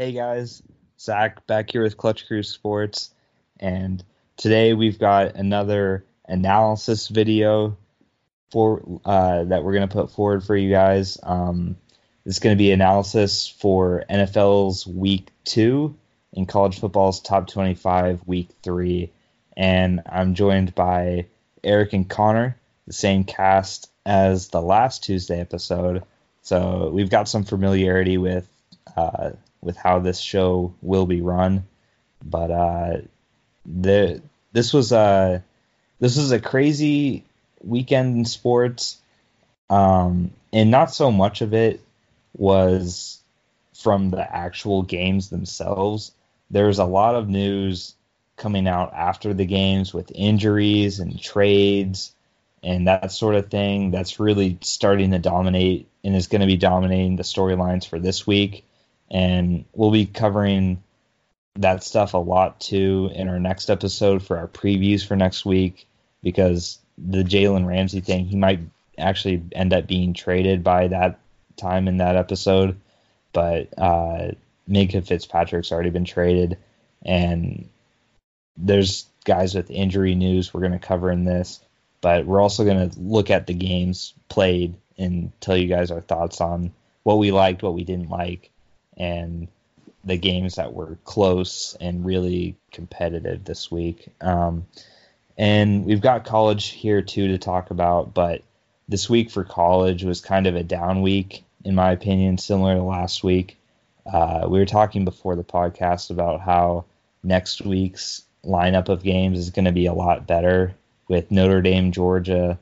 [0.00, 0.62] Hey guys,
[0.98, 3.10] Zach back here with Clutch Crew Sports,
[3.58, 4.02] and
[4.38, 7.76] today we've got another analysis video
[8.50, 11.18] for uh, that we're gonna put forward for you guys.
[11.22, 11.76] Um,
[12.24, 15.98] it's gonna be analysis for NFL's Week Two
[16.32, 19.12] and college football's Top 25 Week Three,
[19.54, 21.26] and I'm joined by
[21.62, 26.04] Eric and Connor, the same cast as the last Tuesday episode.
[26.40, 28.48] So we've got some familiarity with
[28.96, 31.66] uh, with how this show will be run.
[32.24, 32.96] But uh,
[33.66, 35.42] the this was a
[35.98, 37.24] this was a crazy
[37.62, 38.98] weekend in sports,
[39.68, 41.80] um, and not so much of it
[42.36, 43.20] was
[43.74, 46.12] from the actual games themselves.
[46.50, 47.94] There's a lot of news
[48.36, 52.12] coming out after the games with injuries and trades
[52.62, 56.56] and that sort of thing that's really starting to dominate and is going to be
[56.56, 58.64] dominating the storylines for this week
[59.10, 60.82] and we'll be covering
[61.56, 65.86] that stuff a lot too in our next episode for our previews for next week
[66.22, 68.60] because the Jalen Ramsey thing, he might
[68.98, 71.18] actually end up being traded by that
[71.56, 72.78] time in that episode,
[73.32, 74.32] but uh,
[74.68, 76.58] Minkah Fitzpatrick's already been traded,
[77.04, 77.68] and
[78.56, 81.60] there's guys with injury news we're going to cover in this,
[82.00, 86.00] but we're also going to look at the games played and tell you guys our
[86.00, 88.50] thoughts on what we liked, what we didn't like,
[89.00, 89.48] and
[90.04, 94.08] the games that were close and really competitive this week.
[94.20, 94.66] Um,
[95.38, 98.42] and we've got college here too to talk about, but
[98.88, 102.82] this week for college was kind of a down week, in my opinion, similar to
[102.82, 103.56] last week.
[104.04, 106.84] Uh, we were talking before the podcast about how
[107.22, 110.74] next week's lineup of games is going to be a lot better
[111.08, 112.58] with Notre Dame, Georgia,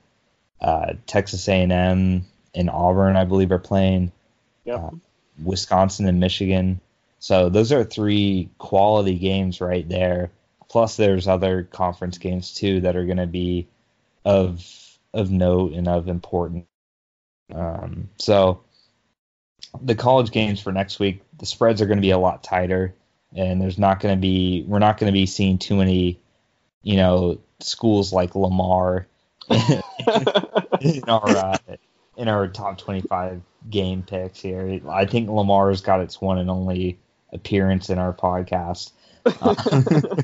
[0.60, 4.12] uh, Texas A&M, and Auburn, I believe, are playing.
[4.64, 4.78] Yep.
[4.78, 4.90] Uh,
[5.42, 6.80] Wisconsin and Michigan.
[7.18, 10.30] So those are three quality games right there.
[10.68, 13.66] Plus, there's other conference games too that are going to be
[14.24, 14.64] of
[15.14, 16.66] of note and of importance.
[17.52, 18.60] Um, so
[19.82, 22.94] the college games for next week, the spreads are going to be a lot tighter,
[23.34, 26.20] and there's not going to be we're not going to be seeing too many,
[26.82, 29.06] you know, schools like Lamar
[29.50, 31.58] in our uh,
[32.18, 33.40] in our top 25
[33.70, 34.80] game picks here.
[34.90, 36.98] I think Lamar's got its one and only
[37.32, 38.90] appearance in our podcast.
[39.24, 39.54] Uh,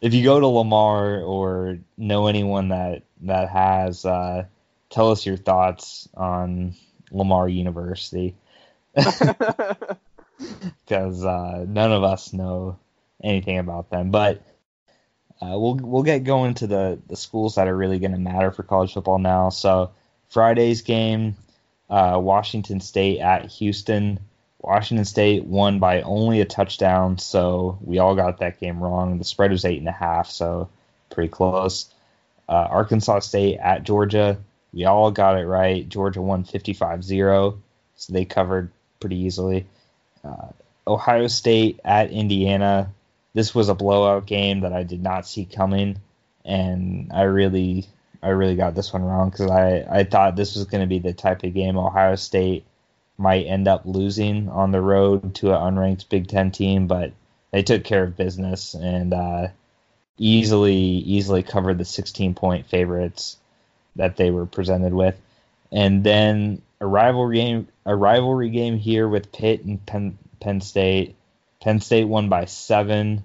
[0.00, 4.46] if you go to Lamar or know anyone that that has, uh,
[4.88, 6.74] tell us your thoughts on
[7.10, 8.34] Lamar University,
[8.94, 9.94] because
[11.24, 12.78] uh, none of us know
[13.22, 14.10] anything about them.
[14.10, 14.42] But
[15.42, 18.50] uh, we'll we'll get going to the the schools that are really going to matter
[18.52, 19.50] for college football now.
[19.50, 19.90] So
[20.28, 21.36] Friday's game,
[21.88, 24.20] uh, Washington State at Houston.
[24.60, 29.18] Washington State won by only a touchdown, so we all got that game wrong.
[29.18, 30.68] The spread was eight and a half, so
[31.10, 31.86] pretty close.
[32.48, 34.38] Uh, Arkansas State at Georgia,
[34.72, 35.88] we all got it right.
[35.88, 37.58] Georgia won 55-0,
[37.96, 38.70] so they covered
[39.00, 39.66] pretty easily.
[40.24, 40.48] Uh,
[40.86, 42.92] Ohio State at Indiana,
[43.34, 45.98] this was a blowout game that I did not see coming,
[46.44, 47.86] and I really
[48.22, 50.98] I really got this one wrong because I, I thought this was going to be
[50.98, 52.64] the type of game Ohio State
[53.18, 57.12] might end up losing on the road to an unranked Big Ten team, but
[57.50, 59.48] they took care of business and uh,
[60.18, 63.36] easily easily covered the 16 point favorites
[63.96, 65.18] that they were presented with.
[65.72, 71.14] And then a rivalry game a rivalry game here with Pitt and Penn, Penn State.
[71.62, 73.24] Penn State won by seven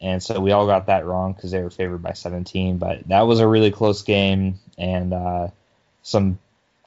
[0.00, 2.78] and so we all got that wrong because they were favored by 17.
[2.78, 5.48] But that was a really close game, and uh,
[6.02, 6.38] some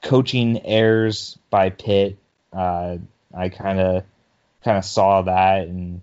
[0.01, 2.17] coaching errors by Pitt.
[2.51, 2.97] Uh,
[3.35, 4.03] I kind of
[4.63, 6.01] kind of saw that and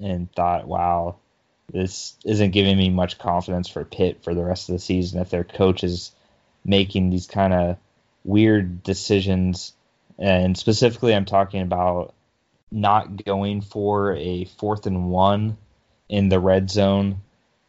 [0.00, 1.16] and thought, wow,
[1.72, 5.30] this isn't giving me much confidence for Pitt for the rest of the season if
[5.30, 6.12] their coach is
[6.64, 7.76] making these kind of
[8.24, 9.72] weird decisions.
[10.18, 12.12] And specifically, I'm talking about
[12.70, 15.56] not going for a fourth and one
[16.10, 17.20] in the red zone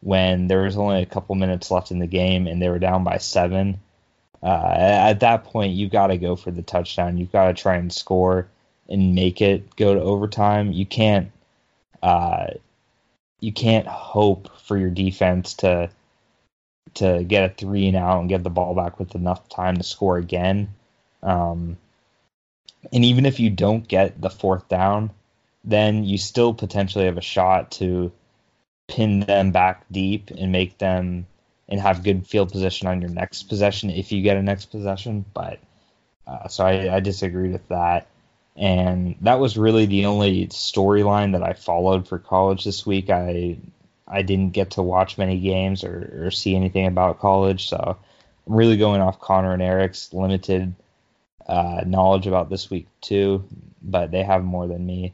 [0.02, 3.04] when there was only a couple minutes left in the game and they were down
[3.04, 3.80] by seven.
[4.42, 7.18] Uh, at that point, you've got to go for the touchdown.
[7.18, 8.48] You've got to try and score
[8.90, 10.72] and make it go to overtime.
[10.72, 11.32] You can't,
[12.02, 12.48] uh,
[13.40, 15.90] you can't hope for your defense to
[16.96, 19.84] to get a three and out and get the ball back with enough time to
[19.84, 20.74] score again.
[21.24, 21.78] Um,
[22.92, 25.12] and even if you don't get the fourth down,
[25.64, 28.12] then you still potentially have a shot to
[28.92, 31.26] pin them back deep and make them
[31.70, 35.24] and have good field position on your next possession if you get a next possession.
[35.34, 35.60] But
[36.28, 38.08] uh, so I, I disagreed with that.
[38.56, 43.10] and that was really the only storyline that I followed for college this week.
[43.10, 43.58] I
[44.08, 47.98] I didn't get to watch many games or, or see anything about college, so
[48.46, 50.76] I'm really going off Connor and Eric's limited
[51.48, 53.46] uh, knowledge about this week too,
[53.82, 55.14] but they have more than me.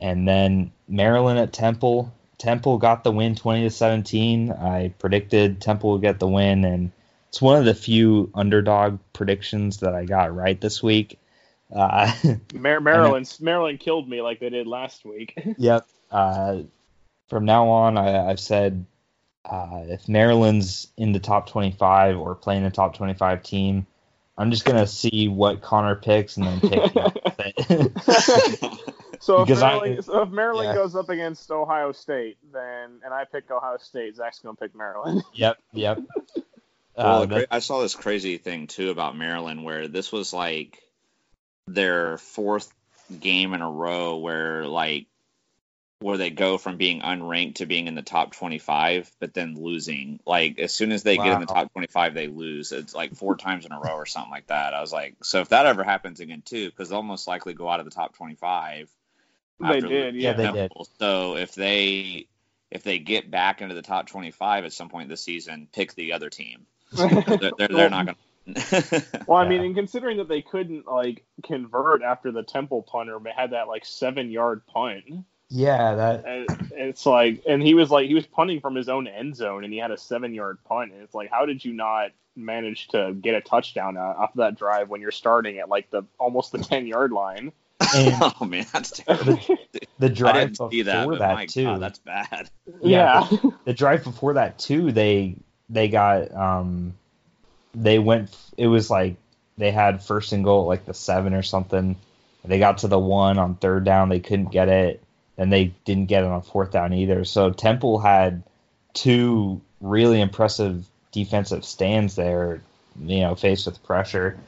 [0.00, 2.12] And then Maryland at Temple.
[2.40, 4.50] Temple got the win 20 to 17.
[4.50, 6.90] I predicted Temple would get the win, and
[7.28, 11.18] it's one of the few underdog predictions that I got right this week.
[11.70, 12.10] Uh,
[12.54, 15.34] Mar- Maryland, Maryland killed me like they did last week.
[15.58, 15.86] yep.
[16.10, 16.62] Uh,
[17.28, 18.86] from now on, I, have said
[19.44, 23.86] uh, if Maryland's in the top 25 or playing the top 25 team,
[24.38, 26.92] I'm just gonna see what Connor picks and then pick.
[29.20, 30.74] so, if Maryland, I, so if Maryland yeah.
[30.74, 35.22] goes up against Ohio State, then and I pick Ohio State, Zach's gonna pick Maryland.
[35.34, 36.00] Yep, yep.
[36.96, 40.82] well, uh, I saw this crazy thing too about Maryland, where this was like
[41.66, 42.72] their fourth
[43.20, 45.06] game in a row where like
[45.98, 50.18] where they go from being unranked to being in the top 25 but then losing
[50.24, 51.24] like as soon as they wow.
[51.24, 54.06] get in the top 25 they lose it's like four times in a row or
[54.06, 57.02] something like that i was like so if that ever happens again too because they'll
[57.02, 58.88] most likely go out of the top 25
[59.60, 60.32] they did yeah.
[60.32, 60.72] They did.
[60.98, 62.26] So if they
[62.70, 66.12] if they get back into the top 25 at some point this season pick the
[66.12, 66.66] other team.
[66.92, 68.16] They're, they're, they're not going
[68.54, 73.20] to well, I mean, and considering that they couldn't like convert after the Temple punter
[73.36, 75.04] had that like seven yard punt.
[75.50, 79.06] Yeah, that and it's like, and he was like, he was punting from his own
[79.06, 81.72] end zone, and he had a seven yard punt, and it's like, how did you
[81.72, 85.90] not manage to get a touchdown off of that drive when you're starting at like
[85.90, 87.52] the almost the ten yard line?
[87.94, 89.34] And oh man, that's terrible.
[89.34, 91.64] The, the drive before that, that too.
[91.64, 92.50] God, that's bad.
[92.82, 93.28] Yeah, yeah.
[93.30, 94.92] The, the, drive before that too.
[94.92, 95.36] They
[95.68, 96.94] they got um
[97.74, 98.36] they went.
[98.56, 99.16] It was like
[99.56, 101.96] they had first and goal at like the seven or something.
[102.44, 104.08] They got to the one on third down.
[104.08, 105.02] They couldn't get it,
[105.36, 107.24] and they didn't get it on fourth down either.
[107.24, 108.42] So Temple had
[108.94, 112.62] two really impressive defensive stands there.
[112.98, 114.38] You know, faced with pressure.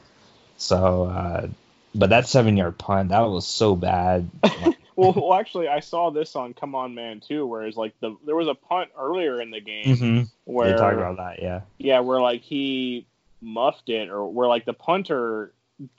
[0.57, 1.47] So, uh,
[1.95, 4.29] but that seven yard punt that was so bad.
[4.95, 8.15] well, well, actually, I saw this on Come On Man too, where it's like the
[8.25, 10.21] there was a punt earlier in the game mm-hmm.
[10.45, 13.05] where they talked about that, yeah, yeah, where like he
[13.41, 15.51] muffed it or where like the punter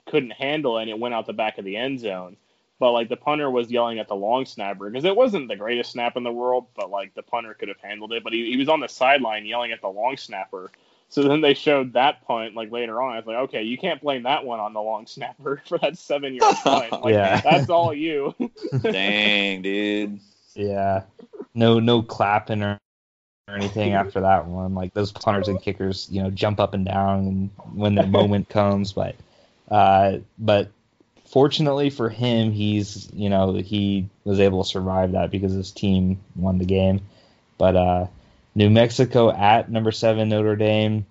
[0.05, 2.37] couldn't handle it and it went out the back of the end zone.
[2.77, 5.91] But like the punter was yelling at the long snapper because it wasn't the greatest
[5.91, 8.23] snap in the world, but like the punter could have handled it.
[8.23, 10.71] But he, he was on the sideline yelling at the long snapper.
[11.15, 13.13] So then they showed that punt like later on.
[13.13, 15.97] I was like, okay, you can't blame that one on the long snapper for that
[15.97, 16.91] seven yard punt.
[16.91, 17.39] Like yeah.
[17.39, 18.35] that's all you.
[18.81, 20.19] Dang, dude.
[20.55, 21.03] Yeah.
[21.53, 22.77] No no clapping or
[23.47, 24.75] or anything after that one.
[24.75, 28.91] Like those punters and kickers, you know, jump up and down when the moment comes.
[28.91, 29.15] But
[29.71, 30.69] uh, but
[31.23, 36.19] fortunately for him, he's you know he was able to survive that because his team
[36.35, 36.99] won the game.
[37.57, 38.07] But uh,
[38.55, 41.05] New Mexico at number seven Notre Dame.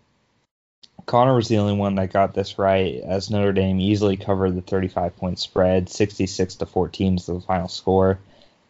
[1.07, 4.63] Connor was the only one that got this right, as Notre Dame easily covered the
[4.63, 8.19] 35 point spread, 66 to 14 is the final score,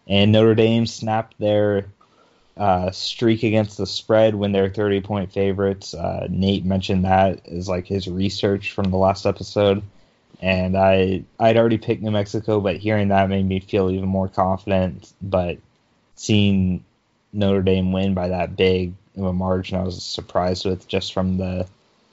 [0.09, 1.87] and Notre Dame snapped their
[2.56, 5.94] uh, streak against the spread when they're 30 point favorites.
[5.94, 9.82] Uh, Nate mentioned that as like his research from the last episode.
[10.41, 14.29] And I I'd already picked New Mexico, but hearing that made me feel even more
[14.29, 15.13] confident.
[15.22, 15.58] But
[16.17, 16.84] seeing
[17.34, 21.36] Notre Dame win by that big of a margin, I was surprised with just from
[21.36, 21.67] the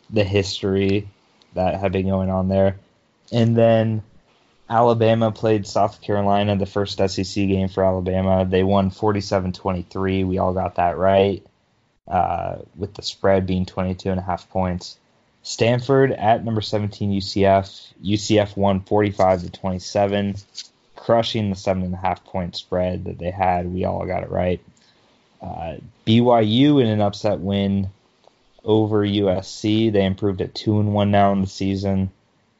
[0.09, 1.07] the history
[1.53, 2.77] that had been going on there.
[3.31, 4.03] And then
[4.69, 8.45] Alabama played South Carolina, the first SEC game for Alabama.
[8.45, 10.23] They won 47 23.
[10.23, 11.45] We all got that right,
[12.07, 14.97] uh, with the spread being 22 and a half points.
[15.43, 17.93] Stanford at number 17 UCF.
[18.03, 20.35] UCF won 45 to 27,
[20.95, 23.73] crushing the seven and a half point spread that they had.
[23.73, 24.61] We all got it right.
[25.41, 27.89] Uh, BYU in an upset win
[28.63, 29.91] over USC.
[29.91, 32.12] They improved at two and one now in the season,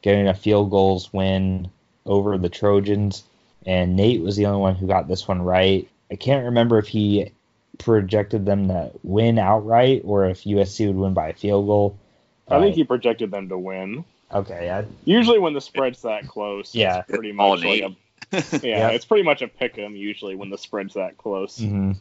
[0.02, 1.70] getting a field goals win
[2.04, 3.22] over the Trojans,
[3.64, 5.88] and Nate was the only one who got this one right.
[6.10, 7.30] I can't remember if he
[7.78, 11.98] projected them to win outright or if USC would win by a field goal.
[12.48, 14.04] I think he projected them to win.
[14.32, 14.70] Okay.
[14.70, 17.96] I, usually when the spread's that close, yeah, pretty much like a,
[18.66, 18.92] yeah, yep.
[18.94, 21.58] it's pretty much a pick 'em usually when the spread's that close.
[21.58, 21.92] Mm-hmm.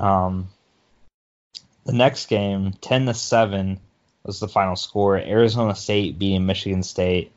[0.00, 0.48] Um,
[1.84, 3.80] the next game, ten to seven,
[4.24, 5.16] was the final score.
[5.16, 7.32] Arizona State beating Michigan State,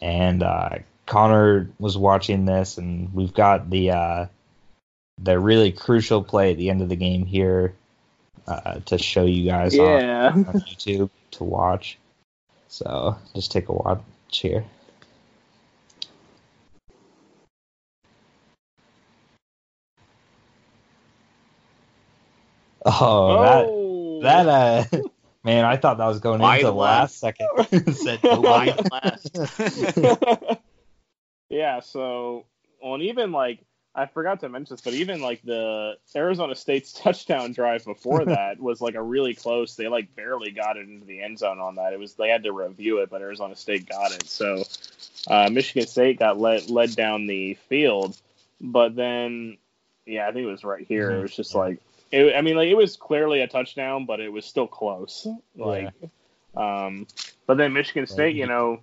[0.00, 4.26] and uh, Connor was watching this, and we've got the uh,
[5.18, 7.74] the really crucial play at the end of the game here
[8.46, 10.32] uh, to show you guys yeah.
[10.34, 11.98] on, on YouTube to watch.
[12.68, 14.00] So just take a watch
[14.30, 14.64] here.
[22.84, 24.20] Oh, oh.
[24.22, 24.84] that that uh
[25.44, 27.48] man, I thought that was going Wide into last second.
[27.94, 29.38] Said last.
[31.48, 32.46] yeah, so
[32.80, 33.60] on even like
[33.94, 38.60] I forgot to mention this, but even like the Arizona State's touchdown drive before that
[38.60, 39.74] was like a really close.
[39.74, 41.92] They like barely got it into the end zone on that.
[41.92, 44.28] It was they had to review it, but Arizona State got it.
[44.28, 44.62] So
[45.26, 48.16] uh, Michigan State got led led down the field,
[48.60, 49.58] but then
[50.06, 51.10] yeah, I think it was right here.
[51.10, 54.32] It was just like it, I mean, like it was clearly a touchdown, but it
[54.32, 55.26] was still close.
[55.56, 56.84] Like, yeah.
[56.86, 57.06] um,
[57.46, 58.80] but then Michigan State, you know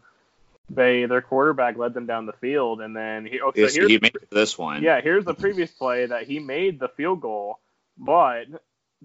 [0.69, 3.41] they their quarterback led them down the field, and then he.
[3.41, 4.81] Okay, so he made this one.
[4.81, 7.59] Yeah, here's the previous play that he made the field goal,
[7.97, 8.45] but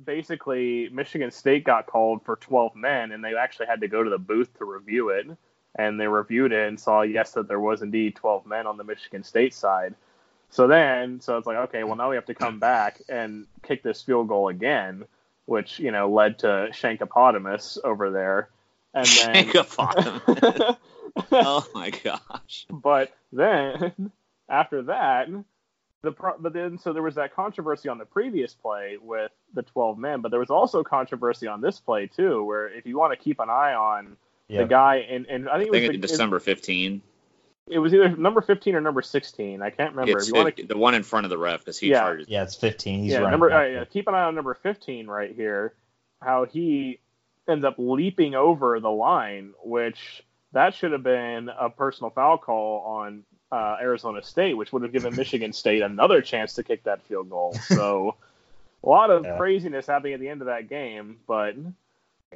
[0.02, 4.10] basically Michigan State got called for 12 men, and they actually had to go to
[4.10, 5.26] the booth to review it,
[5.74, 8.84] and they reviewed it and saw yes that there was indeed 12 men on the
[8.84, 9.94] Michigan State side.
[10.50, 13.82] So then, so it's like okay, well now we have to come back and kick
[13.82, 15.04] this field goal again,
[15.46, 18.50] which you know led to Shankopotamus over there,
[18.92, 20.76] and then Shankopotamus.
[21.32, 22.66] oh my gosh.
[22.68, 24.10] But then
[24.48, 25.28] after that,
[26.02, 29.62] the pro- but then so there was that controversy on the previous play with the
[29.62, 33.12] 12 men, but there was also controversy on this play too, where if you want
[33.12, 34.16] to keep an eye on
[34.48, 37.02] the guy and and I think it was think the, December 15.
[37.70, 39.62] It was either number 15 or number 16.
[39.62, 40.18] I can't remember.
[40.18, 42.00] It's if you want to, the one in front of the ref because he yeah.
[42.00, 42.28] charges.
[42.28, 43.04] Yeah, it's 15.
[43.04, 45.74] He's yeah, number uh, yeah, keep an eye on number 15 right here.
[46.20, 47.00] How he
[47.48, 50.22] ends up leaping over the line, which
[50.52, 53.22] that should have been a personal foul call on
[53.52, 57.30] uh, Arizona State, which would have given Michigan State another chance to kick that field
[57.30, 57.54] goal.
[57.54, 58.16] So
[58.82, 59.36] a lot of yeah.
[59.36, 61.54] craziness happening at the end of that game, but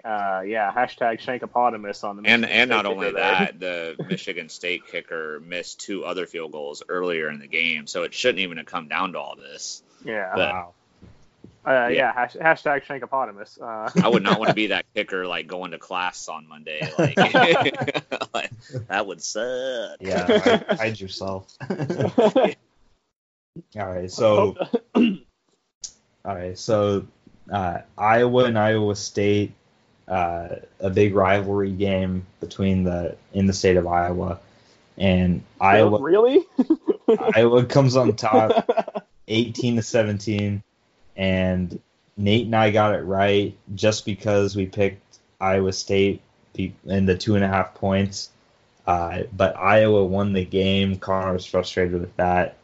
[0.03, 4.87] uh, yeah, hashtag Shankopotamus on the Michigan and and not only that, the Michigan State
[4.87, 8.67] kicker missed two other field goals earlier in the game, so it shouldn't even have
[8.67, 9.83] come down to all this.
[10.05, 10.33] Yeah.
[10.35, 10.75] But, wow.
[11.67, 13.61] Uh, yeah, yeah hash, hashtag Shankopotamus.
[13.61, 13.91] Uh.
[14.03, 16.81] I would not want to be that kicker, like going to class on Monday.
[16.99, 17.17] Like,
[18.35, 18.51] like
[18.89, 19.97] that would suck.
[20.01, 21.47] Yeah, hide, hide yourself.
[21.71, 22.55] all
[23.75, 24.57] right, so
[24.95, 25.15] all
[26.25, 27.07] right, so
[27.51, 29.55] uh, Iowa and Iowa State,
[30.09, 30.49] uh,
[30.81, 34.39] a big rivalry game between the in the state of Iowa,
[34.99, 36.45] and Iowa really
[37.35, 40.63] Iowa comes on top, eighteen to seventeen
[41.17, 41.81] and
[42.17, 46.21] Nate and I got it right just because we picked Iowa State
[46.57, 48.31] in the two and a half points.
[48.87, 50.97] Uh, but Iowa won the game.
[50.99, 52.57] Connor was frustrated with that.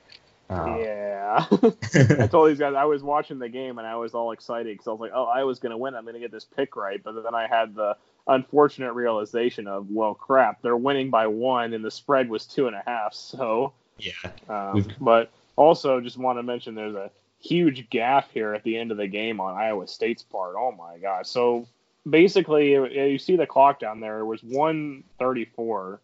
[0.49, 1.09] Uh, yeah,
[2.20, 4.87] I told these guys I was watching the game and I was all excited because
[4.87, 5.94] I was like, "Oh, Iowa's going to win.
[5.94, 7.96] I'm going to get this pick right." But then I had the
[8.26, 12.76] unfortunate realization of, "Well, crap, they're winning by one, and the spread was two and
[12.76, 14.12] a half." So yeah,
[14.49, 18.90] um, but also just want to mention there's a huge gap here at the end
[18.90, 20.54] of the game on Iowa State's part.
[20.58, 21.26] Oh my god!
[21.26, 21.66] So
[22.08, 24.20] basically, you see the clock down there.
[24.20, 26.00] It was 134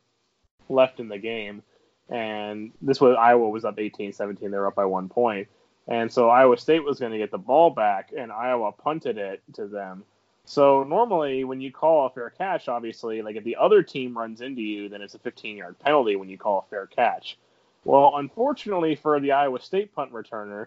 [0.68, 1.62] left in the game,
[2.08, 4.38] and this was Iowa was up 18-17.
[4.38, 5.48] They were up by one point,
[5.88, 9.42] and so Iowa State was going to get the ball back, and Iowa punted it
[9.54, 10.04] to them.
[10.44, 14.40] So normally, when you call a fair catch, obviously, like if the other team runs
[14.40, 17.36] into you, then it's a 15-yard penalty when you call a fair catch.
[17.84, 20.66] Well, unfortunately for the Iowa State punt returner,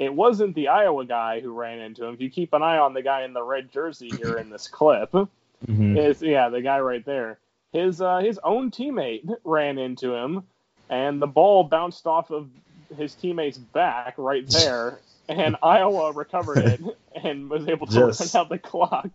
[0.00, 2.14] it wasn't the Iowa guy who ran into him.
[2.14, 4.66] If you keep an eye on the guy in the red jersey here in this
[4.66, 5.96] clip, mm-hmm.
[5.96, 7.38] is yeah, the guy right there.
[7.72, 10.42] His uh, his own teammate ran into him,
[10.90, 12.50] and the ball bounced off of
[12.98, 16.80] his teammate's back right there, and Iowa recovered it
[17.14, 19.08] and was able to Just run out the clock.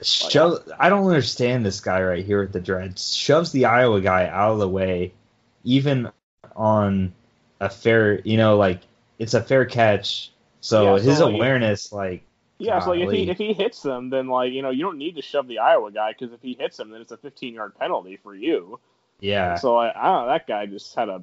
[0.00, 3.12] Shove, I don't understand this guy right here with the dreads.
[3.16, 5.12] Shoves the Iowa guy out of the way,
[5.64, 6.12] even
[6.54, 7.12] on
[7.58, 8.82] a fair, you know, like
[9.18, 10.30] it's a fair catch.
[10.60, 12.22] So, yeah, so his like, awareness, like,
[12.58, 13.00] yeah, golly.
[13.00, 15.16] so like if he if he hits them, then like you know you don't need
[15.16, 17.74] to shove the Iowa guy because if he hits him, then it's a 15 yard
[17.76, 18.78] penalty for you.
[19.20, 19.56] Yeah.
[19.56, 20.32] So I, I don't know.
[20.32, 21.22] That guy just had a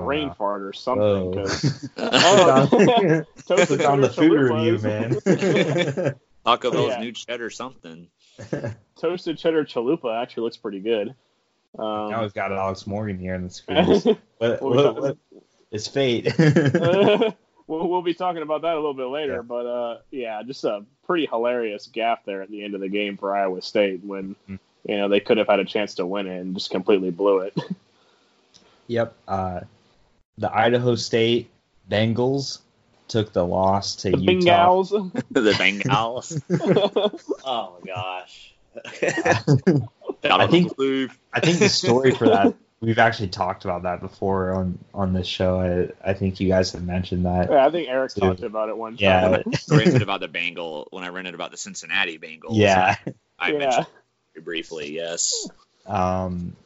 [0.00, 0.34] brain know.
[0.34, 1.34] fart or something.
[1.34, 6.14] Cause, oh, it's on the food review, man.
[6.44, 7.00] Taco Bell's yeah.
[7.00, 8.08] new cheddar something.
[8.96, 11.14] Toasted cheddar chalupa actually looks pretty good.
[11.78, 13.86] Um, now we've got Alex Morgan here in the screen.
[14.38, 15.18] what, what, what,
[15.70, 16.32] it's fate.
[16.38, 19.42] we'll, we'll be talking about that a little bit later, yeah.
[19.42, 23.16] but uh, yeah, just a pretty hilarious gaffe there at the end of the game
[23.16, 24.56] for Iowa State when mm-hmm.
[24.84, 27.40] You know they could have had a chance to win it and just completely blew
[27.40, 27.56] it.
[28.86, 29.14] yep.
[29.26, 29.60] Uh,
[30.38, 31.50] the Idaho State
[31.90, 32.60] Bengals
[33.08, 34.82] took the loss to the Utah.
[34.82, 35.24] Bengals.
[35.30, 36.40] the Bengals.
[37.44, 38.54] oh my gosh.
[40.24, 40.72] I think
[41.32, 45.26] I think the story for that we've actually talked about that before on on this
[45.26, 45.60] show.
[46.04, 47.50] I I think you guys have mentioned that.
[47.50, 48.20] Yeah, I think Eric too.
[48.20, 48.98] talked about it one time.
[49.00, 52.56] Yeah, I ranted about the Bengal when I ranted about the Cincinnati Bengals.
[52.56, 52.96] Yeah,
[53.38, 53.58] I yeah.
[53.58, 53.86] mentioned
[54.40, 54.92] briefly.
[54.92, 55.48] Yes.
[55.86, 56.56] Um,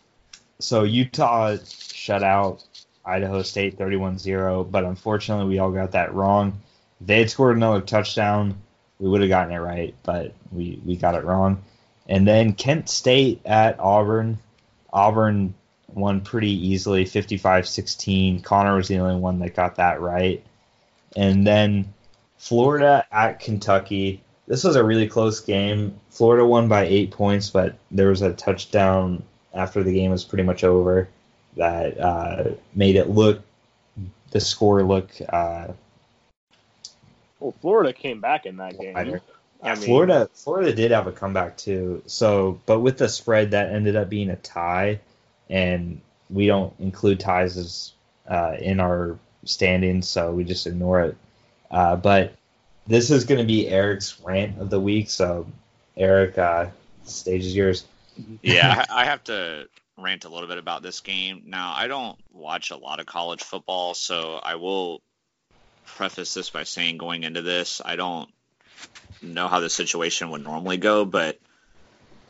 [0.58, 2.64] so Utah shut out
[3.04, 6.60] Idaho State 31-0, but unfortunately we all got that wrong.
[7.00, 8.60] If they had scored another touchdown,
[8.98, 11.62] we would have gotten it right, but we we got it wrong.
[12.08, 14.38] And then Kent State at Auburn.
[14.92, 15.54] Auburn
[15.88, 18.42] won pretty easily, 55-16.
[18.42, 20.42] Connor was the only one that got that right.
[21.16, 21.92] And then
[22.38, 24.22] Florida at Kentucky.
[24.48, 26.00] This was a really close game.
[26.10, 29.22] Florida won by eight points, but there was a touchdown
[29.54, 31.08] after the game was pretty much over
[31.56, 33.42] that uh, made it look
[34.30, 35.10] the score look.
[35.28, 35.68] Uh,
[37.40, 38.96] well, Florida came back in that game.
[38.96, 42.02] I mean, Florida, Florida did have a comeback too.
[42.06, 45.00] So, but with the spread, that ended up being a tie,
[45.50, 46.00] and
[46.30, 47.92] we don't include ties as
[48.28, 51.16] uh, in our standings, so we just ignore it.
[51.70, 52.34] Uh, but
[52.88, 55.10] this is going to be Eric's rant of the week.
[55.10, 55.46] So,
[55.96, 56.66] Eric, uh,
[57.04, 57.84] stage is yours.
[58.42, 59.68] yeah, I have to
[59.98, 61.42] rant a little bit about this game.
[61.46, 65.02] Now, I don't watch a lot of college football, so I will
[65.84, 68.30] preface this by saying going into this, I don't
[69.20, 71.38] know how the situation would normally go, but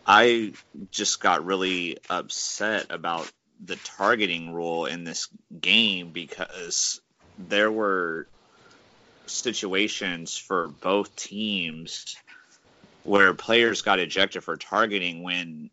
[0.06, 0.54] I
[0.90, 3.30] just got really upset about
[3.64, 5.28] the targeting rule in this
[5.60, 7.00] game because
[7.38, 8.26] there were
[9.28, 12.16] situations for both teams
[13.04, 15.70] where players got ejected for targeting when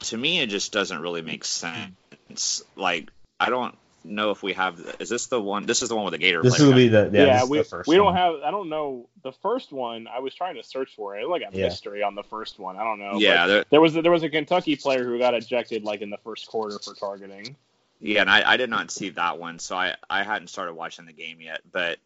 [0.00, 2.62] to me it just doesn't really make sense.
[2.76, 4.96] Like I don't know if we have.
[4.98, 5.66] Is this the one?
[5.66, 6.42] This is the one with the Gator.
[6.42, 7.24] This will be the yeah.
[7.24, 8.36] yeah we we don't have.
[8.44, 10.06] I don't know the first one.
[10.08, 11.28] I was trying to search for it.
[11.28, 11.64] Like a yeah.
[11.64, 12.76] mystery on the first one.
[12.76, 13.18] I don't know.
[13.18, 16.10] Yeah, there, there was a, there was a Kentucky player who got ejected like in
[16.10, 17.56] the first quarter for targeting.
[18.00, 21.06] Yeah, and I, I did not see that one, so I I hadn't started watching
[21.06, 21.60] the game yet.
[21.70, 21.98] But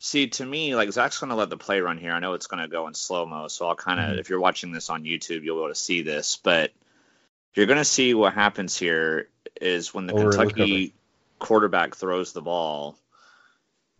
[0.00, 2.12] see, to me, like Zach's gonna let the play run here.
[2.12, 4.18] I know it's gonna go in slow mo, so I'll kind of mm-hmm.
[4.18, 6.72] if you're watching this on YouTube, you'll be able to see this, but
[7.54, 9.28] you're going to see what happens here
[9.60, 10.94] is when the Over Kentucky
[11.38, 12.96] quarterback throws the ball,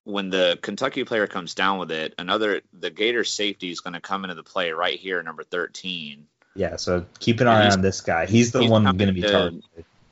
[0.04, 4.00] when the Kentucky player comes down with it, another the Gator safety is going to
[4.00, 6.26] come into the play right here, number 13.
[6.54, 8.26] Yeah, so keep an eye on this guy.
[8.26, 9.64] He's the he's one going to be targeted.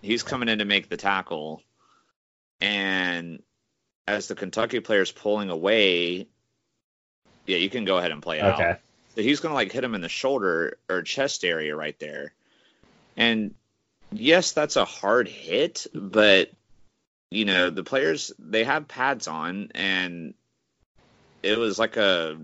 [0.02, 1.62] He's coming in to make the tackle,
[2.60, 3.42] and
[4.08, 6.26] as the Kentucky player is pulling away,
[7.46, 8.62] yeah, you can go ahead and play it okay.
[8.62, 8.78] out.
[9.14, 12.32] So he's going to like hit him in the shoulder or chest area right there.
[13.16, 13.54] And
[14.10, 16.50] yes, that's a hard hit, but
[17.30, 20.32] you know, the players they have pads on and
[21.42, 22.38] it was like a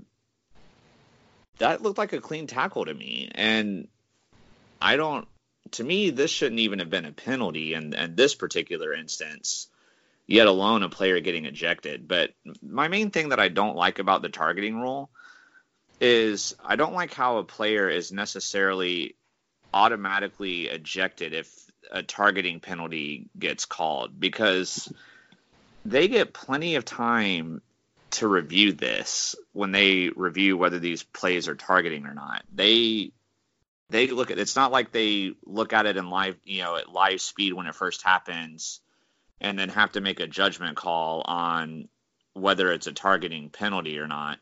[1.58, 3.30] that looked like a clean tackle to me.
[3.34, 3.88] And
[4.82, 5.26] I don't
[5.72, 9.68] to me this shouldn't even have been a penalty in, in this particular instance,
[10.26, 12.08] yet alone a player getting ejected.
[12.08, 12.30] But
[12.62, 15.10] my main thing that I don't like about the targeting rule
[16.00, 19.16] is I don't like how a player is necessarily
[19.72, 21.52] automatically ejected if
[21.90, 24.92] a targeting penalty gets called because
[25.84, 27.60] they get plenty of time
[28.12, 32.44] to review this when they review whether these plays are targeting or not.
[32.54, 33.12] They
[33.90, 36.90] they look at it's not like they look at it in live you know at
[36.90, 38.80] live speed when it first happens
[39.44, 41.88] and then have to make a judgment call on
[42.32, 44.38] whether it's a targeting penalty or not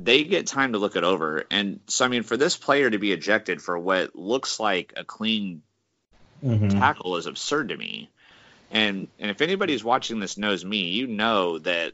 [0.00, 1.44] they get time to look it over.
[1.50, 5.04] And so, I mean, for this player to be ejected for what looks like a
[5.04, 5.62] clean
[6.44, 6.68] mm-hmm.
[6.68, 8.10] tackle is absurd to me.
[8.70, 11.92] And and if anybody's watching this knows me, you know that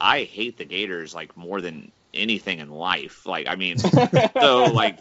[0.00, 3.24] I hate the Gators like more than anything in life.
[3.24, 4.98] Like, I mean, so like.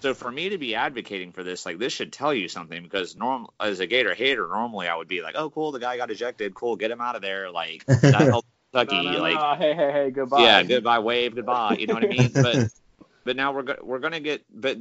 [0.00, 3.16] So for me to be advocating for this, like this should tell you something because
[3.16, 6.10] normal as a Gator hater, normally I would be like, "Oh, cool, the guy got
[6.10, 6.54] ejected.
[6.54, 9.04] Cool, get him out of there." Like that helps Kentucky.
[9.04, 9.54] No, no, like, no.
[9.56, 10.42] hey, hey, hey, goodbye.
[10.42, 11.76] Yeah, goodbye, wave, goodbye.
[11.78, 12.30] You know what I mean?
[12.32, 12.68] But
[13.24, 14.44] but now we're go- we're gonna get.
[14.52, 14.78] But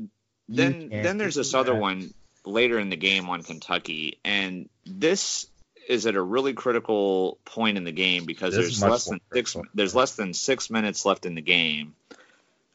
[0.49, 2.13] then then there's this other one
[2.45, 5.47] later in the game on Kentucky, and this
[5.88, 9.56] is at a really critical point in the game because this there's less than six
[9.73, 11.95] there's less than six minutes left in the game.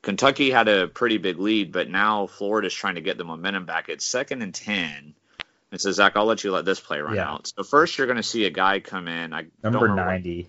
[0.03, 3.89] Kentucky had a pretty big lead, but now Florida's trying to get the momentum back.
[3.89, 5.15] It's second and ten.
[5.71, 7.31] And so Zach, I'll let you let this play run yeah.
[7.31, 7.53] out.
[7.57, 9.33] So first, you're going to see a guy come in.
[9.33, 10.49] I number ninety.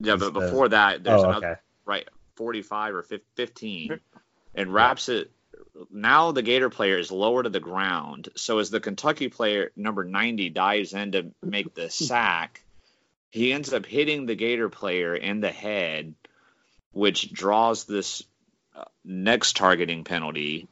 [0.00, 1.60] Yeah, but before that, oh, there's oh, another okay.
[1.84, 4.00] right 45 or 15,
[4.54, 5.30] and wraps it.
[5.90, 8.28] Now the Gator player is lower to the ground.
[8.36, 12.62] So as the Kentucky player number 90 dives in to make the sack,
[13.30, 16.14] he ends up hitting the Gator player in the head,
[16.92, 18.22] which draws this
[19.04, 20.68] next targeting penalty.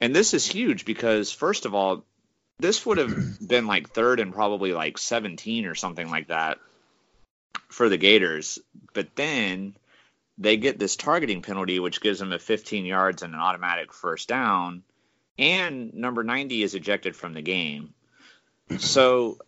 [0.00, 2.04] And this is huge because first of all,
[2.58, 6.58] this would have been like third and probably like 17 or something like that
[7.68, 8.58] for the Gators.
[8.92, 9.74] But then
[10.38, 14.28] they get this targeting penalty, which gives them a 15 yards and an automatic first
[14.28, 14.82] down.
[15.38, 17.94] And number 90 is ejected from the game.
[18.78, 19.38] So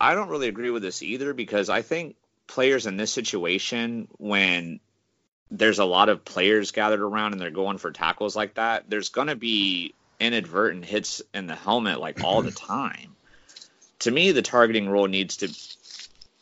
[0.00, 2.16] I don't really agree with this either because I think
[2.46, 4.80] players in this situation, when
[5.50, 9.08] there's a lot of players gathered around and they're going for tackles like that, there's
[9.08, 13.16] going to be inadvertent hits in the helmet like all the time.
[14.00, 15.48] To me, the targeting rule needs to.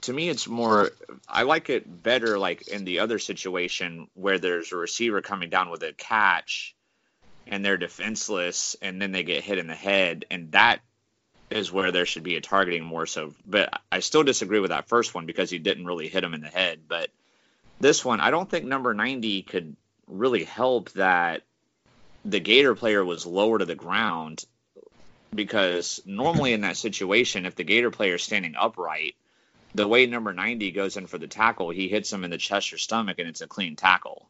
[0.02, 0.90] To me, it's more.
[1.26, 5.70] I like it better, like in the other situation where there's a receiver coming down
[5.70, 6.74] with a catch,
[7.46, 10.80] and they're defenseless, and then they get hit in the head, and that
[11.48, 13.34] is where there should be a targeting more so.
[13.46, 16.42] But I still disagree with that first one because he didn't really hit him in
[16.42, 16.80] the head.
[16.86, 17.10] But
[17.80, 21.42] this one, I don't think number 90 could really help that
[22.24, 24.44] the Gator player was lower to the ground
[25.34, 29.14] because normally in that situation, if the Gator player is standing upright,
[29.74, 32.72] the way number 90 goes in for the tackle, he hits him in the chest
[32.72, 34.28] or stomach and it's a clean tackle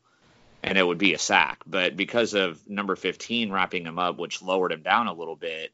[0.63, 1.63] and it would be a sack.
[1.67, 5.73] But because of number 15 wrapping him up, which lowered him down a little bit,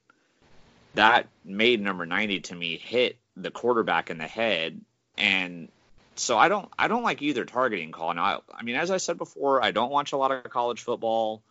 [0.94, 4.80] that made number 90 to me hit the quarterback in the head
[5.16, 5.68] and
[6.16, 8.14] so I don't I don't like either targeting call.
[8.14, 10.82] Now, I, I mean, as I said before, I don't watch a lot of college
[10.82, 11.42] football.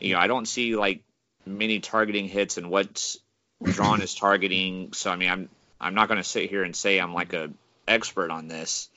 [0.00, 1.02] You know, I don't see like
[1.46, 3.18] many targeting hits and what's
[3.62, 4.92] drawn as targeting.
[4.92, 5.48] So I mean, I'm
[5.80, 7.50] I'm not going to sit here and say I'm like a
[7.86, 8.88] expert on this,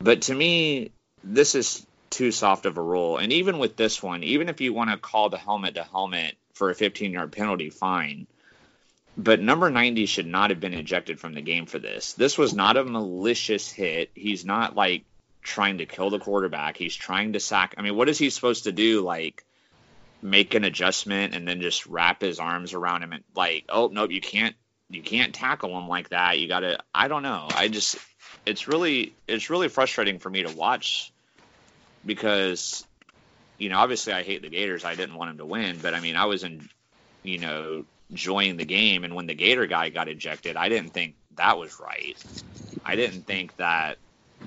[0.00, 0.90] but to me,
[1.22, 3.18] this is too soft of a rule.
[3.18, 6.34] And even with this one, even if you want to call the helmet to helmet
[6.54, 8.26] for a 15 yard penalty, fine
[9.22, 12.14] but number 90 should not have been ejected from the game for this.
[12.14, 14.10] This was not a malicious hit.
[14.14, 15.04] He's not like
[15.42, 16.76] trying to kill the quarterback.
[16.76, 17.74] He's trying to sack.
[17.76, 19.02] I mean, what is he supposed to do?
[19.02, 19.44] Like
[20.22, 24.10] make an adjustment and then just wrap his arms around him and like, oh nope,
[24.10, 24.56] you can't
[24.88, 26.38] you can't tackle him like that.
[26.38, 27.48] You got to I don't know.
[27.50, 27.96] I just
[28.46, 31.12] it's really it's really frustrating for me to watch
[32.06, 32.86] because
[33.58, 34.86] you know, obviously I hate the Gators.
[34.86, 36.68] I didn't want him to win, but I mean, I was in
[37.22, 39.04] you know, enjoying the game.
[39.04, 42.16] And when the Gator guy got ejected, I didn't think that was right.
[42.84, 43.98] I didn't think that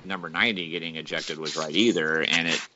[0.06, 2.22] number 90 getting ejected was right either.
[2.22, 2.68] And it,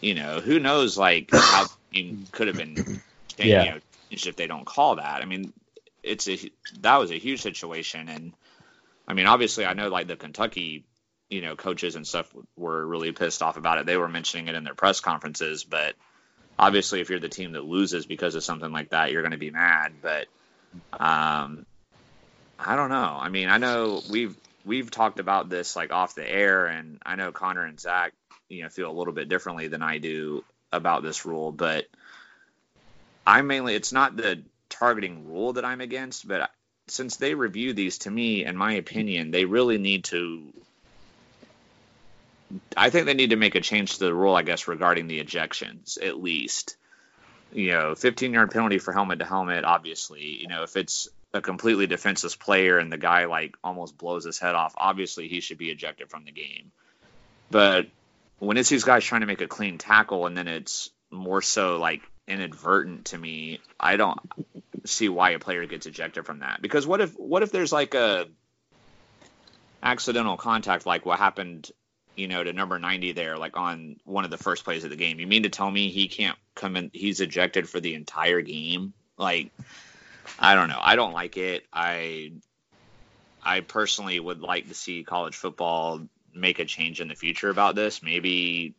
[0.00, 3.00] you know, who knows like how it could have been
[3.38, 3.64] yeah.
[3.64, 3.78] you know,
[4.10, 5.22] if they don't call that.
[5.22, 5.52] I mean,
[6.02, 6.38] it's a
[6.80, 8.32] that was a huge situation, and
[9.06, 10.84] I mean, obviously, I know like the Kentucky,
[11.28, 13.86] you know, coaches and stuff were really pissed off about it.
[13.86, 15.94] They were mentioning it in their press conferences, but
[16.60, 19.38] obviously if you're the team that loses because of something like that, you're going to
[19.38, 19.94] be mad.
[20.02, 20.26] But
[20.92, 21.64] um,
[22.58, 23.18] I don't know.
[23.18, 27.16] I mean, I know we've we've talked about this like off the air, and I
[27.16, 28.12] know Connor and Zach,
[28.50, 31.50] you know, feel a little bit differently than I do about this rule.
[31.50, 31.86] But
[33.26, 36.50] I mainly it's not the targeting rule that I'm against, but
[36.88, 40.52] since they review these to me, in my opinion, they really need to
[42.76, 45.22] I think they need to make a change to the rule, I guess, regarding the
[45.22, 46.76] ejections at least.
[47.52, 50.40] You know, 15 yard penalty for helmet to helmet, obviously.
[50.40, 54.38] You know, if it's a completely defenseless player and the guy like almost blows his
[54.38, 56.72] head off, obviously he should be ejected from the game.
[57.50, 57.88] But
[58.38, 61.78] when it's these guys trying to make a clean tackle and then it's more so
[61.78, 64.18] like inadvertent to me, I don't
[64.84, 66.62] see why a player gets ejected from that.
[66.62, 68.26] Because what if what if there's like a
[69.82, 71.70] accidental contact like what happened
[72.16, 74.96] you know, to number 90 there, like on one of the first plays of the
[74.96, 75.20] game.
[75.20, 76.90] You mean to tell me he can't come in?
[76.92, 78.92] He's ejected for the entire game?
[79.16, 79.50] Like,
[80.38, 80.80] I don't know.
[80.80, 81.64] I don't like it.
[81.72, 82.32] I,
[83.42, 86.00] I personally would like to see college football
[86.34, 88.02] make a change in the future about this.
[88.02, 88.74] Maybe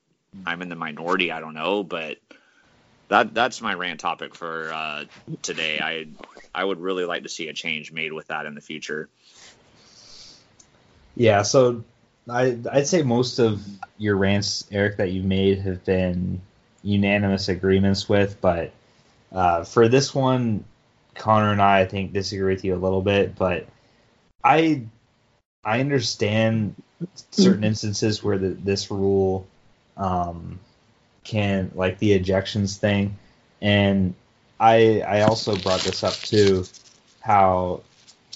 [0.46, 1.32] I'm in the minority.
[1.32, 2.18] I don't know, but
[3.10, 5.06] that that's my rant topic for uh,
[5.42, 5.80] today.
[5.80, 6.08] I
[6.56, 9.10] I would really like to see a change made with that in the future.
[11.16, 11.42] Yeah.
[11.42, 11.84] So
[12.30, 13.66] I I'd say most of
[13.98, 16.42] your rants, Eric, that you've made have been
[16.84, 18.72] unanimous agreements with, but
[19.32, 20.64] uh, for this one,
[21.16, 23.68] Connor and I, I think disagree with you a little bit, but
[24.44, 24.84] I
[25.64, 26.76] I understand
[27.32, 29.48] certain instances where the, this rule
[29.98, 30.60] um,
[31.24, 33.18] can like the ejections thing,
[33.62, 34.14] and
[34.60, 36.66] I I also brought this up too,
[37.20, 37.82] how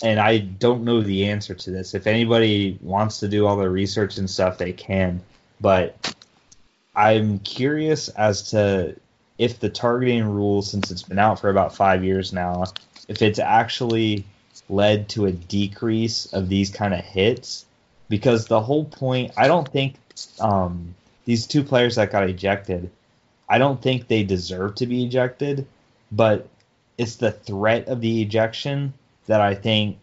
[0.01, 1.93] and I don't know the answer to this.
[1.93, 5.21] If anybody wants to do all the research and stuff, they can.
[5.61, 6.15] But
[6.95, 8.95] I'm curious as to
[9.37, 12.65] if the targeting rule, since it's been out for about five years now,
[13.07, 14.25] if it's actually
[14.69, 17.65] led to a decrease of these kind of hits.
[18.07, 19.95] Because the whole point, I don't think
[20.39, 20.93] um,
[21.25, 22.91] these two players that got ejected,
[23.49, 25.65] I don't think they deserve to be ejected.
[26.11, 26.47] But
[26.97, 28.93] it's the threat of the ejection
[29.27, 29.97] that I think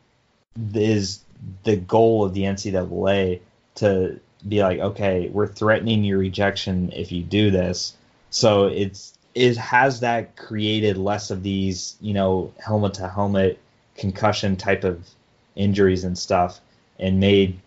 [0.75, 1.21] is
[1.65, 3.41] the goal of the NCAA
[3.77, 7.95] to be like, okay, we're threatening your ejection if you do this.
[8.31, 13.59] So it's it has that created less of these, you know, helmet to helmet
[13.97, 15.09] concussion type of
[15.55, 16.61] injuries and stuff,
[16.99, 17.59] and made,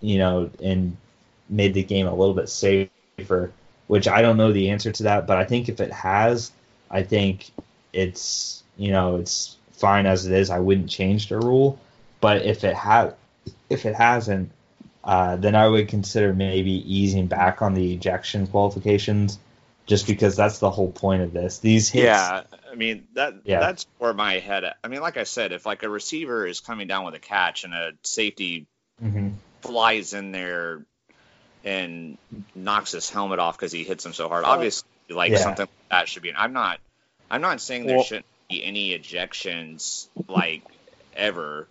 [0.00, 0.96] you know, and
[1.48, 3.52] made the game a little bit safer.
[3.86, 6.52] Which I don't know the answer to that, but I think if it has,
[6.90, 7.50] I think
[7.92, 10.50] it's you know it's fine as it is.
[10.50, 11.78] I wouldn't change the rule,
[12.20, 13.14] but if it had
[13.70, 14.50] if it hasn't,
[15.04, 19.38] uh, then I would consider maybe easing back on the ejection qualifications,
[19.86, 21.58] just because that's the whole point of this.
[21.58, 23.60] These hits, yeah, I mean that yeah.
[23.60, 24.64] that's where my head.
[24.82, 27.64] I mean, like I said, if like a receiver is coming down with a catch
[27.64, 28.66] and a safety
[29.02, 29.30] mm-hmm.
[29.62, 30.84] flies in there
[31.64, 32.18] and
[32.54, 35.38] knocks his helmet off because he hits him so hard, obviously, like yeah.
[35.38, 36.34] something like that should be.
[36.34, 36.80] I'm not.
[37.30, 40.62] I'm not saying there well, shouldn't be any ejections like
[41.14, 41.68] ever,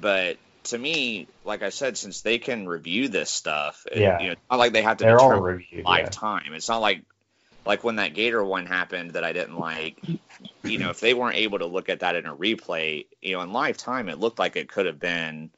[0.00, 4.16] but to me, like I said, since they can review this stuff, yeah.
[4.16, 6.46] It, you know, it's not like they have to They're determine reviewed, lifetime.
[6.50, 6.56] Yeah.
[6.56, 7.02] It's not like
[7.64, 9.98] like when that Gator one happened that I didn't like.
[10.64, 13.42] You know, if they weren't able to look at that in a replay, you know,
[13.42, 15.50] in lifetime, it looked like it could have been,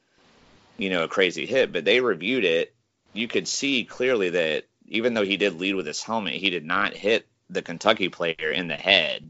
[0.77, 1.71] you know, a crazy hit.
[1.71, 2.73] But they reviewed it.
[3.13, 6.65] You could see clearly that even though he did lead with his helmet, he did
[6.65, 9.29] not hit the Kentucky player in the head,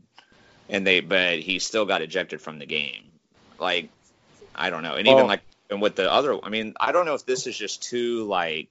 [0.69, 3.03] and they but he still got ejected from the game.
[3.59, 3.89] Like
[4.53, 7.15] I don't know, and even like and with the other, I mean, I don't know
[7.15, 8.69] if this is just two like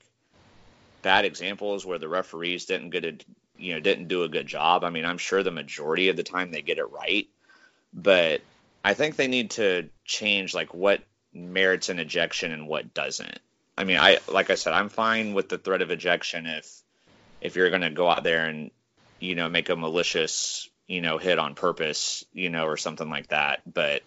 [1.02, 3.16] bad examples where the referees didn't get a
[3.56, 4.84] you know didn't do a good job.
[4.84, 7.28] I mean, I'm sure the majority of the time they get it right,
[7.92, 8.40] but
[8.84, 11.00] I think they need to change like what
[11.32, 13.38] merits an ejection and what doesn't.
[13.76, 16.82] I mean, I like I said, I'm fine with the threat of ejection if
[17.40, 18.70] if you're going to go out there and
[19.20, 23.28] you know make a malicious you know hit on purpose, you know, or something like
[23.28, 23.60] that.
[23.72, 24.02] But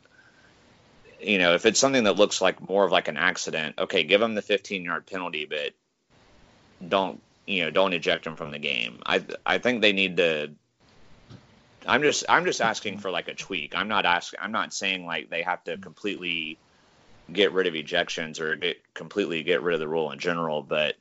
[1.19, 4.21] you know, if it's something that looks like more of like an accident, okay, give
[4.21, 5.73] them the 15 yard penalty, but
[6.87, 8.99] don't you know don't eject them from the game.
[9.05, 10.51] I I think they need to.
[11.85, 13.75] I'm just I'm just asking for like a tweak.
[13.75, 14.39] I'm not asking.
[14.41, 16.57] I'm not saying like they have to completely
[17.31, 20.95] get rid of ejections or get completely get rid of the rule in general, but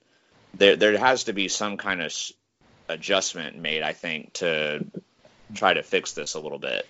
[0.55, 2.15] there there has to be some kind of
[2.89, 3.83] adjustment made.
[3.83, 4.87] I think to
[5.55, 6.87] try to fix this a little bit.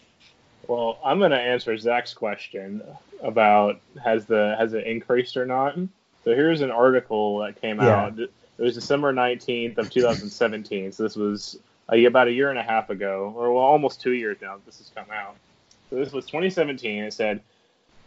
[0.69, 2.83] Well, I'm going to answer Zach's question
[3.23, 5.77] about has the has it increased or not.
[6.25, 7.89] So here's an article that came yeah.
[7.89, 8.19] out.
[8.19, 10.93] It was December 19th of 2017.
[10.93, 11.59] so this was
[11.93, 14.57] a, about a year and a half ago, or well, almost two years now.
[14.67, 15.37] This has come out.
[15.91, 17.05] So this was 2017.
[17.05, 17.41] It said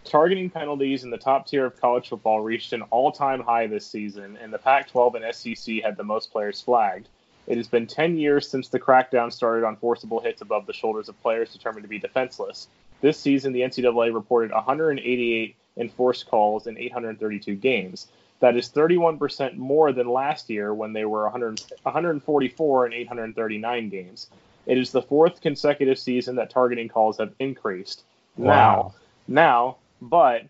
[0.04, 4.38] targeting penalties in the top tier of college football reached an all-time high this season,
[4.42, 7.08] and the Pac-12 and SEC had the most players flagged.
[7.50, 11.10] It has been 10 years since the crackdown started on forcible hits above the shoulders
[11.10, 12.68] of players determined to be defenseless.
[13.02, 18.08] This season, the NCAA reported 188 enforced calls in 832 games.
[18.40, 24.30] That is 31% more than last year when they were 100, 144 in 839 games.
[24.68, 28.04] It is the fourth consecutive season that targeting calls have increased.
[28.38, 28.94] Wow.
[29.28, 30.44] Now, now, but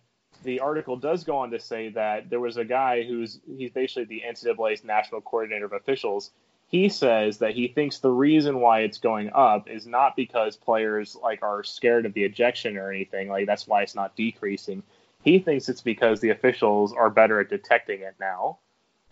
[0.43, 4.05] the article does go on to say that there was a guy who's he's basically
[4.05, 6.31] the NCAA's national coordinator of officials
[6.69, 11.17] he says that he thinks the reason why it's going up is not because players
[11.21, 14.81] like are scared of the ejection or anything like that's why it's not decreasing
[15.23, 18.57] he thinks it's because the officials are better at detecting it now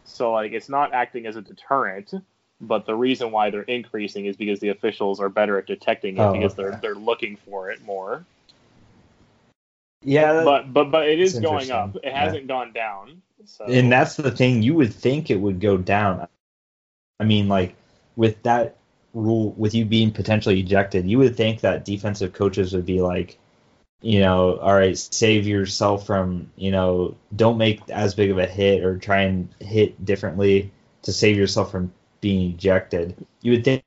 [0.05, 2.13] so like it's not acting as a deterrent
[2.61, 6.21] but the reason why they're increasing is because the officials are better at detecting it
[6.21, 6.63] oh, because okay.
[6.63, 8.23] they're they're looking for it more
[10.03, 12.47] yeah but but but it is going up it hasn't yeah.
[12.47, 13.65] gone down so.
[13.65, 16.27] and that's the thing you would think it would go down
[17.19, 17.75] I mean, like
[18.15, 18.77] with that
[19.13, 23.37] rule, with you being potentially ejected, you would think that defensive coaches would be like,
[24.01, 28.45] you know, all right, save yourself from, you know, don't make as big of a
[28.45, 33.25] hit or try and hit differently to save yourself from being ejected.
[33.41, 33.83] You would think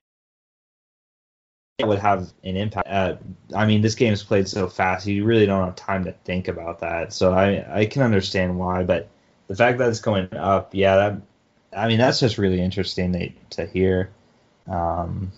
[1.78, 2.88] it would have an impact.
[2.88, 3.16] Uh,
[3.54, 6.48] I mean, this game is played so fast, you really don't have time to think
[6.48, 7.12] about that.
[7.12, 9.08] So I I can understand why, but
[9.48, 11.22] the fact that it's going up, yeah, that
[11.72, 14.10] I mean, that's just really interesting to, to hear.
[14.68, 15.32] Um,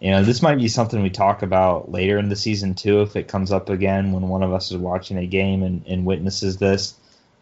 [0.00, 3.16] you know, this might be something we talk about later in the season too, if
[3.16, 6.58] it comes up again when one of us is watching a game and, and witnesses
[6.58, 6.94] this.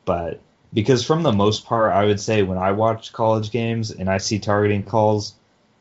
[0.05, 0.41] But
[0.73, 4.19] because from the most part, I would say when I watch college games and I
[4.19, 5.35] see targeting calls,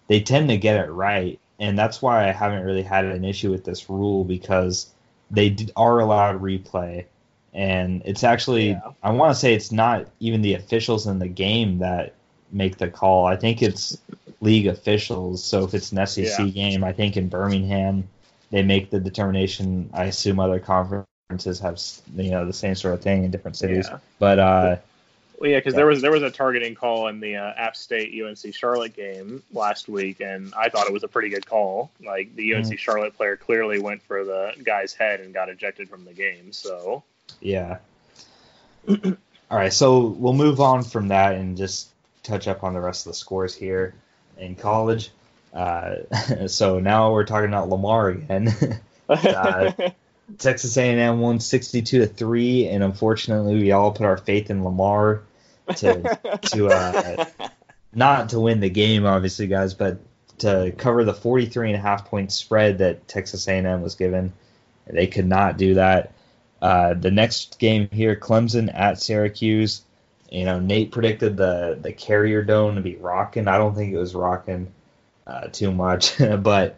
[0.08, 3.52] they tend to get it right, and that's why I haven't really had an issue
[3.52, 4.88] with this rule because
[5.32, 7.06] they are allowed replay
[7.56, 8.92] and it's actually yeah.
[9.02, 12.14] I want to say it's not even the officials in the game that
[12.52, 13.26] make the call.
[13.26, 13.98] I think it's
[14.42, 15.44] league officials.
[15.44, 16.46] So if it's an SEC yeah.
[16.48, 18.08] game, I think in Birmingham,
[18.52, 19.90] they make the determination.
[19.94, 21.82] I assume other conferences have
[22.16, 23.88] you know the same sort of thing in different cities.
[23.90, 24.00] Yeah.
[24.20, 24.76] But uh,
[25.40, 28.22] well, yeah, because there was there was a targeting call in the uh, App State
[28.22, 31.90] UNC Charlotte game last week, and I thought it was a pretty good call.
[32.06, 32.76] Like the UNC mm-hmm.
[32.76, 36.52] Charlotte player clearly went for the guy's head and got ejected from the game.
[36.52, 37.04] So
[37.42, 37.80] yeah.
[38.88, 41.90] All right, so we'll move on from that and just
[42.24, 43.94] touch up on the rest of the scores here
[44.38, 45.12] in college.
[45.54, 45.96] Uh,
[46.48, 48.54] so now we're talking about Lamar again.
[49.10, 49.72] uh,
[50.38, 55.22] Texas A&M won 62 to three, and unfortunately, we all put our faith in Lamar
[55.78, 57.26] to to uh,
[57.94, 60.00] not to win the game, obviously, guys, but
[60.40, 64.34] to cover the 43 and a half point spread that Texas A&M was given.
[64.88, 66.12] They could not do that.
[66.62, 69.82] Uh, the next game here, Clemson at Syracuse.
[70.32, 73.48] You know, Nate predicted the the Carrier Dome to be rocking.
[73.48, 74.74] I don't think it was rocking
[75.28, 76.78] uh, too much, but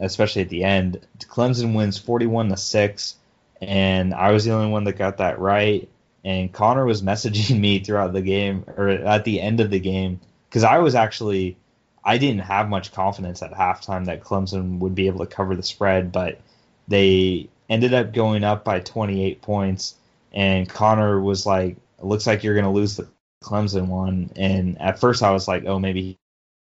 [0.00, 1.00] especially at the end.
[1.20, 3.16] Clemson wins 41 to 6
[3.60, 5.88] and I was the only one that got that right
[6.24, 10.20] and Connor was messaging me throughout the game or at the end of the game
[10.50, 11.56] cuz I was actually
[12.04, 15.62] I didn't have much confidence at halftime that Clemson would be able to cover the
[15.62, 16.40] spread, but
[16.88, 19.94] they ended up going up by 28 points
[20.32, 23.08] and Connor was like looks like you're going to lose the
[23.42, 26.18] Clemson one and at first I was like, "Oh, maybe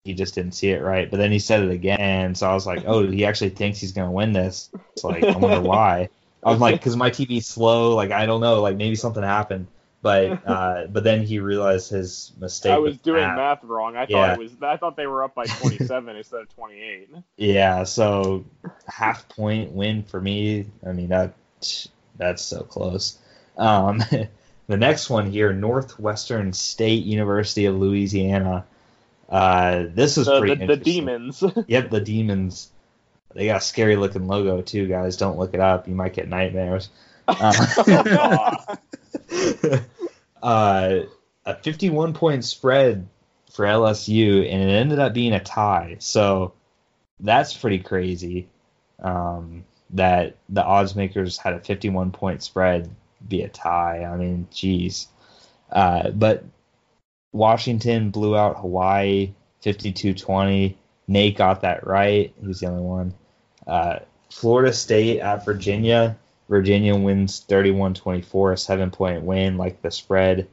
[0.08, 1.10] he just didn't see it right.
[1.10, 3.78] But then he said it again, and so I was like, oh, he actually thinks
[3.78, 4.70] he's gonna win this.
[4.92, 6.08] It's like I wonder why.
[6.42, 7.94] I'm like, because my TV's slow.
[7.94, 8.62] Like I don't know.
[8.62, 9.66] Like maybe something happened.
[10.00, 12.72] But uh, but then he realized his mistake.
[12.72, 13.36] I was doing math.
[13.36, 13.96] math wrong.
[13.96, 14.28] I yeah.
[14.28, 14.52] thought it was.
[14.62, 17.08] I thought they were up by 27 instead of 28.
[17.36, 17.84] Yeah.
[17.84, 18.44] So
[18.86, 20.66] half point win for me.
[20.86, 21.34] I mean that
[22.16, 23.18] that's so close.
[23.56, 23.98] Um,
[24.66, 28.64] the next one here, Northwestern State University of Louisiana
[29.28, 31.44] uh, this is the, pretty the, the demons.
[31.66, 32.70] yep, the demons.
[33.34, 35.16] They got a scary looking logo too, guys.
[35.16, 35.86] Don't look it up.
[35.86, 36.88] You might get nightmares.
[37.26, 38.76] Uh,
[40.42, 41.00] uh,
[41.44, 43.08] a 51 point spread
[43.52, 45.96] for LSU, and it ended up being a tie.
[45.98, 46.52] So
[47.20, 48.48] that's pretty crazy.
[49.00, 52.90] Um, that the odds makers had a 51 point spread
[53.26, 54.04] be a tie.
[54.04, 55.08] I mean, geez.
[55.70, 56.44] Uh, but
[57.32, 60.74] Washington blew out Hawaii 52-20.
[61.08, 62.32] Nate got that right.
[62.40, 63.14] He was the only one.
[63.66, 66.16] Uh, Florida State at Virginia.
[66.48, 70.48] Virginia wins 31-24, a seven-point win, like the spread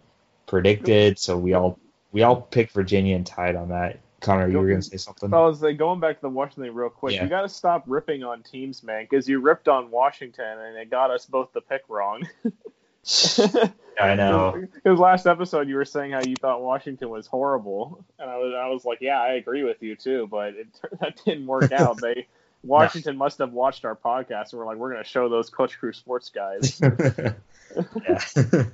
[0.45, 1.17] predicted.
[1.19, 1.79] So we all
[2.11, 3.99] we all picked Virginia and tied on that.
[4.21, 5.33] Connor, you were gonna say something.
[5.33, 7.15] I was like going back to the Washington real quick.
[7.15, 7.23] Yeah.
[7.23, 10.89] You got to stop ripping on teams, man, because you ripped on Washington and it
[10.89, 12.27] got us both the pick wrong.
[14.01, 14.67] I know.
[14.73, 18.53] Because last episode you were saying how you thought Washington was horrible, and I was
[18.55, 20.67] I was like, yeah, I agree with you too, but it,
[20.99, 22.01] that didn't work out.
[22.01, 22.27] They
[22.65, 25.77] Washington must have watched our podcast and we're like, we're going to show those Clutch
[25.79, 26.81] Crew sports guys.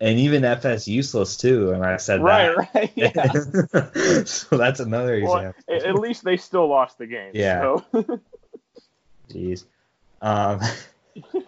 [0.00, 2.74] and even FS useless too, and I said right, that.
[2.74, 4.22] Right, yeah.
[4.24, 5.62] so that's another example.
[5.68, 7.32] Well, at least they still lost the game.
[7.34, 7.80] Yeah.
[7.92, 8.20] So.
[9.30, 9.64] Jeez.
[10.22, 10.60] Um,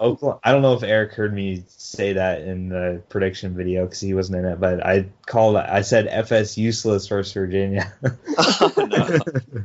[0.00, 0.40] Oklahoma.
[0.42, 4.14] I don't know if Eric heard me say that in the prediction video because he
[4.14, 5.56] wasn't in it, but I called.
[5.56, 7.92] I said FS useless versus Virginia.
[8.02, 8.10] no.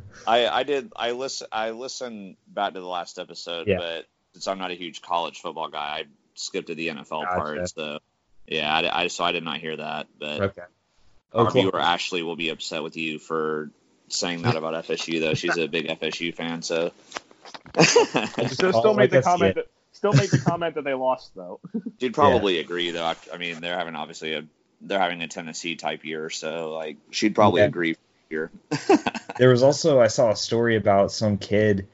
[0.28, 0.92] I I did.
[0.96, 1.48] I listen.
[1.52, 3.78] I listened back to the last episode, yeah.
[3.78, 6.04] but since I'm not a huge college football guy, I
[6.36, 7.40] skipped to the NFL gotcha.
[7.40, 7.70] part.
[7.70, 8.00] So
[8.48, 10.08] yeah, I, I so I did not hear that.
[10.20, 10.62] But okay.
[11.34, 13.70] Our oh, viewer Ashley will be upset with you for
[14.08, 15.34] saying that about FSU, though.
[15.34, 16.92] She's a big FSU fan, so.
[17.78, 21.60] so still made the comment that Still make the comment that they lost though.
[22.00, 22.62] You'd probably yeah.
[22.62, 23.16] agree though.
[23.34, 24.44] I mean, they're having obviously a
[24.80, 27.68] they're having a Tennessee type year, so like she'd probably yeah.
[27.68, 27.98] agree
[28.30, 28.52] here.
[29.40, 31.88] there was also I saw a story about some kid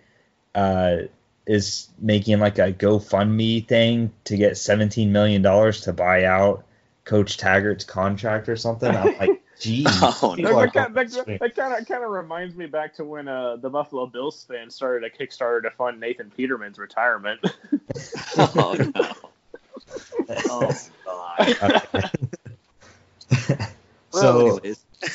[0.53, 1.03] uh,
[1.47, 6.65] is making like a GoFundMe thing to get seventeen million dollars to buy out
[7.05, 8.93] Coach Taggart's contract or something.
[8.93, 9.87] I'm like, Jeez.
[10.23, 10.59] Oh, no.
[10.59, 14.75] that, kind of kind of reminds me back to when uh, the Buffalo Bills fans
[14.75, 17.39] started a Kickstarter to fund Nathan Peterman's retirement.
[18.37, 19.13] oh no!
[20.39, 20.71] oh
[24.11, 24.59] so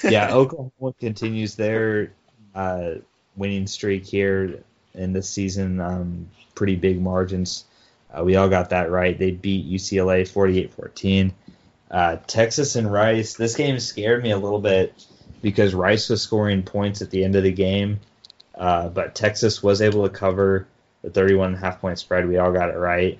[0.04, 2.12] yeah, Oklahoma continues their
[2.54, 2.94] uh,
[3.36, 4.62] winning streak here
[4.94, 5.80] in this season.
[5.80, 7.64] Um, pretty big margins.
[8.10, 9.18] Uh, we all got that right.
[9.18, 11.32] They beat UCLA 48-14.
[11.90, 13.34] Uh, Texas and Rice.
[13.34, 14.94] This game scared me a little bit
[15.40, 18.00] because Rice was scoring points at the end of the game,
[18.54, 20.66] uh, but Texas was able to cover
[21.02, 22.28] the 31 and a half point spread.
[22.28, 23.18] We all got it right.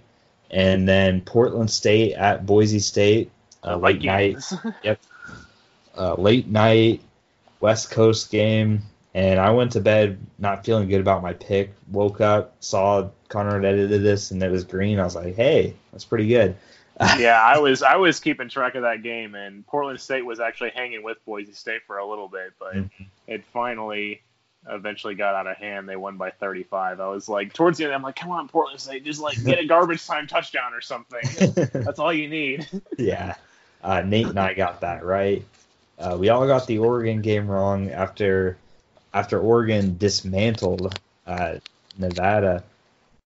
[0.51, 3.31] And then Portland State at Boise State,
[3.65, 4.39] uh, late night.
[4.83, 5.01] yep.
[5.97, 7.03] Uh, late night
[7.61, 8.83] West Coast game,
[9.15, 11.75] And I went to bed not feeling good about my pick.
[11.91, 15.01] Woke up, saw Connor had edited this, and it was green.
[15.01, 16.57] I was like, "Hey, that's pretty good."
[17.01, 20.71] Yeah, I was I was keeping track of that game, and Portland State was actually
[20.71, 23.05] hanging with Boise State for a little bit, but mm-hmm.
[23.27, 24.23] it finally
[24.69, 25.89] eventually got out of hand.
[25.89, 27.01] They won by 35.
[27.01, 29.59] I was like, towards the end, I'm like, come on, Portland State, just like get
[29.59, 31.21] a garbage time touchdown or something.
[31.73, 32.67] That's all you need.
[32.99, 33.35] yeah,
[33.83, 35.45] uh, Nate and I got that right.
[35.99, 38.57] Uh, we all got the Oregon game wrong after
[39.13, 41.57] after Oregon dismantled uh,
[41.97, 42.63] Nevada.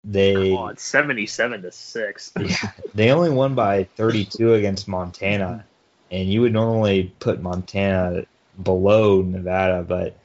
[0.04, 2.32] They it's 77 to six.
[2.40, 5.66] yeah, they only won by 32 against Montana,
[6.10, 8.26] and you would normally put Montana
[8.62, 10.16] below Nevada, but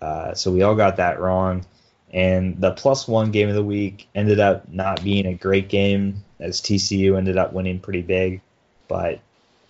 [0.00, 1.64] uh, so we all got that wrong.
[2.12, 6.24] And the plus one game of the week ended up not being a great game
[6.40, 8.40] as TCU ended up winning pretty big.
[8.88, 9.20] But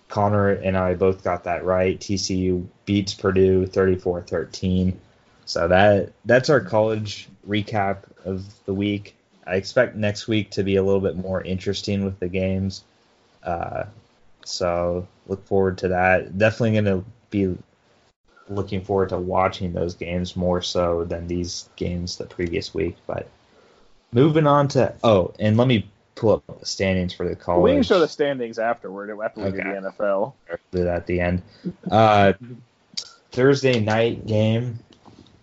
[0.07, 1.99] Connor and I both got that right.
[1.99, 4.99] TCU beats Purdue 34 13.
[5.45, 9.15] So that that's our college recap of the week.
[9.51, 12.85] I expect next week to be a little bit more interesting with the games.
[13.43, 13.83] Uh,
[14.45, 16.37] so look forward to that.
[16.37, 17.57] Definitely going to be
[18.47, 22.95] looking forward to watching those games more so than these games the previous week.
[23.05, 23.27] But
[24.13, 27.63] moving on to oh, and let me pull up the standings for the college.
[27.63, 29.63] We can show the standings afterward after we okay.
[29.63, 30.31] do the NFL.
[30.71, 31.41] Do that at the end.
[31.89, 32.33] Uh,
[33.31, 34.79] Thursday night game.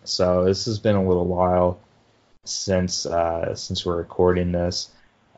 [0.05, 1.79] So this has been a little while
[2.51, 4.91] since uh, since we're recording this.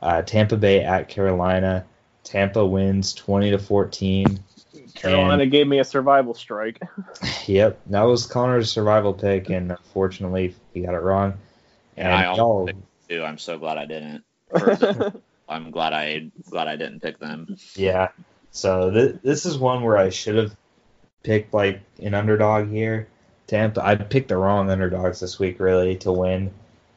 [0.02, 1.84] Uh, Tampa Bay at Carolina.
[2.24, 4.40] Tampa wins twenty to fourteen.
[4.94, 6.80] Carolina and, gave me a survival strike.
[7.46, 11.34] yep, that was Connor's survival pick, and unfortunately, he got it wrong.
[11.96, 12.74] And yeah, I almost
[13.08, 13.22] too.
[13.22, 14.24] I'm so glad I didn't.
[15.48, 17.56] I'm glad I glad I didn't pick them.
[17.74, 18.08] Yeah.
[18.52, 20.56] So th- this is one where I should have
[21.22, 23.08] picked like an underdog here.
[23.46, 23.84] Tampa.
[23.84, 26.52] I picked the wrong underdogs this week, really, to win,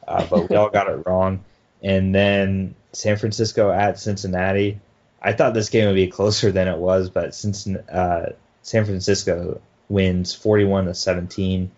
[0.06, 1.44] uh, but we all got it wrong.
[1.82, 4.80] And then San Francisco at Cincinnati.
[5.20, 9.60] I thought this game would be closer than it was, but since uh, San Francisco
[9.88, 11.70] wins 41 to 17,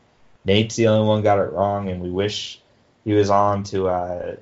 [0.45, 2.61] Nate's the only one got it wrong, and we wish
[3.05, 4.37] he was on to uh,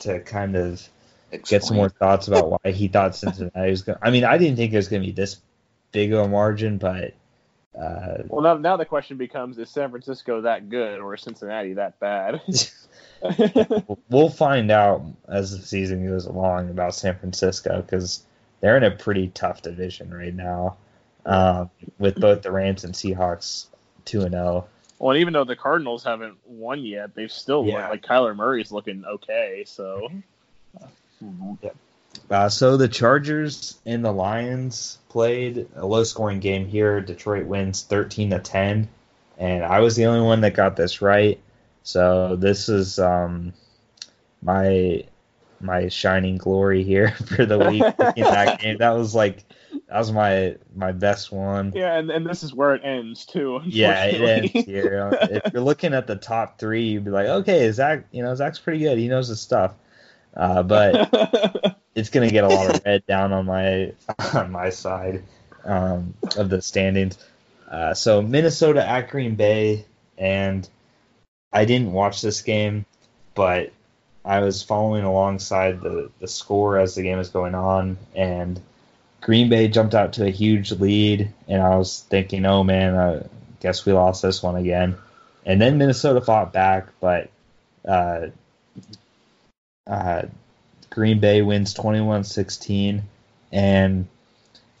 [0.00, 0.88] to kind of
[1.30, 1.60] Explain.
[1.60, 3.98] get some more thoughts about why he thought Cincinnati was going.
[4.02, 5.40] I mean, I didn't think it was going to be this
[5.92, 7.14] big of a margin, but.
[7.78, 11.74] Uh, well, now, now the question becomes: Is San Francisco that good, or is Cincinnati
[11.74, 12.40] that bad?
[14.10, 18.22] we'll find out as the season goes along about San Francisco because
[18.60, 20.76] they're in a pretty tough division right now,
[21.26, 23.66] um, with both the Rams and Seahawks
[24.04, 24.44] two and zero.
[24.44, 24.68] Oh.
[24.98, 27.88] Well, and even though the Cardinals haven't won yet, they've still yeah.
[27.88, 29.64] like Kyler Murray's looking okay.
[29.66, 30.08] So,
[30.80, 31.70] yeah.
[32.30, 37.00] Uh, so the Chargers and the Lions played a low-scoring game here.
[37.00, 38.88] Detroit wins 13 to 10,
[39.38, 41.38] and I was the only one that got this right.
[41.82, 43.52] So this is um,
[44.42, 45.04] my
[45.60, 47.82] my shining glory here for the week
[48.16, 48.78] in that game.
[48.78, 49.44] That was like
[49.88, 51.72] that was my my best one.
[51.74, 53.60] Yeah, and, and this is where it ends too.
[53.64, 55.10] Yeah, it ends here.
[55.22, 58.58] if you're looking at the top three, you'd be like, okay, Zach, you know, Zach's
[58.58, 58.98] pretty good.
[58.98, 59.74] He knows his stuff.
[60.36, 63.92] Uh, but it's gonna get a lot of red down on my
[64.34, 65.22] on my side
[65.64, 67.18] um, of the standings.
[67.70, 69.84] Uh, so Minnesota at Green Bay,
[70.18, 70.68] and
[71.52, 72.84] I didn't watch this game,
[73.34, 73.72] but
[74.24, 78.60] I was following alongside the, the score as the game was going on, and
[79.20, 83.22] Green Bay jumped out to a huge lead, and I was thinking, oh man, I
[83.60, 84.96] guess we lost this one again.
[85.46, 87.30] And then Minnesota fought back, but
[87.86, 88.28] uh,
[89.86, 90.22] uh,
[90.94, 93.02] Green Bay wins 21 16.
[93.50, 94.06] And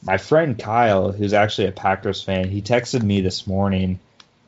[0.02, 3.98] my friend Kyle, who's actually a Packers fan, he texted me this morning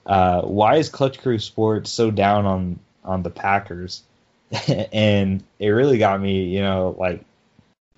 [0.07, 4.03] uh, why is Clutch Crew Sports so down on on the Packers?
[4.93, 7.25] and it really got me, you know, like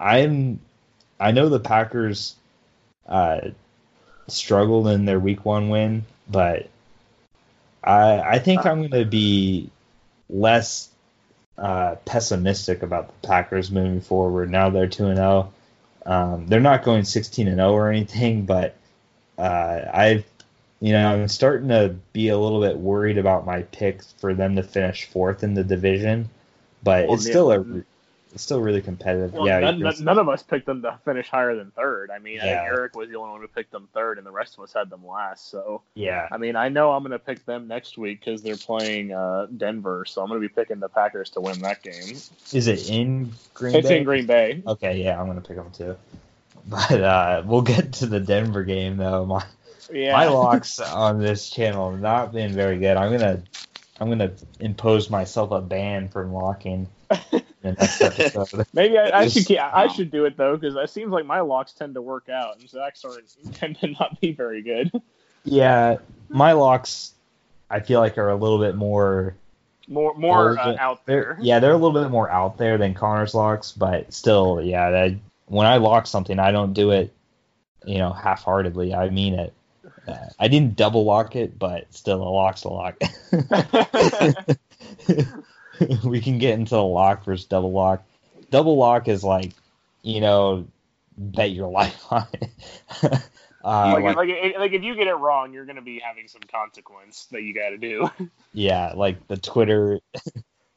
[0.00, 0.60] I'm
[1.20, 2.34] I know the Packers
[3.06, 3.50] uh,
[4.26, 6.70] struggled in their week one win, but
[7.84, 9.70] I I think I'm going to be
[10.30, 10.88] less
[11.58, 14.50] uh, pessimistic about the Packers moving forward.
[14.50, 15.52] Now they're two and zero.
[16.06, 16.12] Oh.
[16.12, 18.76] Um, they're not going 16 and 0 or anything, but
[19.36, 20.24] uh, I've
[20.80, 24.54] you know, I'm starting to be a little bit worried about my picks for them
[24.56, 26.30] to finish fourth in the division,
[26.84, 27.64] but well, it's still a
[28.32, 29.32] it's still really competitive.
[29.32, 32.10] Well, yeah, none, none, of us picked them to finish higher than third.
[32.10, 32.62] I mean, yeah.
[32.62, 34.72] I Eric was the only one who picked them third, and the rest of us
[34.72, 35.50] had them last.
[35.50, 38.56] So yeah, I mean, I know I'm going to pick them next week because they're
[38.56, 42.16] playing uh, Denver, so I'm going to be picking the Packers to win that game.
[42.52, 43.78] Is it in Green Bay?
[43.78, 43.98] it's Bay?
[43.98, 44.62] in Green Bay.
[44.66, 45.96] Okay, yeah, I'm going to pick them too.
[46.68, 49.24] But uh, we'll get to the Denver game though.
[49.24, 49.42] My
[49.90, 50.12] yeah.
[50.12, 52.96] my locks on this channel have not been very good.
[52.96, 53.42] I'm gonna
[54.00, 56.88] I'm gonna impose myself a ban from locking.
[58.72, 61.72] Maybe I, I should I should do it though because it seems like my locks
[61.72, 63.16] tend to work out and Zach's are
[63.54, 64.90] tend to not be very good.
[65.44, 65.98] Yeah,
[66.28, 67.14] my locks
[67.70, 69.34] I feel like are a little bit more
[69.88, 71.36] more more uh, out there.
[71.36, 74.90] They're, yeah, they're a little bit more out there than Connor's locks, but still, yeah.
[74.90, 75.16] That,
[75.46, 77.12] when I lock something, I don't do it,
[77.84, 78.94] you know, half-heartedly.
[78.94, 79.52] I mean it.
[80.06, 83.00] Uh, I didn't double lock it, but still, a lock's a lock.
[86.04, 88.04] we can get into the lock versus double lock.
[88.50, 89.52] Double lock is like,
[90.02, 90.66] you know,
[91.16, 92.50] bet your life on it.
[93.64, 96.28] Uh, like, like, like, like, if you get it wrong, you're going to be having
[96.28, 98.08] some consequence that you got to do.
[98.54, 99.98] Yeah, like the Twitter.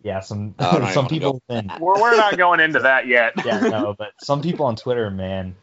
[0.01, 1.41] yeah, some oh, some people.
[1.47, 3.33] Been, we're we're not going into that yet.
[3.45, 5.55] yeah, no, but some people on Twitter, man,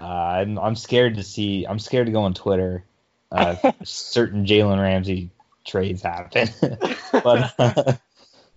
[0.00, 1.66] uh, I'm I'm scared to see.
[1.66, 2.84] I'm scared to go on Twitter.
[3.30, 5.30] Uh, certain Jalen Ramsey
[5.66, 6.48] trades happen,
[7.12, 7.92] but uh,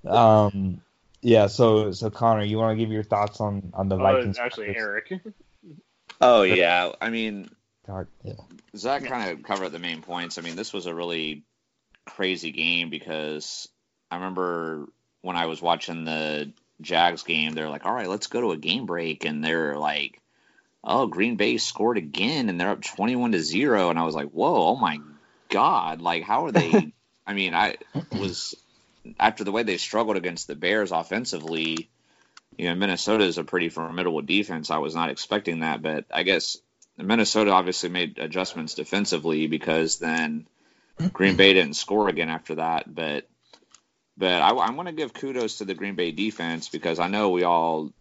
[0.08, 0.82] um,
[1.22, 1.48] yeah.
[1.48, 4.38] So so Connor, you want to give your thoughts on on the oh, Vikings?
[4.38, 5.14] Actually, Eric.
[6.22, 7.50] Oh yeah, I mean
[8.24, 8.34] yeah.
[8.76, 10.38] Zach kind of covered the main points.
[10.38, 11.44] I mean, this was a really
[12.06, 13.68] crazy game because
[14.12, 14.88] I remember
[15.22, 18.58] when I was watching the Jags game, they're like, all right, let's go to a
[18.58, 19.26] game break.
[19.26, 20.22] And they're like,
[20.84, 23.90] oh, Green Bay scored again and they're up 21 to 0.
[23.90, 25.00] And I was like, whoa, oh my
[25.50, 26.02] God.
[26.02, 26.94] Like, how are they?
[27.28, 27.78] I mean, I
[28.12, 28.56] was,
[29.20, 31.90] after the way they struggled against the Bears offensively,
[32.58, 34.70] you know, Minnesota is a pretty formidable defense.
[34.70, 36.58] I was not expecting that, but I guess
[36.98, 40.46] Minnesota obviously made adjustments defensively because then
[41.14, 42.94] Green Bay didn't score again after that.
[42.94, 43.28] But
[44.18, 47.30] but I, I want to give kudos to the Green Bay defense because I know
[47.30, 47.92] we all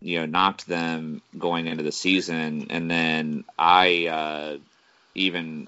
[0.00, 4.56] you know knocked them going into the season, and then I uh,
[5.14, 5.66] even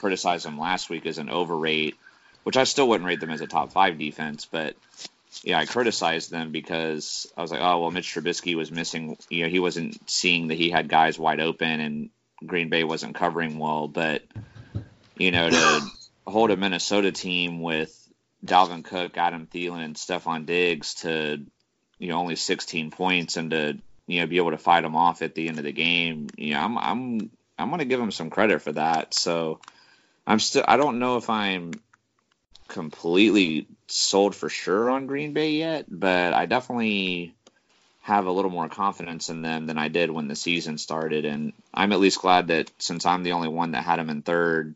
[0.00, 1.96] criticized them last week as an overrate,
[2.44, 4.76] which I still wouldn't rate them as a top five defense, but
[5.42, 9.16] yeah, I criticized them because I was like, oh well, Mitch Trubisky was missing.
[9.28, 12.10] You know, he wasn't seeing that he had guys wide open, and
[12.44, 14.22] Green Bay wasn't covering well, but
[15.16, 15.80] you know to
[16.26, 17.96] hold a Minnesota team with
[18.44, 21.44] Dalvin Cook, Adam Thielen, and Stefon Diggs to
[21.98, 25.22] you know only 16 points and to you know be able to fight them off
[25.22, 28.30] at the end of the game, you know I'm I'm I'm gonna give them some
[28.30, 29.14] credit for that.
[29.14, 29.60] So
[30.26, 31.72] I'm still I don't know if I'm
[32.72, 37.34] completely sold for sure on Green Bay yet, but I definitely
[38.00, 41.24] have a little more confidence in them than I did when the season started.
[41.24, 44.22] And I'm at least glad that since I'm the only one that had them in
[44.22, 44.74] third,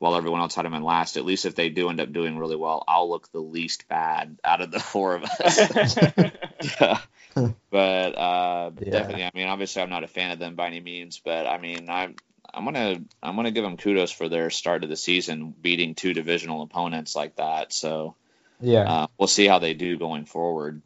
[0.00, 2.36] while everyone else had them in last, at least if they do end up doing
[2.38, 5.96] really well, I'll look the least bad out of the four of us.
[6.80, 6.98] yeah.
[7.70, 8.90] But uh, yeah.
[8.90, 11.58] definitely, I mean, obviously, I'm not a fan of them by any means, but I
[11.58, 12.16] mean, I'm.
[12.58, 16.12] I'm gonna I'm gonna give them kudos for their start of the season, beating two
[16.12, 17.72] divisional opponents like that.
[17.72, 18.16] So
[18.60, 20.82] yeah, uh, we'll see how they do going forward.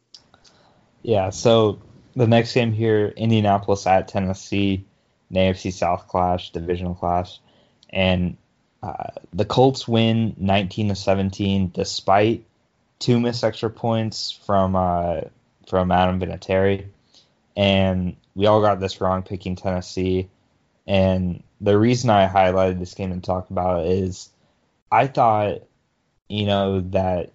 [1.01, 1.81] Yeah, so
[2.15, 4.85] the next game here, Indianapolis at Tennessee,
[5.31, 7.39] an AFC South clash, divisional clash,
[7.89, 8.37] and
[8.83, 12.45] uh, the Colts win 19 to 17 despite
[12.99, 15.21] two missed extra points from uh,
[15.67, 16.85] from Adam Vinatieri,
[17.57, 20.29] and we all got this wrong picking Tennessee.
[20.85, 24.29] And the reason I highlighted this game and talked about it is
[24.91, 25.61] I thought,
[26.27, 27.31] you know, that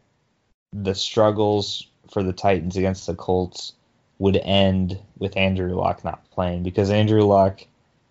[0.73, 3.73] the struggles for the Titans against the Colts
[4.19, 7.63] would end with Andrew Luck not playing because Andrew Luck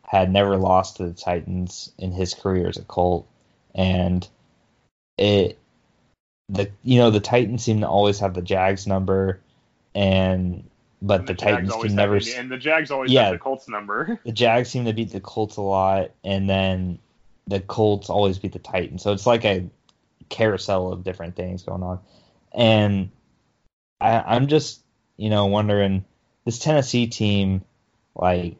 [0.07, 3.27] had never lost to the Titans in his career as a Colt,
[3.75, 4.27] and
[5.19, 5.59] it
[6.49, 9.39] the you know the Titans seem to always have the Jags number,
[9.93, 10.67] and
[11.01, 13.67] but and the, the Titans can never and the Jags always yeah, have the Colts
[13.67, 14.19] number.
[14.25, 16.99] The Jags seem to beat the Colts a lot, and then
[17.47, 19.03] the Colts always beat the Titans.
[19.03, 19.69] So it's like a
[20.29, 21.99] carousel of different things going on,
[22.51, 23.11] and
[24.01, 24.81] I, I'm just
[25.17, 26.05] you know wondering
[26.45, 27.63] this Tennessee team,
[28.15, 28.57] like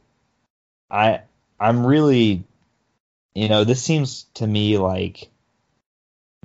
[0.91, 1.21] I
[1.59, 2.43] I'm really
[3.33, 5.29] you know this seems to me like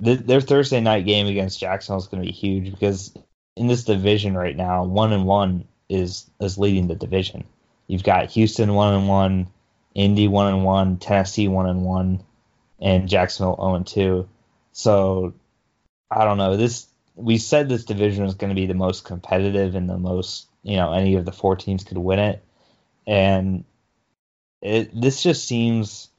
[0.03, 3.15] th- their Thursday night game against Jacksonville is going to be huge because
[3.55, 7.45] in this division right now, one and one is is leading the division.
[7.87, 9.47] You've got Houston one and one,
[9.93, 12.23] Indy one and one, Tennessee one and one,
[12.79, 14.29] and Jacksonville zero and two.
[14.71, 15.33] So
[16.09, 16.57] I don't know.
[16.57, 20.47] This we said this division was going to be the most competitive and the most,
[20.63, 22.43] you know, any of the four teams could win it.
[23.05, 23.65] And
[24.61, 26.09] it this just seems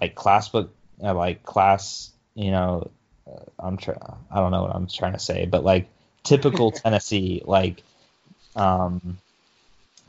[0.00, 2.90] like class book, uh, like class, you know,
[3.26, 3.98] uh, I'm trying,
[4.30, 5.88] I don't know what I'm trying to say, but like
[6.24, 7.82] typical Tennessee, like,
[8.56, 9.18] um,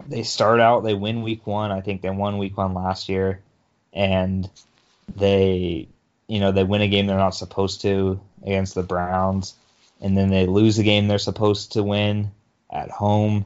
[0.07, 1.71] they start out, they win week one.
[1.71, 3.41] I think they won week one last year,
[3.93, 4.49] and
[5.15, 5.87] they
[6.27, 9.55] you know they win a game they're not supposed to against the Browns,
[10.01, 12.31] and then they lose a game they're supposed to win
[12.69, 13.45] at home.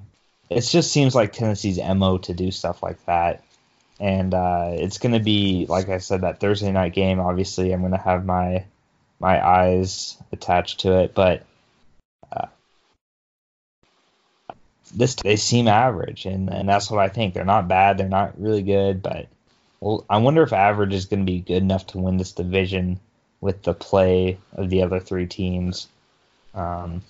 [0.49, 3.43] It just seems like Tennessee's mo to do stuff like that,
[3.99, 7.19] and uh, it's going to be like I said that Thursday night game.
[7.19, 8.65] Obviously, I'm going to have my
[9.19, 11.45] my eyes attached to it, but
[12.31, 12.47] uh,
[14.93, 17.33] this they seem average, and and that's what I think.
[17.33, 19.27] They're not bad, they're not really good, but
[19.79, 22.99] well, I wonder if average is going to be good enough to win this division
[23.41, 25.87] with the play of the other three teams.
[26.53, 27.01] Um,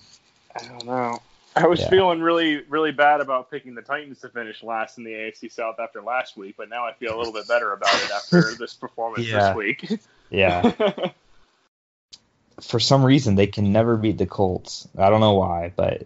[0.55, 1.19] I don't know.
[1.55, 1.89] I was yeah.
[1.89, 5.79] feeling really, really bad about picking the Titans to finish last in the AFC South
[5.79, 8.75] after last week, but now I feel a little bit better about it after this
[8.75, 9.47] performance yeah.
[9.47, 9.99] this week.
[10.29, 10.71] yeah.
[12.61, 14.87] For some reason, they can never beat the Colts.
[14.97, 16.03] I don't know why, but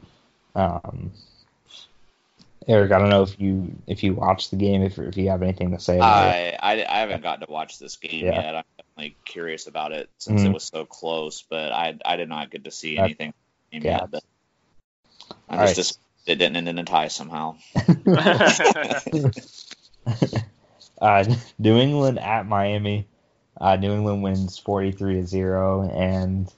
[0.56, 1.12] um,
[2.68, 5.42] Eric, I don't know if you if you watched the game, if if you have
[5.42, 6.00] anything to say.
[6.00, 8.42] I, I, I haven't gotten to watch this game yeah.
[8.42, 8.56] yet.
[8.56, 10.52] I'm definitely curious about it since mm-hmm.
[10.52, 13.34] it was so close, but I I did not get to see anything.
[13.72, 14.06] Yeah.
[14.12, 14.24] Yet,
[15.50, 15.76] I'm just, right.
[15.76, 17.58] just it didn't end in a tie somehow.
[21.02, 21.26] uh,
[21.60, 23.08] New England at Miami.
[23.60, 26.52] Uh, New England wins 43 to zero, and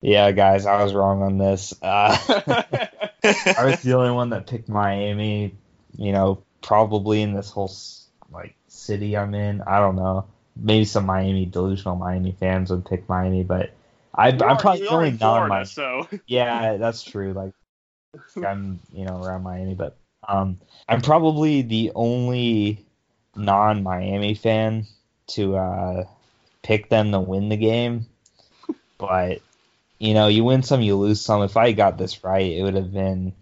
[0.00, 1.74] yeah, guys, I was wrong on this.
[1.80, 2.16] Uh,
[3.24, 5.54] I was the only one that picked Miami.
[5.96, 7.72] You know, probably in this whole
[8.32, 9.62] like city I'm in.
[9.62, 10.26] I don't know.
[10.56, 13.72] Maybe some Miami delusional Miami fans would pick Miami, but
[14.14, 15.66] I, am probably the only non-Miami.
[15.66, 17.32] So yeah, that's true.
[17.32, 17.52] Like
[18.36, 19.96] I'm, you know, around Miami, but
[20.26, 22.84] um, I'm probably the only
[23.34, 24.86] non-Miami fan
[25.28, 26.04] to uh,
[26.62, 28.06] pick them to win the game.
[28.98, 29.40] But
[30.04, 31.42] you know, you win some, you lose some.
[31.42, 33.32] If I got this right, it would have been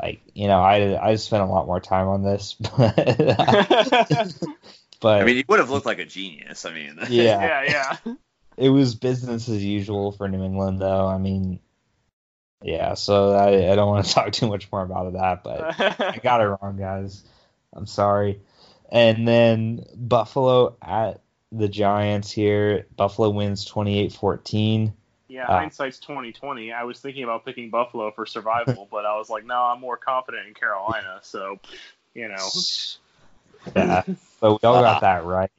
[0.00, 2.94] like, you know, I I spent a lot more time on this, but,
[5.00, 6.64] but I mean, you would have looked like a genius.
[6.64, 8.14] I mean, yeah, yeah, yeah.
[8.56, 11.08] It was business as usual for New England, though.
[11.08, 11.58] I mean,
[12.62, 12.94] yeah.
[12.94, 16.40] So I I don't want to talk too much more about that, but I got
[16.40, 17.24] it wrong, guys.
[17.72, 18.42] I'm sorry.
[18.92, 22.86] And then Buffalo at the Giants here.
[22.96, 24.92] Buffalo wins 28-14.
[25.28, 26.72] Yeah, uh, hindsight's twenty twenty.
[26.72, 29.96] I was thinking about picking Buffalo for survival, but I was like, no, I'm more
[29.96, 31.18] confident in Carolina.
[31.22, 31.58] So,
[32.14, 32.48] you know.
[33.74, 34.02] Yeah,
[34.40, 35.50] but we all got that right.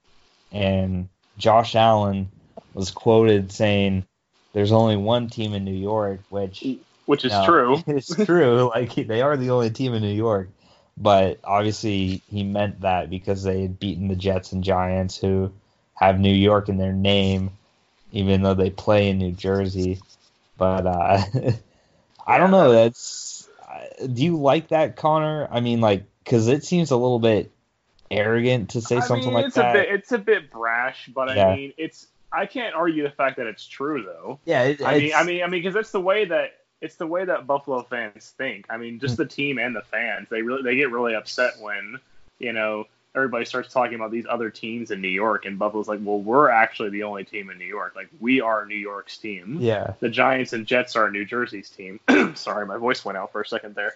[0.52, 2.30] And Josh Allen
[2.74, 4.06] was quoted saying,
[4.54, 6.64] "There's only one team in New York," which
[7.06, 7.84] which is true.
[7.88, 8.70] It's true.
[8.70, 10.50] Like they are the only team in New York.
[11.00, 15.52] But obviously, he meant that because they had beaten the Jets and Giants, who
[15.94, 17.52] have New York in their name
[18.18, 20.00] even though they play in New Jersey.
[20.58, 21.22] But uh,
[22.28, 22.72] I don't know.
[22.72, 23.48] That's
[24.12, 25.48] do you like that, Connor?
[25.52, 27.52] I mean, like, because it seems a little bit
[28.10, 29.76] arrogant to say I something mean, like it's that.
[29.76, 31.48] A bit, it's a bit brash, but yeah.
[31.48, 32.08] I mean, it's.
[32.32, 34.40] I can't argue the fact that it's true, though.
[34.46, 37.08] Yeah, it, I mean, I mean, I mean, because it's the way that it's the
[37.08, 38.66] way that Buffalo fans think.
[38.70, 42.00] I mean, just the team and the fans, they really they get really upset when
[42.40, 42.86] you know
[43.16, 46.50] everybody starts talking about these other teams in New York, and Buffalo's like, well, we're
[46.50, 47.96] actually the only team in New York.
[47.96, 49.58] Like, we are New York's team.
[49.60, 49.94] Yeah.
[50.00, 52.00] The Giants and Jets are New Jersey's team.
[52.36, 53.96] Sorry, my voice went out for a second there.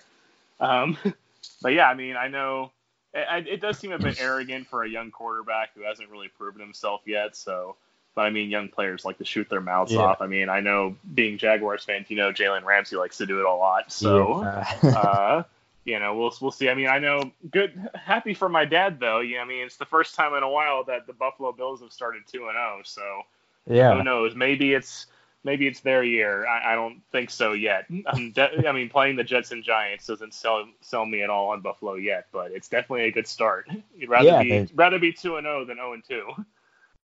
[0.59, 0.97] Um,
[1.61, 2.71] but yeah, I mean, I know
[3.13, 6.61] it, it does seem a bit arrogant for a young quarterback who hasn't really proven
[6.61, 7.35] himself yet.
[7.35, 7.75] So,
[8.15, 9.99] but I mean, young players like to shoot their mouths yeah.
[9.99, 10.21] off.
[10.21, 13.45] I mean, I know being Jaguars fans, you know, Jalen Ramsey likes to do it
[13.45, 13.91] a lot.
[13.91, 14.75] So, yeah.
[14.97, 15.43] uh,
[15.85, 16.69] you know, we'll we'll see.
[16.69, 19.19] I mean, I know good happy for my dad though.
[19.19, 21.91] Yeah, I mean, it's the first time in a while that the Buffalo Bills have
[21.91, 23.23] started 2 and 0, so
[23.69, 23.95] yeah.
[23.95, 24.35] Who knows?
[24.35, 25.07] Maybe it's
[25.43, 26.45] maybe it's their year.
[26.47, 27.85] I, I don't think so yet.
[27.89, 31.61] De- i mean, playing the Jets and Giants doesn't sell sell me at all on
[31.61, 33.67] Buffalo yet, but it's definitely a good start.
[33.95, 36.31] You'd rather yeah, be they, rather be 2 and 0 than 0 and 2.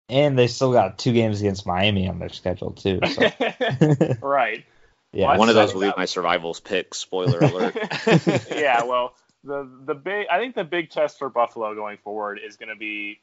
[0.09, 2.99] And they still got two games against Miami on their schedule too.
[3.15, 3.31] So.
[4.23, 4.65] right.
[5.13, 6.95] Yeah, well, one of those will be my survivals pick.
[6.95, 7.77] Spoiler alert.
[8.51, 12.57] yeah, well, the the big I think the big test for Buffalo going forward is
[12.57, 13.19] going to be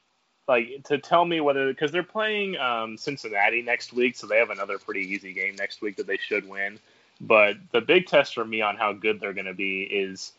[0.48, 4.50] like to tell me whether because they're playing um, Cincinnati next week, so they have
[4.50, 6.80] another pretty easy game next week that they should win.
[7.20, 10.32] But the big test for me on how good they're going to be is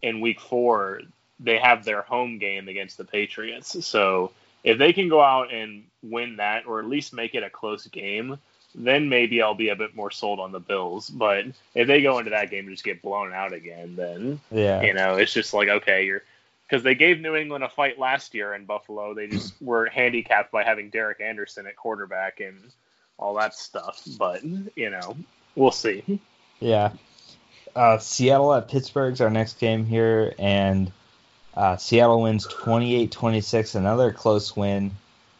[0.00, 1.02] in week four
[1.42, 3.84] they have their home game against the Patriots.
[3.84, 4.32] So
[4.62, 7.86] if they can go out and win that, or at least make it a close
[7.88, 8.38] game,
[8.74, 11.10] then maybe I'll be a bit more sold on the Bills.
[11.10, 14.82] But if they go into that game and just get blown out again, then yeah,
[14.82, 16.22] you know, it's just like okay, you're
[16.68, 19.14] because they gave New England a fight last year in Buffalo.
[19.14, 22.58] They just were handicapped by having Derek Anderson at quarterback and
[23.18, 24.02] all that stuff.
[24.18, 25.16] But you know,
[25.54, 26.20] we'll see.
[26.60, 26.92] Yeah.
[27.74, 30.92] Uh, Seattle at Pittsburgh's our next game here, and
[31.54, 34.92] uh, Seattle wins 28-26, another close win.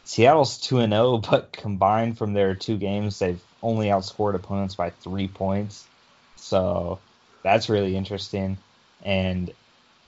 [0.04, 4.74] Seattle's two and zero, oh, but combined from their two games, they've only outscored opponents
[4.74, 5.86] by three points.
[6.36, 6.98] So
[7.42, 8.58] that's really interesting.
[9.04, 9.52] And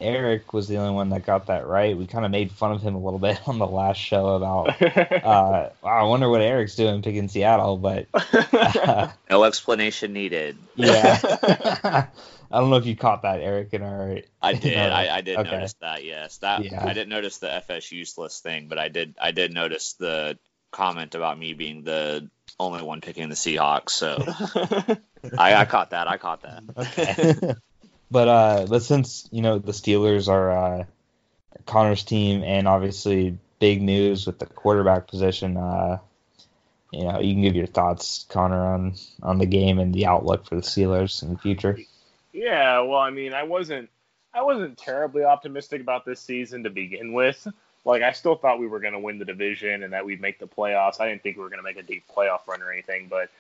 [0.01, 1.97] Eric was the only one that got that right.
[1.97, 4.75] We kind of made fun of him a little bit on the last show about.
[5.25, 10.59] Uh, I wonder what Eric's doing picking Seattle, but uh, no explanation needed.
[10.77, 13.73] Yeah, I don't know if you caught that, Eric.
[13.73, 14.77] In our, I did.
[14.77, 15.51] Our, I, I, did okay.
[15.51, 16.05] notice that.
[16.05, 16.85] Yes, that yeah.
[16.85, 19.15] I didn't notice the FS useless thing, but I did.
[19.21, 20.39] I did notice the
[20.71, 22.29] comment about me being the
[22.59, 23.91] only one picking the Seahawks.
[23.91, 24.23] So
[25.39, 26.07] I, I caught that.
[26.09, 26.63] I caught that.
[26.77, 27.55] Okay.
[28.11, 30.85] But uh, but since you know the Steelers are uh,
[31.67, 35.99] Connor's team, and obviously big news with the quarterback position, uh,
[36.93, 40.47] you know you can give your thoughts, Connor, on on the game and the outlook
[40.47, 41.79] for the Steelers in the future.
[42.33, 43.89] Yeah, well, I mean, I wasn't
[44.35, 47.47] I wasn't terribly optimistic about this season to begin with.
[47.85, 50.39] Like, I still thought we were going to win the division and that we'd make
[50.39, 51.01] the playoffs.
[51.01, 53.31] I didn't think we were going to make a deep playoff run or anything, but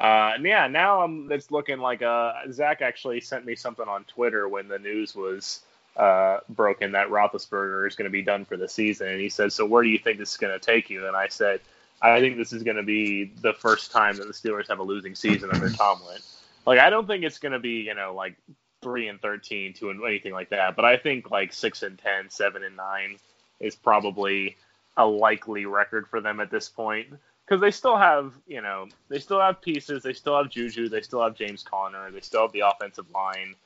[0.00, 4.04] uh, and yeah, now I'm, it's looking like uh, Zach actually sent me something on
[4.04, 5.60] Twitter when the news was
[5.96, 9.52] uh, broken that Roethlisberger is going to be done for the season, and he said,
[9.52, 11.60] "So where do you think this is going to take you?" And I said,
[12.00, 14.82] "I think this is going to be the first time that the Steelers have a
[14.82, 16.20] losing season under Tomlin.
[16.64, 18.36] Like, I don't think it's going to be you know like
[18.80, 22.30] three and thirteen, two and anything like that, but I think like six and 10,
[22.30, 23.18] 7 and nine
[23.58, 24.56] is probably
[24.96, 27.08] a likely record for them at this point."
[27.50, 30.04] Because they still have, you know, they still have pieces.
[30.04, 30.88] They still have Juju.
[30.88, 32.08] They still have James Conner.
[32.12, 33.56] They still have the offensive line.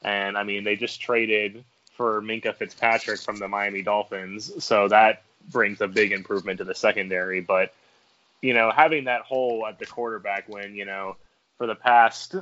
[0.00, 5.24] And I mean, they just traded for Minkah Fitzpatrick from the Miami Dolphins, so that
[5.50, 7.42] brings a big improvement to the secondary.
[7.42, 7.74] But
[8.40, 11.16] you know, having that hole at the quarterback when you know
[11.58, 12.36] for the past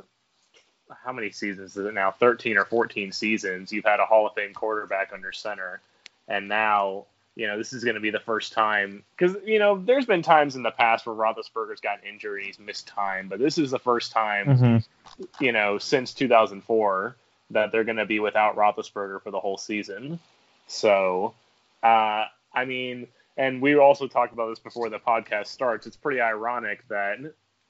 [1.05, 2.13] how many seasons is it now?
[2.13, 3.73] 13 or 14 seasons.
[3.73, 5.81] You've had a Hall of Fame quarterback under center,
[6.29, 9.83] and now you know, this is going to be the first time because you know
[9.83, 13.39] there's been times in the past where Roethlisberger's gotten injured and he's missed time, but
[13.39, 15.45] this is the first time, mm-hmm.
[15.45, 17.17] you know, since 2004
[17.51, 20.19] that they're going to be without Roethlisberger for the whole season.
[20.67, 21.35] So,
[21.83, 25.87] uh, I mean, and we also talked about this before the podcast starts.
[25.87, 27.19] It's pretty ironic that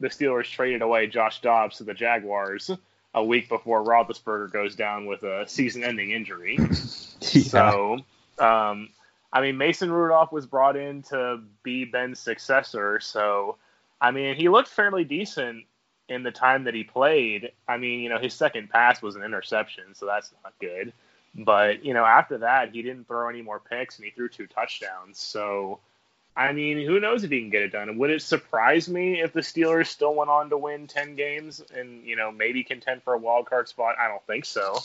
[0.00, 2.70] the Steelers traded away Josh Dobbs to the Jaguars
[3.14, 6.58] a week before Roethlisberger goes down with a season-ending injury.
[6.60, 7.42] yeah.
[7.42, 7.98] So.
[8.38, 8.88] Um,
[9.32, 13.56] I mean, Mason Rudolph was brought in to be Ben's successor, so
[14.00, 15.64] I mean, he looked fairly decent
[16.08, 17.52] in the time that he played.
[17.68, 20.92] I mean, you know, his second pass was an interception, so that's not good.
[21.34, 24.46] But you know, after that, he didn't throw any more picks, and he threw two
[24.46, 25.18] touchdowns.
[25.18, 25.80] So,
[26.36, 27.88] I mean, who knows if he can get it done?
[27.88, 31.62] And would it surprise me if the Steelers still went on to win ten games
[31.74, 33.96] and you know maybe contend for a wild card spot?
[33.98, 34.78] I don't think so.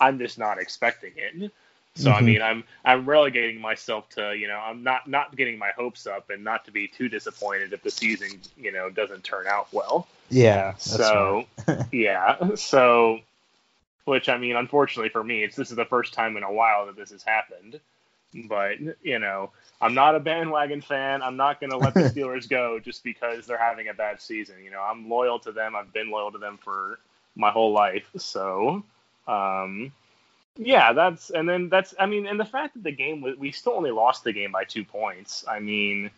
[0.00, 1.52] I'm just not expecting it.
[1.94, 2.18] So mm-hmm.
[2.18, 6.06] I mean, I'm I'm relegating myself to you know I'm not not getting my hopes
[6.06, 9.68] up and not to be too disappointed if the season you know doesn't turn out
[9.72, 10.06] well.
[10.30, 10.74] Yeah.
[10.76, 11.44] So
[11.92, 12.54] yeah.
[12.54, 13.20] So,
[14.06, 16.86] which I mean, unfortunately for me, it's this is the first time in a while
[16.86, 17.78] that this has happened.
[18.48, 21.20] But you know, I'm not a bandwagon fan.
[21.20, 24.64] I'm not going to let the Steelers go just because they're having a bad season.
[24.64, 25.76] You know, I'm loyal to them.
[25.76, 26.98] I've been loyal to them for
[27.36, 28.08] my whole life.
[28.16, 28.82] So.
[29.28, 29.92] Um,
[30.56, 33.72] yeah, that's and then that's I mean, and the fact that the game we still
[33.72, 35.44] only lost the game by two points.
[35.48, 36.10] I mean,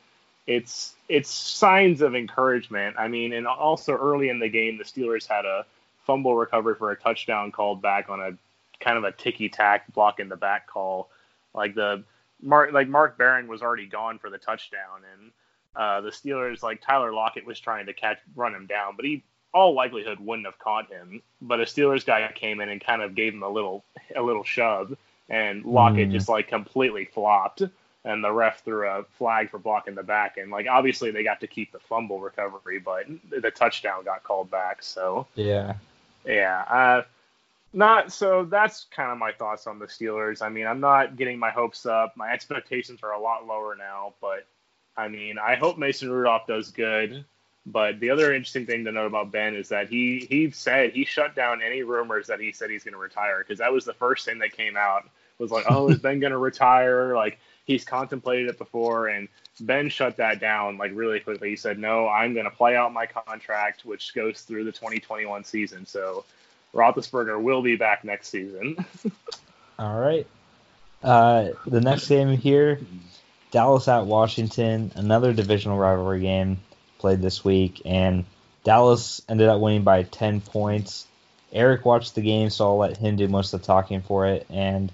[0.47, 2.97] it's it's signs of encouragement.
[2.99, 5.65] I mean, and also early in the game, the Steelers had a
[6.05, 8.33] fumble recovery for a touchdown called back on a
[8.81, 11.11] kind of a ticky tack block in the back call.
[11.55, 12.03] Like the
[12.43, 15.31] Mark like Mark Barron was already gone for the touchdown, and
[15.77, 19.23] uh, the Steelers like Tyler Lockett was trying to catch run him down, but he
[19.55, 23.15] all likelihood wouldn't have caught him, but a Steelers guy came in and kind of
[23.15, 23.85] gave him a little
[24.15, 24.97] a little shove,
[25.29, 26.13] and Lockett mm.
[26.13, 27.63] just like completely flopped,
[28.05, 31.41] and the ref threw a flag for blocking the back, and like obviously they got
[31.41, 34.83] to keep the fumble recovery, but the touchdown got called back.
[34.83, 35.75] So yeah,
[36.27, 36.65] yeah.
[36.69, 37.03] Uh,
[37.73, 40.43] not so that's kind of my thoughts on the Steelers.
[40.43, 42.17] I mean, I'm not getting my hopes up.
[42.17, 44.47] My expectations are a lot lower now, but
[44.97, 47.25] I mean, I hope Mason Rudolph does good.
[47.67, 51.05] But the other interesting thing to note about Ben is that he he said he
[51.05, 53.95] shut down any rumors that he said he's going to retire because that was the
[53.95, 55.09] first thing that came out
[55.39, 57.15] was like, oh, is Ben going to retire?
[57.25, 59.29] Like he's contemplated it before, and
[59.61, 61.51] Ben shut that down like really quickly.
[61.51, 65.45] He said, no, I'm going to play out my contract, which goes through the 2021
[65.45, 65.87] season.
[65.87, 66.25] So
[66.75, 68.85] Roethlisberger will be back next season.
[69.79, 70.27] All right.
[71.03, 72.81] Uh, the next game here,
[73.51, 76.59] Dallas at Washington, another divisional rivalry game
[77.05, 78.25] played this week, and
[78.65, 81.07] Dallas ended up winning by 10 points.
[81.53, 84.47] Eric watched the game, so I'll let him do most of the talking for it.
[84.49, 84.91] And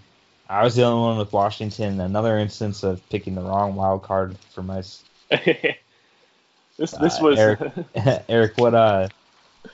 [0.49, 2.01] I was the only one with Washington.
[2.01, 4.79] Another instance of picking the wrong wild card for my
[5.31, 5.77] this
[6.77, 7.61] this uh, was Eric.
[8.29, 9.07] Eric, what uh,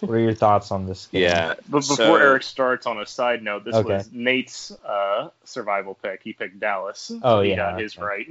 [0.01, 1.23] what are your thoughts on this game?
[1.23, 2.17] Yeah, but before so...
[2.17, 3.95] Eric starts, on a side note, this okay.
[3.95, 6.21] was Nate's uh, survival pick.
[6.23, 7.11] He picked Dallas.
[7.23, 8.29] Oh he yeah, got his right.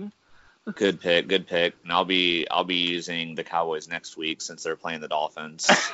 [0.74, 1.76] Good pick, good pick.
[1.84, 5.70] And I'll be I'll be using the Cowboys next week since they're playing the Dolphins.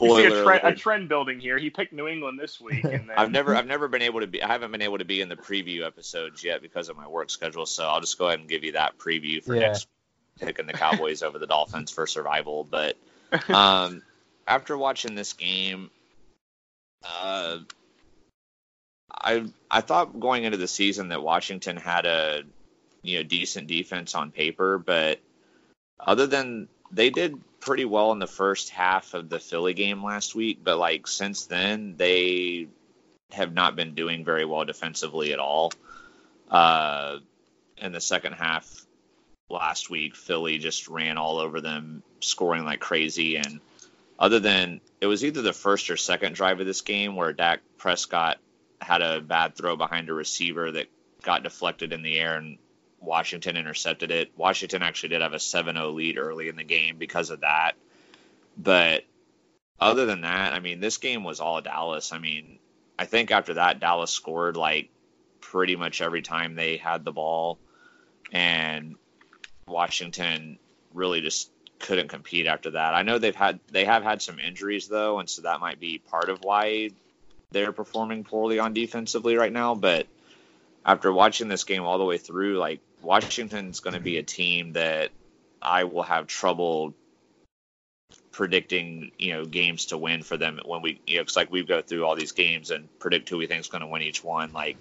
[0.00, 1.58] you see a, tre- a, trend building here.
[1.58, 2.82] He picked New England this week.
[2.82, 3.10] Then...
[3.14, 5.28] I've never I've never been able to be I haven't been able to be in
[5.28, 7.66] the preview episodes yet because of my work schedule.
[7.66, 9.68] So I'll just go ahead and give you that preview for yeah.
[9.68, 9.86] next
[10.40, 12.64] picking the Cowboys over the Dolphins for survival.
[12.64, 12.96] But
[13.48, 14.02] um,
[14.46, 15.90] after watching this game,
[17.04, 17.58] uh,
[19.12, 22.42] I I thought going into the season that Washington had a
[23.02, 25.20] you know decent defense on paper, but
[25.98, 30.34] other than they did pretty well in the first half of the Philly game last
[30.34, 32.68] week, but like since then they
[33.32, 35.72] have not been doing very well defensively at all.
[36.50, 37.18] Uh,
[37.76, 38.86] in the second half
[39.48, 43.36] last week, Philly just ran all over them, scoring like crazy.
[43.36, 43.60] And
[44.18, 47.60] other than it was either the first or second drive of this game where Dak
[47.78, 48.38] Prescott
[48.80, 50.88] had a bad throw behind a receiver that
[51.22, 52.58] got deflected in the air and
[53.00, 54.30] Washington intercepted it.
[54.36, 57.72] Washington actually did have a 7-0 lead early in the game because of that.
[58.56, 59.04] But
[59.80, 62.12] other than that, I mean, this game was all Dallas.
[62.12, 62.58] I mean,
[62.98, 64.90] I think after that Dallas scored like
[65.40, 67.58] pretty much every time they had the ball
[68.32, 68.96] and
[69.66, 70.58] Washington
[70.92, 72.94] really just couldn't compete after that.
[72.94, 75.98] I know they've had they have had some injuries though, and so that might be
[75.98, 76.90] part of why
[77.50, 80.06] they're performing poorly on defensively right now, but
[80.84, 84.74] after watching this game all the way through, like Washington's going to be a team
[84.74, 85.10] that
[85.60, 86.94] I will have trouble
[88.32, 91.64] predicting, you know, games to win for them when we, you know, it's like we
[91.64, 94.22] go through all these games and predict who we think is going to win each
[94.22, 94.52] one.
[94.52, 94.76] Like,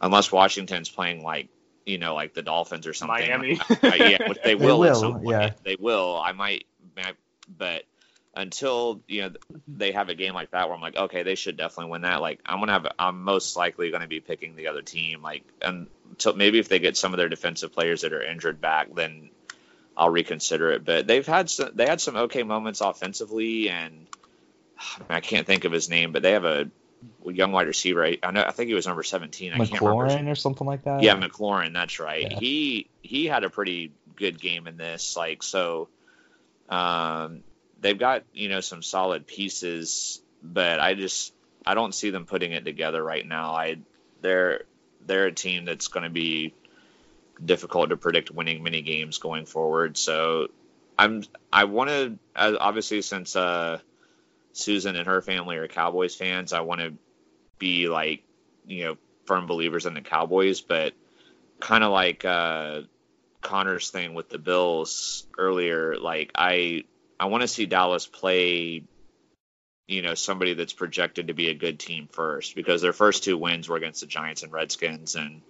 [0.00, 1.48] unless Washington's playing like,
[1.86, 3.28] you know, like the Dolphins or something.
[3.28, 3.60] Miami.
[3.60, 4.80] I, I, uh, yeah, which they will.
[4.80, 5.20] they will.
[5.30, 5.50] Yeah.
[5.62, 6.18] They will.
[6.18, 6.66] I might,
[7.58, 7.84] but
[8.36, 9.30] until you know
[9.68, 12.20] they have a game like that where I'm like, okay, they should definitely win that.
[12.20, 15.22] Like I'm gonna have, I'm most likely going to be picking the other team.
[15.22, 18.94] Like until maybe if they get some of their defensive players that are injured back,
[18.94, 19.30] then
[19.96, 20.84] I'll reconsider it.
[20.84, 24.06] But they've had some, they had some okay moments offensively, and
[25.08, 26.68] I can't think of his name, but they have a
[27.26, 28.04] young wide receiver.
[28.04, 29.52] I, know, I think he was number 17.
[29.52, 30.30] I can't remember.
[30.30, 31.02] or something like that.
[31.02, 31.72] Yeah, McLaurin.
[31.72, 32.30] That's right.
[32.30, 32.38] Yeah.
[32.38, 35.16] He he had a pretty good game in this.
[35.16, 35.88] Like so,
[36.68, 37.42] um,
[37.84, 41.34] they've got you know some solid pieces, but I just
[41.66, 43.52] I don't see them putting it together right now.
[43.52, 43.76] I
[44.22, 44.62] they're
[45.06, 46.54] they're a team that's going to be
[47.44, 49.98] difficult to predict winning many games going forward.
[49.98, 50.48] So
[50.98, 53.80] I'm I want to obviously since uh,
[54.54, 56.94] Susan and her family are Cowboys fans, I want to
[57.58, 58.22] be like
[58.66, 60.94] you know firm believers in the Cowboys, but
[61.60, 62.80] kind of like uh,
[63.42, 66.84] Connor's thing with the Bills earlier, like I
[67.18, 68.84] I want to see Dallas play,
[69.86, 73.38] you know, somebody that's projected to be a good team first because their first two
[73.38, 75.42] wins were against the Giants and Redskins, and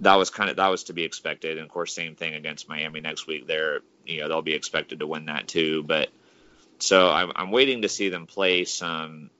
[0.00, 1.58] that was kind of that was to be expected.
[1.58, 3.46] And of course, same thing against Miami next week.
[3.46, 5.82] They're you know they'll be expected to win that too.
[5.82, 6.10] But
[6.78, 9.30] so I'm, I'm waiting to see them play some,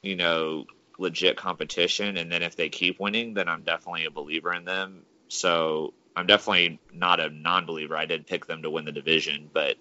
[0.00, 0.64] you know,
[0.98, 5.02] legit competition, and then if they keep winning, then I'm definitely a believer in them.
[5.28, 7.96] So I'm definitely not a non-believer.
[7.96, 9.76] I did pick them to win the division, but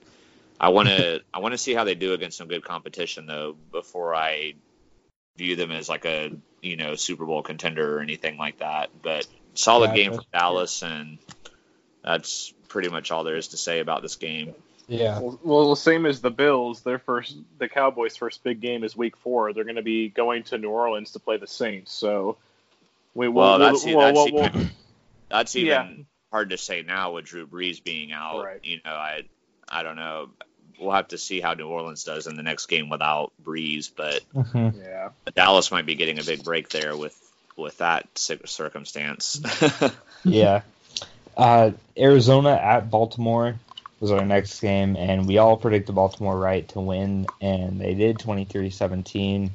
[0.62, 3.55] I want to I want to see how they do against some good competition though
[3.72, 4.53] before I
[5.36, 6.32] view them as like a
[6.62, 8.91] you know Super Bowl contender or anything like that.
[9.01, 11.18] But solid yeah, game for Dallas, and
[12.03, 14.53] that's pretty much all there is to say about this game.
[14.88, 15.20] Yeah.
[15.20, 16.82] Well, well, same as the Bills.
[16.82, 19.53] Their first, the Cowboys' first big game is Week Four.
[19.53, 21.91] They're going to be going to New Orleans to play the Saints.
[21.91, 22.38] So,
[23.16, 23.57] we will.
[23.57, 24.72] Well, that's, well, that's, well, even,
[25.30, 26.03] that's even yeah.
[26.32, 28.43] hard to say now with Drew Brees being out.
[28.43, 28.59] Right.
[28.64, 29.24] You know, I
[29.72, 30.30] I don't know
[30.80, 34.22] we'll have to see how New Orleans does in the next game without Brees, but
[34.34, 34.80] mm-hmm.
[34.80, 37.17] yeah, Dallas might be getting a big break there with
[37.55, 39.41] with that circumstance.
[40.24, 40.61] yeah,
[41.38, 43.55] uh, Arizona at Baltimore
[43.99, 48.17] was our next game, and we all predicted Baltimore right to win, and they did
[48.17, 49.51] 23-17.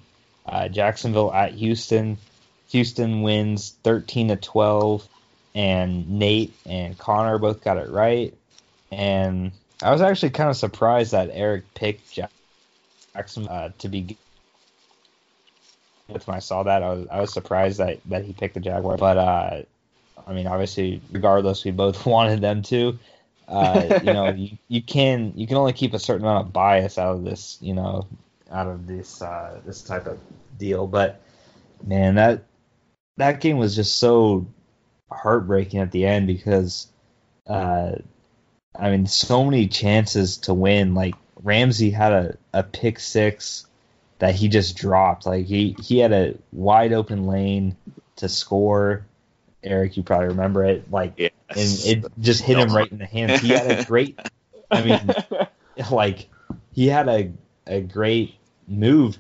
[0.47, 2.17] Uh, Jacksonville at Houston.
[2.69, 5.09] Houston wins 13 to 12,
[5.55, 8.35] and Nate and Connor both got it right.
[8.93, 9.51] And
[9.83, 12.19] I was actually kind of surprised that Eric picked
[13.15, 14.17] Jackson uh, to be.
[16.07, 18.97] When I saw that, I was I was surprised that, that he picked the Jaguar.
[18.97, 19.63] But uh,
[20.27, 22.99] I mean, obviously, regardless, we both wanted them to.
[23.49, 26.99] Uh, you know, you, you can you can only keep a certain amount of bias
[26.99, 28.07] out of this, you know,
[28.51, 30.19] out of this uh, this type of
[30.59, 30.87] deal.
[30.87, 31.21] But
[31.85, 32.45] man, that
[33.19, 34.47] that game was just so
[35.11, 36.89] heartbreaking at the end because
[37.47, 37.93] uh,
[38.79, 40.95] I mean, so many chances to win.
[40.95, 43.67] Like Ramsey had a, a pick six
[44.19, 45.27] that he just dropped.
[45.27, 47.77] Like he he had a wide open lane
[48.17, 49.07] to score.
[49.63, 50.91] Eric, you probably remember it.
[50.91, 51.33] Like, yes.
[51.51, 53.41] and it just hit him right in the hands.
[53.41, 54.19] He had a great.
[54.71, 55.11] I mean,
[55.91, 56.29] like
[56.73, 57.33] he had a
[57.67, 58.35] a great
[58.69, 59.17] move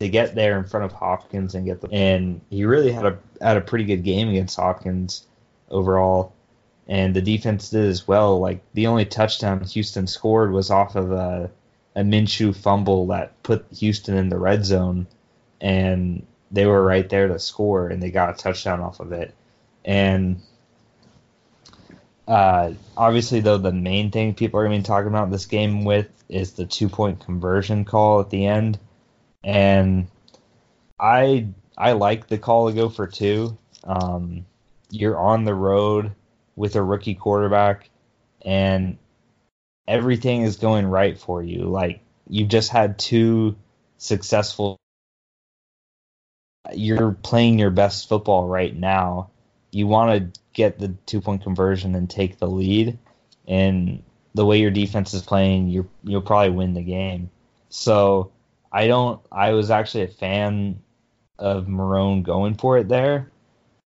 [0.00, 3.18] to get there in front of Hopkins and get the and he really had a
[3.40, 5.26] had a pretty good game against Hopkins
[5.70, 6.32] overall.
[6.88, 8.40] And the defense did as well.
[8.40, 11.50] Like the only touchdown Houston scored was off of a
[11.94, 15.06] a Minshew fumble that put Houston in the red zone
[15.60, 19.34] and they were right there to score and they got a touchdown off of it.
[19.84, 20.40] And
[22.26, 25.84] uh, obviously, though, the main thing people are going to be talking about this game
[25.84, 28.78] with is the two point conversion call at the end.
[29.44, 30.08] And
[30.98, 33.56] I I like the call to go for two.
[33.84, 34.46] Um,
[34.90, 36.12] you're on the road
[36.56, 37.88] with a rookie quarterback,
[38.44, 38.98] and
[39.86, 41.64] everything is going right for you.
[41.64, 43.56] Like you've just had two
[43.98, 44.78] successful.
[46.72, 49.30] You're playing your best football right now.
[49.70, 52.98] You want to get the two point conversion and take the lead,
[53.48, 54.02] and
[54.34, 57.30] the way your defense is playing, you you'll probably win the game.
[57.68, 58.32] So
[58.70, 59.20] I don't.
[59.30, 60.82] I was actually a fan
[61.38, 63.31] of Marrone going for it there,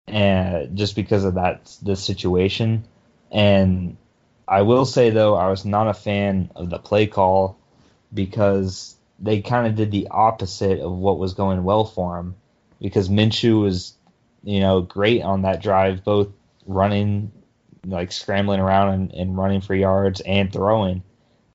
[0.09, 2.85] and just because of that the situation.
[3.31, 3.97] And
[4.47, 7.59] I will say though, I was not a fan of the play call
[8.13, 12.37] because they kind of did the opposite of what was going well for him.
[12.81, 13.95] Because Minshew was,
[14.45, 16.29] you know, great on that drive, both
[16.67, 17.33] running,
[17.85, 21.03] like scrambling around and, and running for yards and throwing.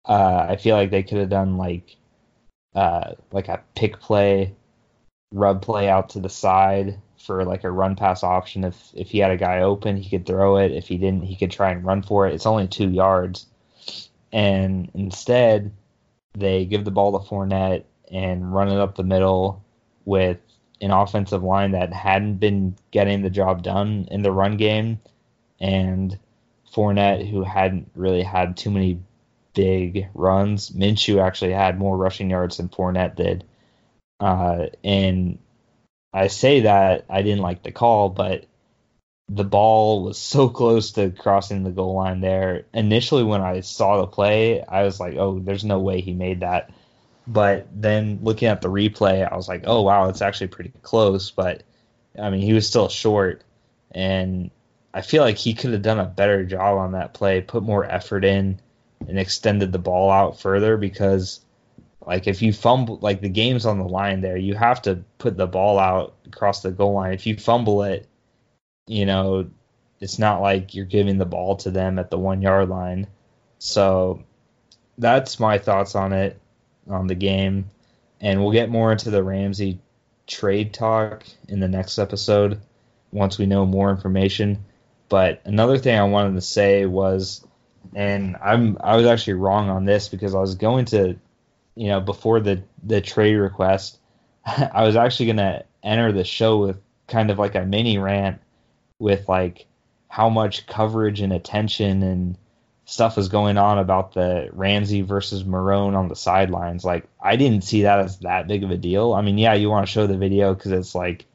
[0.04, 1.96] Uh, I feel like they could have done like
[2.74, 4.56] uh, like a pick play,
[5.32, 8.64] rub play out to the side for like a run pass option.
[8.64, 10.72] If if he had a guy open, he could throw it.
[10.72, 12.34] If he didn't, he could try and run for it.
[12.34, 13.46] It's only two yards,
[14.32, 15.72] and instead
[16.34, 19.64] they give the ball to Fournette and run it up the middle
[20.06, 20.38] with
[20.82, 25.00] an offensive line that hadn't been getting the job done in the run game,
[25.60, 26.18] and
[26.74, 29.00] Fournette, who hadn't really had too many
[29.54, 30.70] big runs.
[30.72, 33.44] Minshew actually had more rushing yards than Fournette did.
[34.20, 35.40] Uh, and
[36.14, 38.46] I say that I didn't like the call, but
[39.30, 42.66] the ball was so close to crossing the goal line there.
[42.74, 46.42] Initially, when I saw the play, I was like, oh, there's no way he made
[46.42, 46.72] that.
[47.28, 51.32] But then looking at the replay, I was like, oh, wow, it's actually pretty close.
[51.32, 51.64] But
[52.20, 53.44] I mean, he was still short.
[53.92, 54.52] And
[54.94, 57.86] I feel like he could have done a better job on that play, put more
[57.86, 58.60] effort in
[59.08, 61.40] and extended the ball out further because
[62.06, 65.38] like if you fumble like the game's on the line there you have to put
[65.38, 67.14] the ball out across the goal line.
[67.14, 68.08] If you fumble it
[68.88, 69.50] you know
[70.00, 73.08] it's not like you're giving the ball to them at the one yard line.
[73.60, 74.24] So
[74.98, 76.42] that's my thoughts on it
[76.90, 77.70] on the game.
[78.20, 79.80] And we'll get more into the ramsey
[80.26, 82.60] trade talk in the next episode
[83.12, 84.66] once we know more information.
[85.08, 87.46] But another thing i wanted to say was
[87.96, 91.18] and I'm I was actually wrong on this because I was going to,
[91.76, 94.00] you know, before the the trade request,
[94.46, 98.42] I was actually gonna enter the show with kind of like a mini rant
[99.00, 99.66] with like
[100.08, 102.38] how much coverage and attention and
[102.86, 106.84] stuff was going on about the Ramsey versus Marrone on the sidelines.
[106.84, 109.14] Like I didn't see that as that big of a deal.
[109.14, 111.26] I mean, yeah, you want to show the video because it's like,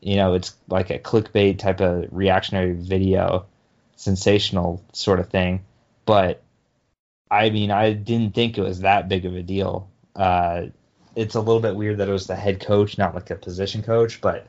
[0.00, 3.46] you know, it's like a clickbait type of reactionary video,
[3.96, 5.64] sensational sort of thing
[6.08, 6.42] but
[7.30, 9.88] I mean, I didn't think it was that big of a deal.
[10.16, 10.66] Uh,
[11.14, 13.82] it's a little bit weird that it was the head coach, not like a position
[13.82, 14.46] coach, but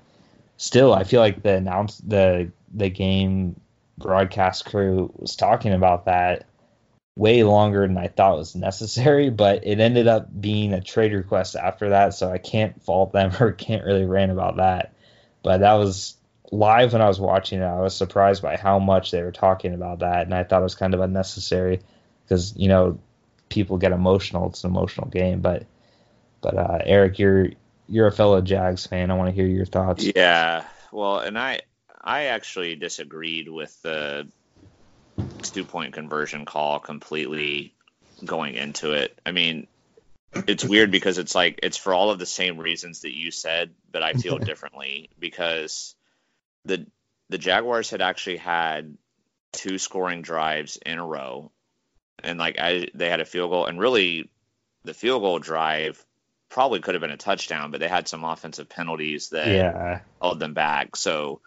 [0.57, 3.59] still, I feel like the announce the the game
[3.97, 6.45] broadcast crew was talking about that
[7.15, 11.55] way longer than I thought was necessary, but it ended up being a trade request
[11.55, 14.93] after that, so I can't fault them or can't really rant about that.
[15.43, 16.15] But that was
[16.51, 19.73] live when I was watching it, I was surprised by how much they were talking
[19.73, 21.81] about that, and I thought it was kind of unnecessary
[22.29, 22.99] because you know
[23.49, 24.49] people get emotional.
[24.49, 25.65] It's an emotional game, but
[26.41, 27.49] but uh, Eric, you're
[27.87, 29.11] you're a fellow Jags fan.
[29.11, 30.03] I want to hear your thoughts.
[30.15, 31.61] Yeah, well, and I
[32.01, 34.27] I actually disagreed with the
[35.41, 37.73] two point conversion call completely
[38.23, 39.17] going into it.
[39.25, 39.67] I mean,
[40.47, 43.71] it's weird because it's like it's for all of the same reasons that you said,
[43.91, 45.95] but I feel differently because
[46.65, 46.85] the
[47.29, 48.97] the Jaguars had actually had
[49.51, 51.51] two scoring drives in a row,
[52.23, 54.29] and like I, they had a field goal, and really
[54.83, 56.03] the field goal drive
[56.49, 59.99] probably could have been a touchdown, but they had some offensive penalties that yeah.
[60.21, 60.95] held them back.
[60.95, 61.41] So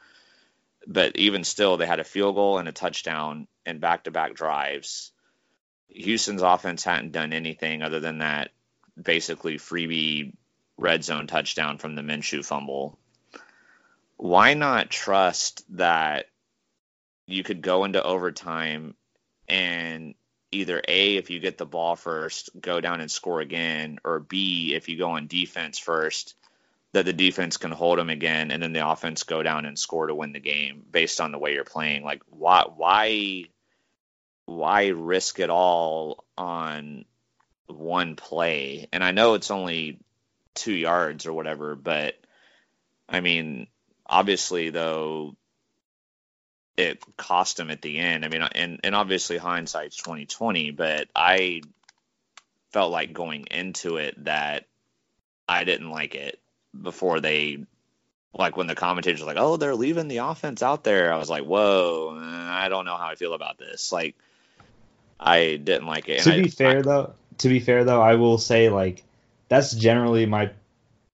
[0.86, 4.34] but even still, they had a field goal and a touchdown and back to back
[4.34, 5.12] drives.
[5.88, 8.50] Houston's offense hadn't done anything other than that
[9.00, 10.32] basically freebie
[10.76, 12.98] red zone touchdown from the Minshew fumble.
[14.16, 16.26] Why not trust that
[17.26, 18.94] you could go into overtime
[19.48, 20.14] and
[20.52, 24.74] either A, if you get the ball first, go down and score again, or B,
[24.74, 26.34] if you go on defense first,
[26.92, 30.06] that the defense can hold them again, and then the offense go down and score
[30.06, 32.04] to win the game based on the way you're playing.
[32.04, 33.44] Like, why, why,
[34.44, 37.06] why risk it all on
[37.66, 38.88] one play?
[38.92, 40.00] And I know it's only
[40.54, 42.14] two yards or whatever, but
[43.08, 43.68] I mean,
[44.06, 45.34] obviously though,
[46.76, 48.24] it cost him at the end.
[48.24, 51.62] I mean, and and obviously hindsight's twenty twenty, but I
[52.72, 54.64] felt like going into it that
[55.48, 56.40] I didn't like it
[56.80, 57.66] before they
[58.34, 61.28] like when the commentators were like, "Oh, they're leaving the offense out there." I was
[61.28, 64.14] like, "Whoa, I don't know how I feel about this." Like,
[65.20, 66.22] I didn't like it.
[66.22, 69.02] To be I, fair I, though, to be fair though, I will say like
[69.48, 70.50] that's generally my.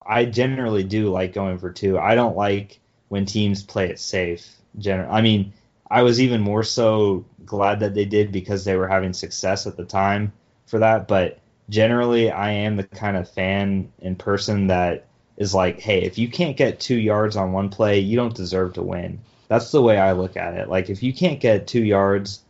[0.06, 1.98] I generally do like going for two.
[1.98, 4.48] I don't like when teams play it safe.
[4.78, 5.52] General, I mean,
[5.90, 9.76] I was even more so glad that they did because they were having success at
[9.76, 10.32] the time
[10.66, 11.08] for that.
[11.08, 15.06] But generally, I am the kind of fan and person that
[15.36, 18.74] is like, hey, if you can't get two yards on one play, you don't deserve
[18.74, 19.20] to win.
[19.48, 20.68] That's the way I look at it.
[20.68, 22.40] Like, if you can't get two yards,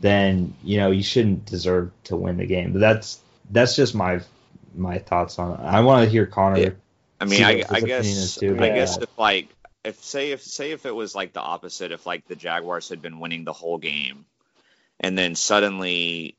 [0.00, 2.72] then you know you shouldn't deserve to win the game.
[2.72, 3.20] But that's
[3.50, 4.20] that's just my
[4.74, 5.62] my thoughts on it.
[5.62, 6.58] I want to hear Connor.
[6.58, 6.70] Yeah.
[7.20, 9.48] I mean, I, I guess too, I guess if like
[9.88, 13.02] if say if say if it was like the opposite, if like the Jaguars had
[13.02, 14.26] been winning the whole game,
[15.00, 16.36] and then suddenly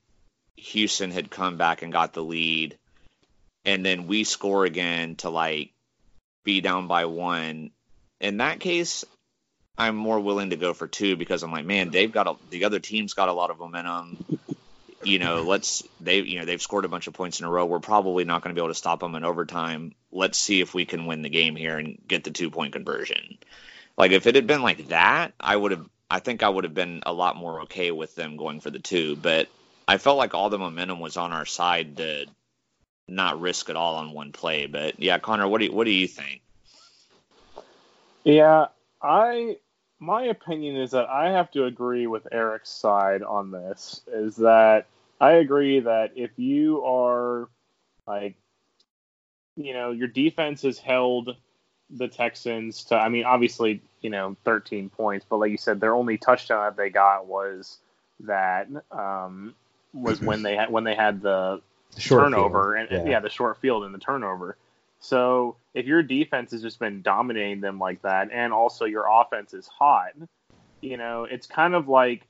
[0.55, 2.77] Houston had come back and got the lead,
[3.65, 5.71] and then we score again to like
[6.43, 7.71] be down by one.
[8.21, 9.03] In that case,
[9.77, 12.65] I'm more willing to go for two because I'm like, man, they've got a, the
[12.65, 14.39] other team's got a lot of momentum
[15.03, 17.65] you know, let's they you know they've scored a bunch of points in a row.
[17.65, 19.93] We're probably not going to be able to stop them in overtime.
[20.11, 23.37] Let's see if we can win the game here and get the two point conversion.
[23.97, 25.85] Like if it had been like that, I would have.
[26.11, 28.79] I think I would have been a lot more okay with them going for the
[28.79, 29.15] two.
[29.15, 29.47] But
[29.87, 32.25] I felt like all the momentum was on our side to
[33.07, 34.65] not risk it all on one play.
[34.65, 36.41] But yeah, Connor, what do you, what do you think?
[38.23, 38.67] Yeah,
[39.01, 39.57] I
[39.99, 44.01] my opinion is that I have to agree with Eric's side on this.
[44.07, 44.87] Is that
[45.19, 47.49] I agree that if you are
[48.07, 48.35] like,
[49.57, 51.35] you know, your defense has held
[51.89, 55.95] the Texans to, I mean, obviously, you know, 13 points, but like you said, their
[55.95, 57.77] only touchdown that they got was
[58.21, 59.53] that um,
[59.93, 61.61] was when they had when they had the,
[61.97, 62.91] short turnover field.
[62.91, 63.13] and yeah.
[63.13, 64.55] yeah, the short field and the turnover.
[64.99, 69.53] So if your defense has just been dominating them like that, and also your offense
[69.53, 70.11] is hot,
[70.81, 72.27] you know, it's kind of like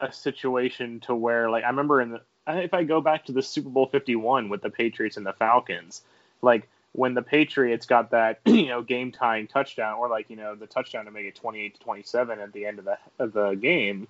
[0.00, 3.42] a situation to where, like, I remember in the if I go back to the
[3.42, 6.02] Super Bowl 51 with the Patriots and the Falcons,
[6.42, 10.54] like when the Patriots got that, you know, game tying touchdown or like, you know,
[10.54, 13.54] the touchdown to make it 28 to 27 at the end of the of the
[13.54, 14.06] game,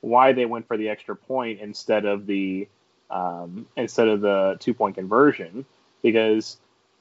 [0.00, 2.68] why they went for the extra point instead of the
[3.10, 5.64] um, instead of the two point conversion
[6.02, 6.58] because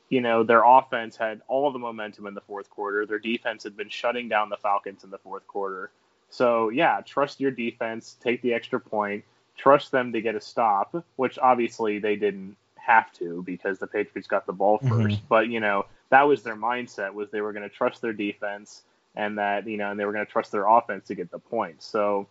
[0.09, 3.05] you know, their offense had all the momentum in the fourth quarter.
[3.05, 5.91] Their defense had been shutting down the Falcons in the fourth quarter.
[6.29, 9.23] So, yeah, trust your defense, take the extra point,
[9.57, 14.27] trust them to get a stop, which obviously they didn't have to because the Patriots
[14.27, 15.25] got the ball 1st mm-hmm.
[15.27, 18.83] But, you know, that was their mindset was they were going to trust their defense
[19.15, 21.39] and that, you know, and they were going to trust their offense to get the
[21.39, 21.85] points.
[21.85, 22.27] So,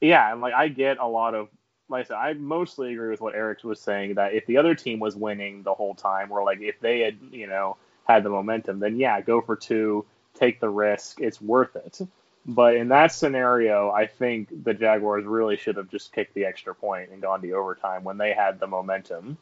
[0.00, 1.48] yeah, and like I get a lot of
[1.92, 4.74] like I said, I mostly agree with what Eric was saying that if the other
[4.74, 8.30] team was winning the whole time, or like if they had, you know, had the
[8.30, 10.04] momentum, then yeah, go for two,
[10.34, 12.00] take the risk, it's worth it.
[12.44, 16.74] But in that scenario, I think the Jaguars really should have just kicked the extra
[16.74, 19.38] point and gone to overtime when they had the momentum.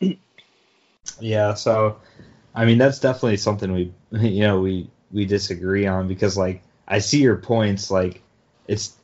[1.20, 2.00] yeah, so
[2.54, 3.92] I mean that's definitely something we
[4.28, 8.20] you know we we disagree on because like I see your points like
[8.66, 8.96] it's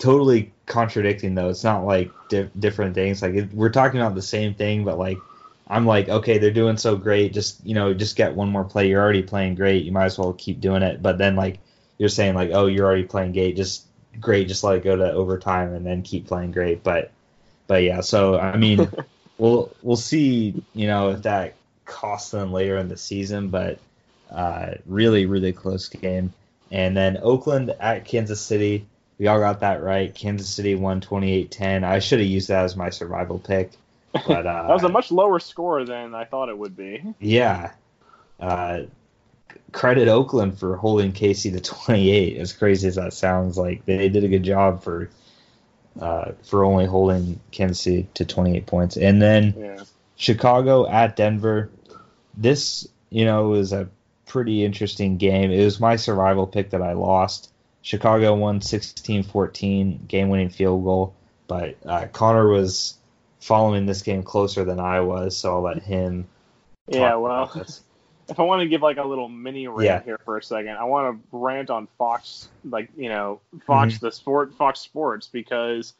[0.00, 1.50] totally contradicting though.
[1.50, 3.22] It's not like di- different things.
[3.22, 5.18] Like it, we're talking about the same thing, but like
[5.68, 7.32] I'm like, okay, they're doing so great.
[7.32, 8.88] Just you know, just get one more play.
[8.88, 9.84] You're already playing great.
[9.84, 11.00] You might as well keep doing it.
[11.00, 11.60] But then like
[11.98, 13.56] you're saying like, oh, you're already playing great.
[13.56, 13.84] Just
[14.18, 14.48] great.
[14.48, 16.82] Just let it go to overtime and then keep playing great.
[16.82, 17.12] But
[17.68, 18.00] but yeah.
[18.00, 18.90] So I mean,
[19.38, 20.60] we'll we'll see.
[20.74, 21.54] You know if that
[21.84, 23.78] costs them later in the season, but
[24.30, 26.32] uh, really really close game.
[26.72, 28.86] And then Oakland at Kansas City.
[29.20, 30.14] We all got that right.
[30.14, 31.84] Kansas City won 28-10.
[31.84, 33.72] I should have used that as my survival pick.
[34.14, 37.04] But uh, that was a much lower score than I thought it would be.
[37.18, 37.72] Yeah.
[38.40, 38.84] Uh,
[39.72, 42.38] credit Oakland for holding KC to 28.
[42.38, 45.10] As crazy as that sounds, like they did a good job for
[46.00, 48.96] uh, for only holding Kansas City to 28 points.
[48.96, 49.84] And then yeah.
[50.16, 51.70] Chicago at Denver.
[52.38, 53.90] This, you know, was a
[54.24, 55.50] pretty interesting game.
[55.50, 57.50] It was my survival pick that I lost.
[57.82, 61.14] Chicago won 16-14, game-winning field goal,
[61.46, 62.98] but uh, Connor was
[63.40, 66.28] following this game closer than I was, so I'll let him.
[66.86, 67.50] Yeah, well,
[68.30, 70.02] if I want to give like a little mini rant yeah.
[70.02, 74.06] here for a second, I want to rant on Fox, like you know, Fox mm-hmm.
[74.06, 75.94] the sport, Fox Sports, because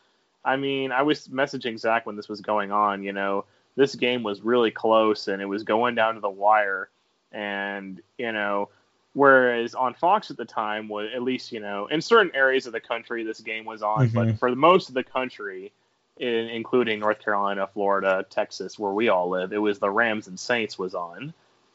[0.45, 3.03] I mean, I was messaging Zach when this was going on.
[3.03, 3.45] You know,
[3.77, 6.89] this game was really close and it was going down to the wire,
[7.33, 8.69] and you know,
[9.15, 12.73] whereas on Fox at the time was at least you know in certain areas of
[12.73, 14.15] the country this game was on, mm-hmm.
[14.15, 15.73] but for most of the country
[16.17, 20.39] in, including North Carolina, Florida, Texas, where we all live, it was the Rams and
[20.39, 21.33] Saints was on.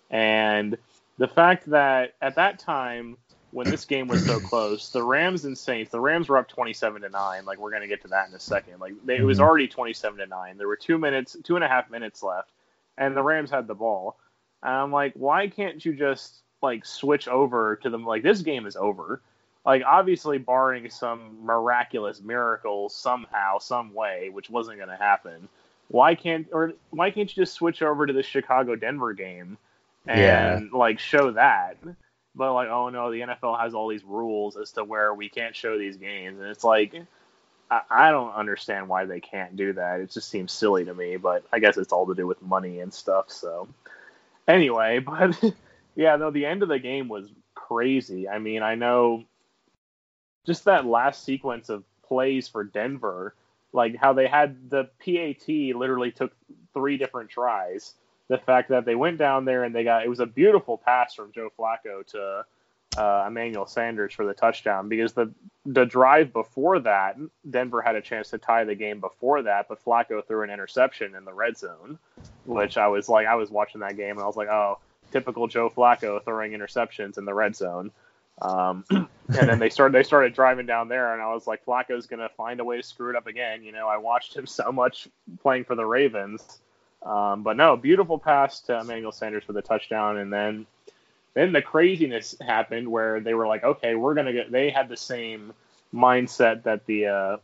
[0.09, 0.77] And
[1.17, 3.17] the fact that at that time,
[3.51, 7.01] when this game was so close, the Rams and Saints, the Rams were up 27
[7.01, 7.45] to 9.
[7.45, 8.79] Like, we're going to get to that in a second.
[8.79, 9.47] Like, they, it was mm-hmm.
[9.47, 10.57] already 27 to 9.
[10.57, 12.51] There were two minutes, two and a half minutes left,
[12.97, 14.17] and the Rams had the ball.
[14.61, 18.05] And I'm like, why can't you just, like, switch over to them?
[18.05, 19.21] Like, this game is over
[19.65, 25.49] like obviously barring some miraculous miracle somehow some way which wasn't going to happen
[25.87, 29.57] why can't or why can't you just switch over to the chicago denver game
[30.07, 30.77] and yeah.
[30.77, 31.77] like show that
[32.35, 35.55] but like oh no the nfl has all these rules as to where we can't
[35.55, 36.93] show these games and it's like
[37.69, 41.17] I, I don't understand why they can't do that it just seems silly to me
[41.17, 43.67] but i guess it's all to do with money and stuff so
[44.47, 45.39] anyway but
[45.95, 49.23] yeah no the end of the game was crazy i mean i know
[50.45, 53.35] just that last sequence of plays for Denver,
[53.73, 56.31] like how they had the PAT literally took
[56.73, 57.93] three different tries.
[58.27, 61.13] The fact that they went down there and they got it was a beautiful pass
[61.13, 62.45] from Joe Flacco to
[62.95, 65.31] uh, Emmanuel Sanders for the touchdown because the
[65.65, 67.17] the drive before that
[67.49, 71.15] Denver had a chance to tie the game before that, but Flacco threw an interception
[71.15, 71.99] in the red zone,
[72.45, 74.79] which I was like I was watching that game and I was like, oh,
[75.15, 77.91] typical Joe Flacco throwing interceptions in the red zone.
[78.41, 82.05] Um, and then they started they started driving down there, and I was like, Flacco's
[82.05, 83.63] gonna find a way to screw it up again.
[83.63, 85.07] You know, I watched him so much
[85.41, 86.59] playing for the Ravens,
[87.01, 90.65] um, but no, beautiful pass to Emmanuel Sanders for the touchdown, and then
[91.33, 94.51] then the craziness happened where they were like, okay, we're gonna get.
[94.51, 95.53] They had the same
[95.93, 97.37] mindset that the uh,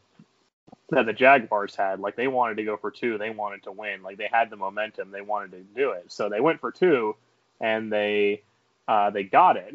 [0.89, 2.01] that the Jaguars had.
[2.01, 4.03] Like they wanted to go for two, they wanted to win.
[4.03, 6.11] Like they had the momentum, they wanted to do it.
[6.11, 7.15] So they went for two,
[7.61, 8.41] and they
[8.87, 9.73] uh, they got it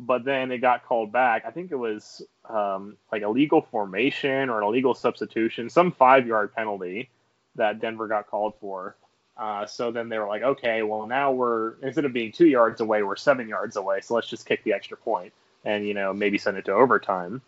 [0.00, 1.44] but then it got called back.
[1.46, 6.26] I think it was um, like a legal formation or an illegal substitution, some five
[6.26, 7.10] yard penalty
[7.56, 8.96] that Denver got called for.
[9.36, 12.80] Uh, so then they were like, okay, well now we're instead of being two yards
[12.80, 14.00] away, we're seven yards away.
[14.00, 15.34] So let's just kick the extra point
[15.66, 17.42] and you know maybe send it to overtime.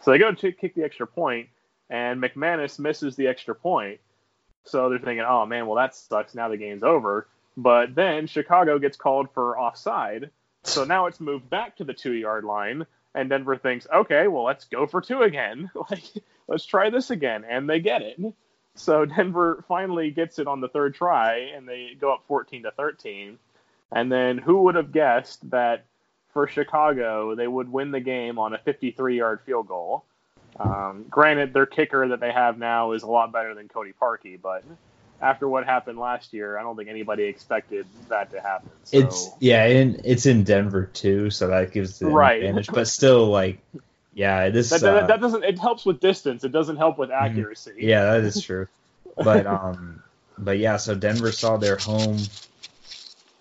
[0.00, 1.48] So they go to kick the extra point,
[1.90, 3.98] and McManus misses the extra point.
[4.64, 6.36] So they're thinking, oh man, well that sucks.
[6.36, 7.26] Now the game's over.
[7.56, 10.30] But then Chicago gets called for offside
[10.66, 14.44] so now it's moved back to the two yard line, and Denver thinks, okay, well,
[14.44, 15.70] let's go for two again.
[15.90, 16.02] like,
[16.48, 17.44] let's try this again.
[17.48, 18.20] And they get it.
[18.74, 22.72] So Denver finally gets it on the third try, and they go up 14 to
[22.72, 23.38] 13.
[23.92, 25.84] And then who would have guessed that
[26.32, 30.04] for Chicago, they would win the game on a 53 yard field goal?
[30.58, 34.40] Um, granted, their kicker that they have now is a lot better than Cody Parkey,
[34.40, 34.64] but
[35.20, 38.70] after what happened last year, I don't think anybody expected that to happen.
[38.84, 38.98] So.
[38.98, 42.42] It's yeah, and it's in Denver too, so that gives the right.
[42.42, 42.68] advantage.
[42.68, 43.60] But still, like,
[44.14, 45.44] yeah, this that, uh, that, doesn't.
[45.44, 46.44] It helps with distance.
[46.44, 47.20] It doesn't help with mhm.
[47.20, 47.74] accuracy.
[47.78, 48.68] Yeah, that is true.
[49.16, 50.02] but um,
[50.38, 52.18] but yeah, so Denver saw their home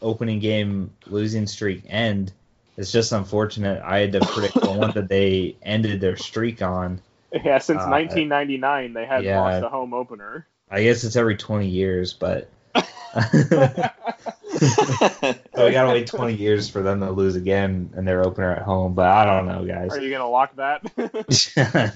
[0.01, 2.31] opening game losing streak end.
[2.77, 3.81] It's just unfortunate.
[3.83, 7.01] I had to predict the one that they ended their streak on.
[7.43, 10.47] Yeah, since uh, 1999, they had yeah, lost a home opener.
[10.69, 12.83] I guess it's every 20 years, but so
[15.65, 18.93] we gotta wait 20 years for them to lose again and their opener at home.
[18.93, 19.91] But I don't know, guys.
[19.91, 21.95] Are you gonna lock that?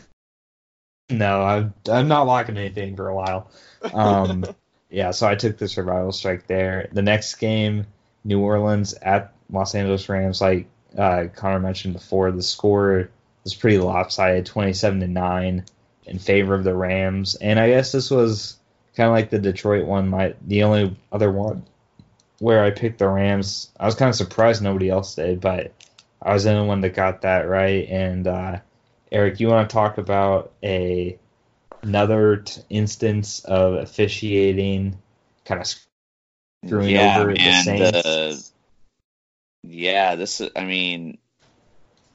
[1.09, 3.51] no, I'm I'm not locking anything for a while.
[3.93, 4.45] Um,
[4.89, 6.89] yeah, so I took the survival strike there.
[6.91, 7.87] The next game,
[8.23, 10.41] New Orleans at Los Angeles Rams.
[10.41, 10.67] Like
[10.97, 13.09] uh, Connor mentioned before, the score
[13.43, 15.65] was pretty lopsided, 27 to nine
[16.05, 17.35] in favor of the Rams.
[17.35, 18.58] And I guess this was
[18.95, 20.07] kind of like the Detroit one.
[20.07, 21.63] My the only other one
[22.39, 23.69] where I picked the Rams.
[23.79, 25.73] I was kind of surprised nobody else did, but
[26.21, 27.87] I was the only one that got that right.
[27.87, 28.59] And uh,
[29.11, 31.17] Eric, you want to talk about a
[31.81, 34.97] another t- instance of officiating
[35.45, 35.67] kind of
[36.65, 38.53] screwing yeah, over the Saints?
[39.63, 41.17] Yeah, this I mean,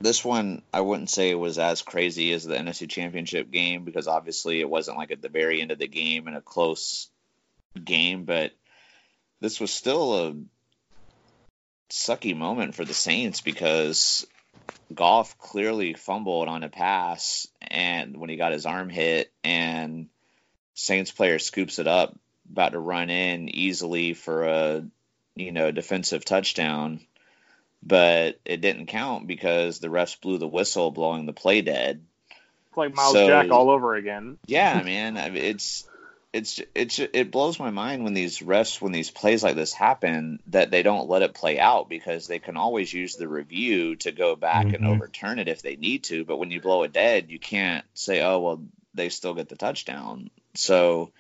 [0.01, 4.61] this one I wouldn't say was as crazy as the NFC Championship game because obviously
[4.61, 7.09] it wasn't like at the very end of the game in a close
[7.83, 8.53] game, but
[9.41, 10.35] this was still a
[11.91, 14.27] sucky moment for the Saints because
[14.93, 20.09] Goff clearly fumbled on a pass and when he got his arm hit and
[20.75, 22.19] Saints player scoops it up
[22.51, 24.87] about to run in easily for a
[25.37, 27.01] you know defensive touchdown
[27.87, 32.03] but it didn't count because the refs blew the whistle blowing the play dead.
[32.69, 34.39] It's like Myles so, Jack all over again.
[34.47, 35.87] yeah man it's
[36.35, 40.41] it's it's it blows my mind when these refs when these plays like this happen
[40.49, 44.11] that they don't let it play out because they can always use the review to
[44.11, 44.75] go back mm-hmm.
[44.75, 47.85] and overturn it if they need to but when you blow it dead you can't
[47.95, 48.63] say oh well
[48.95, 50.31] they still get the touchdown.
[50.55, 51.13] So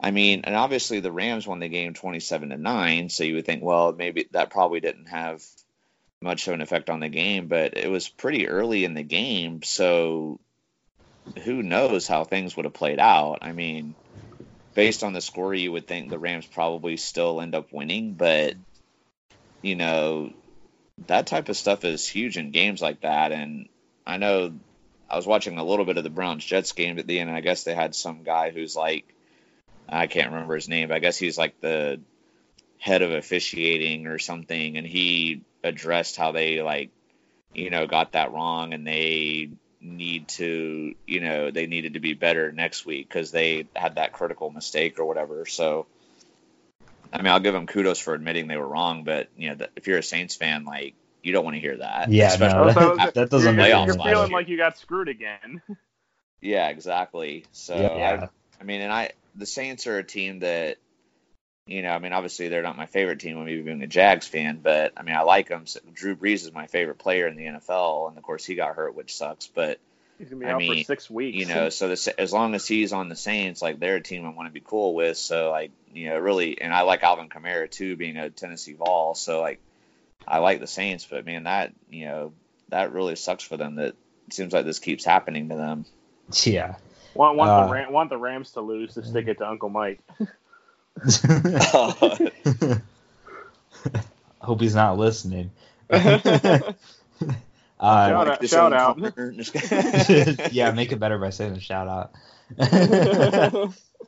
[0.00, 3.46] I mean and obviously the Rams won the game 27 to 9 so you would
[3.46, 5.42] think well maybe that probably didn't have
[6.20, 9.62] much of an effect on the game but it was pretty early in the game
[9.62, 10.40] so
[11.44, 13.94] who knows how things would have played out I mean
[14.78, 18.54] based on the score, you would think the Rams probably still end up winning, but
[19.60, 20.32] you know,
[21.08, 23.32] that type of stuff is huge in games like that.
[23.32, 23.68] And
[24.06, 24.52] I know
[25.10, 27.36] I was watching a little bit of the Browns Jets game at the end, and
[27.36, 29.12] I guess they had some guy who's like,
[29.88, 32.00] I can't remember his name, but I guess he's like the
[32.78, 36.90] head of officiating or something, and he addressed how they like,
[37.54, 42.14] you know, got that wrong, and they need to, you know, they needed to be
[42.14, 45.46] better next week because they had that critical mistake or whatever.
[45.46, 45.86] So,
[47.12, 49.86] I mean, I'll give them kudos for admitting they were wrong, but you know, if
[49.86, 52.10] you're a Saints fan, like you don't want to hear that.
[52.10, 53.56] Yeah, no, that, that, doesn't.
[53.56, 55.62] You're, you're feeling like you got screwed again.
[56.40, 57.44] yeah, exactly.
[57.52, 58.26] So, yeah.
[58.26, 60.78] I, I mean, and I, the Saints are a team that
[61.68, 64.26] you know, I mean, obviously they're not my favorite team, when me being a Jags
[64.26, 65.66] fan, but I mean, I like them.
[65.66, 68.74] So Drew Brees is my favorite player in the NFL, and of course he got
[68.74, 69.48] hurt, which sucks.
[69.48, 69.78] But
[70.18, 71.36] he's gonna be I out mean, for six weeks.
[71.36, 74.24] You know, so this, as long as he's on the Saints, like they're a team
[74.24, 75.18] I want to be cool with.
[75.18, 79.14] So like, you know, really, and I like Alvin Kamara too, being a Tennessee Vol.
[79.14, 79.60] So like,
[80.26, 82.32] I like the Saints, but man, that you know,
[82.70, 83.74] that really sucks for them.
[83.74, 83.94] That
[84.26, 85.84] it seems like this keeps happening to them.
[86.44, 86.76] Yeah.
[87.14, 89.68] Want want, uh, the, Ram, want the Rams to lose to stick it to Uncle
[89.68, 90.00] Mike.
[94.40, 95.50] Hope he's not listening.
[95.90, 96.72] uh,
[97.80, 98.48] shout out!
[98.48, 98.98] Shout out.
[100.52, 102.12] yeah, make it better by saying a shout out.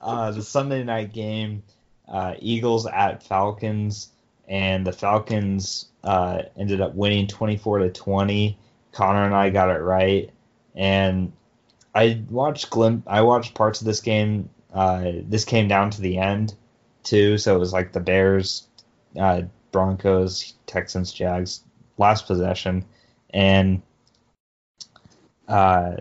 [0.01, 1.63] uh, the Sunday night game,
[2.09, 4.09] uh, Eagles at Falcons,
[4.49, 8.59] and the Falcons uh, ended up winning 24 to 20.
[8.93, 10.31] Connor and I got it right,
[10.75, 11.33] and
[11.95, 14.51] I watched glim- I watched parts of this game.
[14.73, 16.55] Uh, this came down to the end,
[17.03, 17.39] too.
[17.39, 18.67] So it was like the Bears,
[19.19, 21.63] uh, Broncos, Texans, Jags,
[21.99, 22.85] last possession,
[23.31, 23.83] and
[25.49, 25.97] uh,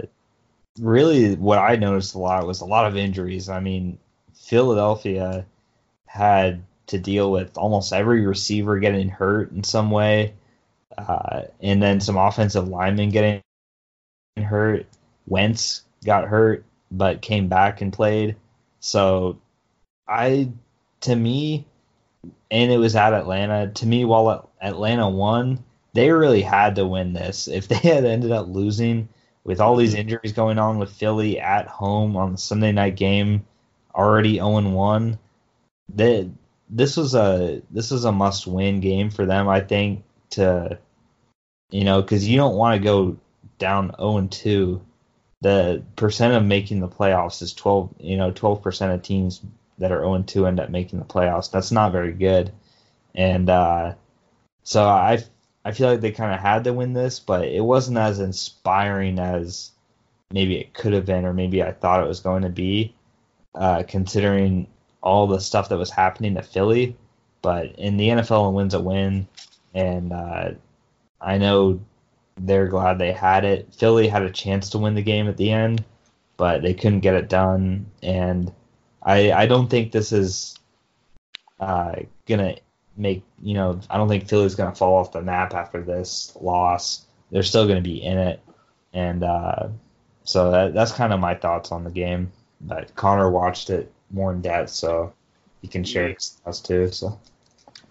[0.80, 3.50] really what I noticed a lot was a lot of injuries.
[3.50, 3.98] I mean,
[4.36, 5.46] Philadelphia
[6.06, 10.34] had to deal with almost every receiver getting hurt in some way,
[10.98, 13.42] uh, and then some offensive linemen getting
[14.38, 14.88] hurt.
[15.28, 18.36] Wentz got hurt, but came back and played.
[18.80, 19.40] So
[20.08, 20.50] I
[21.02, 21.66] to me,
[22.52, 23.72] and it was at Atlanta.
[23.72, 25.64] To me, while Atlanta won,
[25.94, 27.48] they really had to win this.
[27.48, 29.10] If they had ended up losing
[29.44, 33.46] with all these injuries going on with Philly at home on the Sunday night game,
[33.96, 35.20] already 0 1,
[35.96, 36.30] that
[36.70, 39.48] this was a this was a must win game for them.
[39.48, 40.78] I think to
[41.72, 43.18] you know because you don't want to go
[43.58, 44.82] down 0 2.
[45.42, 47.96] The percent of making the playoffs is 12.
[48.00, 49.42] You know, 12 percent of teams
[49.80, 51.52] that are 0 2 end up making the playoffs.
[51.52, 52.52] That's not very good.
[53.16, 53.96] And uh,
[54.64, 55.24] so I
[55.66, 59.20] I feel like they kind of had to win this, but it wasn't as inspiring
[59.20, 59.72] as
[60.32, 62.96] maybe it could have been, or maybe I thought it was going to be,
[63.56, 64.68] uh, considering
[65.02, 66.96] all the stuff that was happening to Philly.
[67.42, 69.28] But in the NFL, a win's a win,
[69.74, 70.52] and uh,
[71.22, 71.80] I know
[72.38, 73.74] they're glad they had it.
[73.74, 75.84] Philly had a chance to win the game at the end,
[76.38, 78.52] but they couldn't get it done, and
[79.02, 80.58] I I don't think this is
[81.60, 81.96] uh,
[82.28, 82.56] gonna
[82.98, 87.06] make you know I don't think Philly's gonna fall off the map after this loss.
[87.32, 88.42] They're still gonna be in it,
[88.94, 89.70] and uh,
[90.24, 92.32] so that, that's kind of my thoughts on the game.
[92.62, 95.14] But Connor watched it more in depth, so
[95.62, 96.92] he can share his thoughts too.
[96.92, 97.20] So.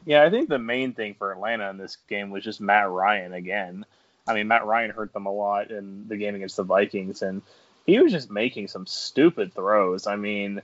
[0.05, 3.35] Yeah, I think the main thing for Atlanta in this game was just Matt Ryan
[3.35, 3.85] again.
[4.27, 7.43] I mean, Matt Ryan hurt them a lot in the game against the Vikings, and
[7.87, 10.07] he was just making some stupid throws.
[10.07, 10.63] I mean,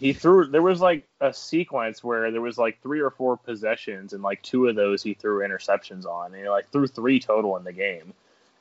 [0.00, 0.46] he threw.
[0.46, 4.42] There was like a sequence where there was like three or four possessions, and like
[4.42, 7.72] two of those he threw interceptions on, and he like threw three total in the
[7.72, 8.12] game.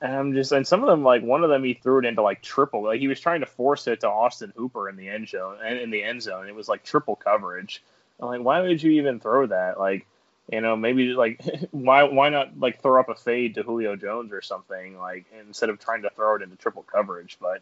[0.02, 2.22] And I'm just, and some of them, like one of them, he threw it into
[2.22, 2.84] like triple.
[2.84, 5.80] Like he was trying to force it to Austin Hooper in the end zone, and
[5.80, 7.84] in the end zone, it was like triple coverage.
[8.20, 9.80] I'm like, why would you even throw that?
[9.80, 10.06] Like,
[10.52, 14.32] you know, maybe like why why not like throw up a fade to Julio Jones
[14.32, 17.38] or something like instead of trying to throw it into triple coverage.
[17.42, 17.62] But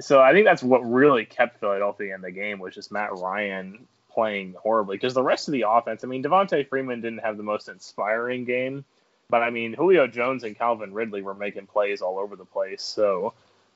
[0.00, 3.86] so I think that's what really kept Philadelphia in the game was just Matt Ryan
[4.12, 6.04] playing horribly because the rest of the offense.
[6.04, 8.84] I mean, Devonta Freeman didn't have the most inspiring game
[9.28, 12.82] but I mean, Julio Jones and Calvin Ridley were making plays all over the place.
[12.82, 13.34] So,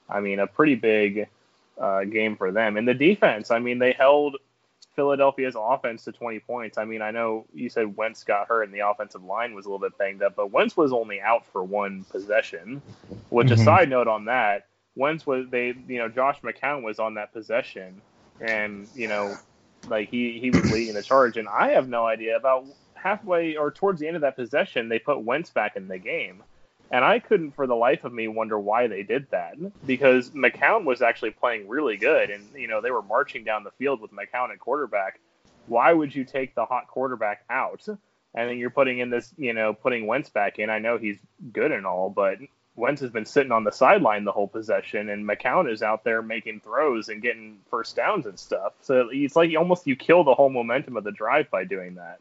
[0.09, 1.29] I mean, a pretty big
[1.79, 2.77] uh, game for them.
[2.77, 4.37] And the defense, I mean, they held
[4.95, 6.79] Philadelphia's offense to 20 points.
[6.79, 9.69] I mean, I know you said Wentz got hurt and the offensive line was a
[9.69, 12.81] little bit banged up, but Wentz was only out for one possession.
[13.31, 13.61] Which, mm-hmm.
[13.61, 14.67] a side note on that,
[15.01, 18.01] Wentz was they, you know, Josh McCown was on that possession,
[18.41, 19.35] and you know,
[19.89, 23.71] like he he was leading the charge, and I have no idea about halfway or
[23.71, 26.43] towards the end of that possession, they put Wentz back in the game.
[26.93, 29.55] And I couldn't for the life of me wonder why they did that
[29.87, 33.71] because McCown was actually playing really good and you know they were marching down the
[33.71, 35.21] field with McCown at quarterback.
[35.67, 39.55] Why would you take the hot quarterback out and then you're putting in this, you
[39.55, 40.69] know, putting Wentz back in?
[40.69, 41.19] I know he's
[41.53, 42.39] good and all, but
[42.81, 46.23] Wentz has been sitting on the sideline the whole possession, and McCown is out there
[46.23, 48.73] making throws and getting first downs and stuff.
[48.81, 52.19] So it's like almost you kill the whole momentum of the drive by doing that.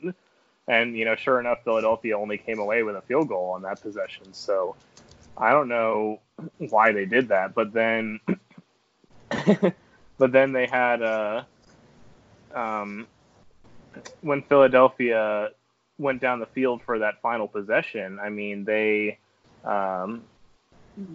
[0.68, 3.81] And you know, sure enough, Philadelphia only came away with a field goal on that
[3.81, 4.34] possession.
[4.34, 4.76] So
[5.38, 6.19] I don't know
[6.57, 8.19] why they did that, but then,
[10.18, 11.44] but then they had uh,
[12.53, 13.07] um,
[14.22, 15.49] when Philadelphia
[15.98, 18.19] went down the field for that final possession.
[18.19, 19.18] I mean, they
[19.64, 20.23] um,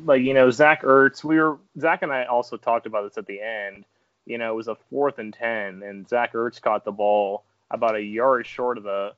[0.05, 1.24] like you know Zach Ertz.
[1.24, 3.85] We were Zach and I also talked about this at the end.
[4.27, 7.97] You know, it was a fourth and ten, and Zach Ertz caught the ball about
[7.97, 9.12] a yard short of the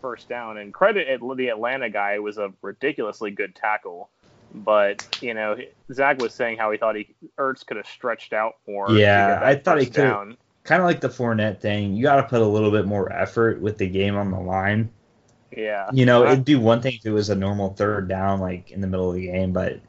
[0.00, 0.58] first down.
[0.58, 4.08] And credit the Atlanta guy was a ridiculously good tackle.
[4.54, 5.56] But you know,
[5.92, 8.90] Zach was saying how he thought he Ertz could have stretched out more.
[8.90, 10.36] Yeah, I thought he could.
[10.64, 11.96] Kind of like the Fournette thing.
[11.96, 14.90] You got to put a little bit more effort with the game on the line.
[15.56, 15.90] Yeah.
[15.92, 18.80] You know, it'd be one thing if it was a normal third down, like in
[18.80, 19.80] the middle of the game, but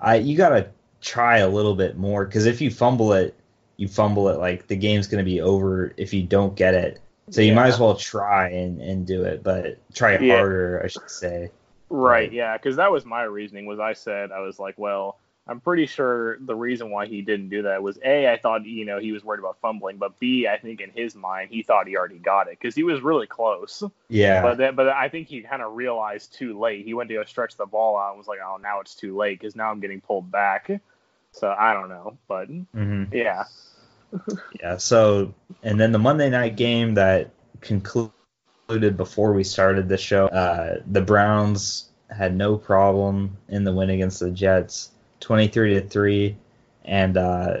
[0.00, 0.68] I you got to
[1.00, 3.34] try a little bit more because if you fumble it,
[3.76, 4.38] you fumble it.
[4.38, 7.00] Like the game's going to be over if you don't get it.
[7.30, 7.54] So you yeah.
[7.54, 10.36] might as well try and, and do it, but try yeah.
[10.36, 11.50] harder, I should say.
[11.88, 13.66] Right, yeah, because that was my reasoning.
[13.66, 15.18] Was I said I was like, well,
[15.50, 18.84] I'm pretty sure the reason why he didn't do that was a I thought you
[18.84, 21.88] know he was worried about fumbling, but b I think in his mind he thought
[21.88, 23.82] he already got it because he was really close.
[24.08, 24.42] Yeah.
[24.42, 26.84] But then, but I think he kind of realized too late.
[26.84, 29.16] He went to go stretch the ball out and was like, oh, now it's too
[29.16, 30.70] late because now I'm getting pulled back.
[31.32, 33.14] So I don't know, but mm-hmm.
[33.14, 33.44] yeah
[34.60, 34.76] yeah.
[34.76, 40.80] So, and then the Monday night game that concluded before we started the show, uh,
[40.86, 44.90] the Browns had no problem in the win against the Jets,
[45.20, 46.36] twenty-three to three,
[46.84, 47.56] and uh,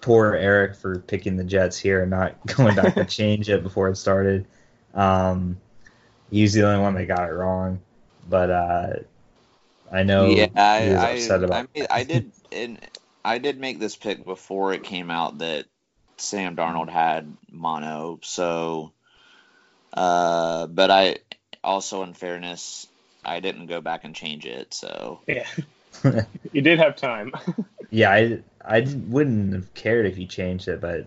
[0.00, 3.88] poor Eric for picking the Jets here and not going back to change it before
[3.88, 4.46] it started.
[4.94, 5.58] Um,
[6.30, 7.80] he's the only one that got it wrong,
[8.28, 8.92] but uh,
[9.90, 12.32] I know yeah, I, I, I, mean, I did.
[12.50, 12.78] In,
[13.24, 15.66] I did make this pick before it came out that
[16.16, 18.18] Sam Darnold had mono.
[18.22, 18.92] So,
[19.92, 21.18] uh, but I
[21.62, 22.86] also, in fairness,
[23.24, 24.74] I didn't go back and change it.
[24.74, 25.46] So yeah,
[26.52, 27.32] you did have time.
[27.90, 31.06] yeah, I I wouldn't have cared if you changed it, but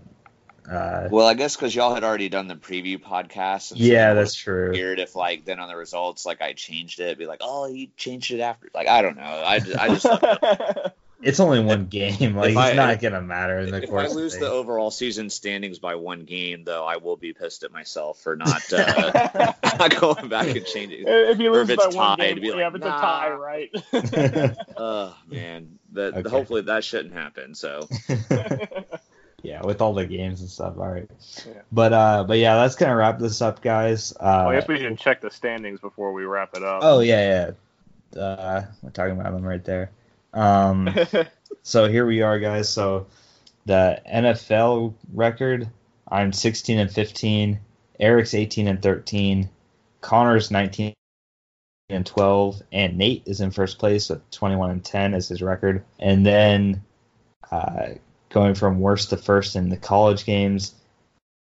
[0.69, 3.73] uh, well, I guess because y'all had already done the preview podcast.
[3.75, 4.71] yeah, so that's true.
[4.71, 7.91] Weird if like then on the results, like I changed it, be like, oh, he
[7.97, 8.69] changed it after.
[8.73, 9.23] Like I don't know.
[9.23, 10.05] I just, I just
[11.25, 12.35] It's only one game.
[12.35, 14.11] Like it's not gonna matter in the if course.
[14.11, 17.63] If I lose the overall season standings by one game, though, I will be pissed
[17.63, 21.05] at myself for not uh, not going back and changing.
[21.07, 22.97] If you lose by one game, yeah, like, it's nah.
[22.97, 23.69] a tie, right?
[24.77, 26.29] oh man, that okay.
[26.29, 27.55] hopefully that shouldn't happen.
[27.55, 27.89] So.
[29.41, 30.77] yeah, with all the games and stuff.
[30.77, 31.09] All right.
[31.47, 31.53] Yeah.
[31.71, 34.13] But uh, but yeah, let's kind of wrap this up, guys.
[34.13, 36.81] Uh, well, I guess we should check the standings before we wrap it up.
[36.83, 37.51] Oh yeah,
[38.15, 38.21] yeah.
[38.21, 39.89] Uh, we're talking about them right there.
[40.35, 40.93] Um,
[41.63, 42.69] so here we are, guys.
[42.69, 43.07] So
[43.65, 45.69] the NFL record,
[46.07, 47.59] I'm 16 and 15.
[47.99, 49.49] Eric's 18 and 13.
[50.01, 50.93] Connor's 19
[51.89, 55.83] and 12, and Nate is in first place with 21 and 10 as his record.
[55.99, 56.83] And then
[57.51, 57.89] uh,
[58.29, 60.75] going from worst to first in the college games,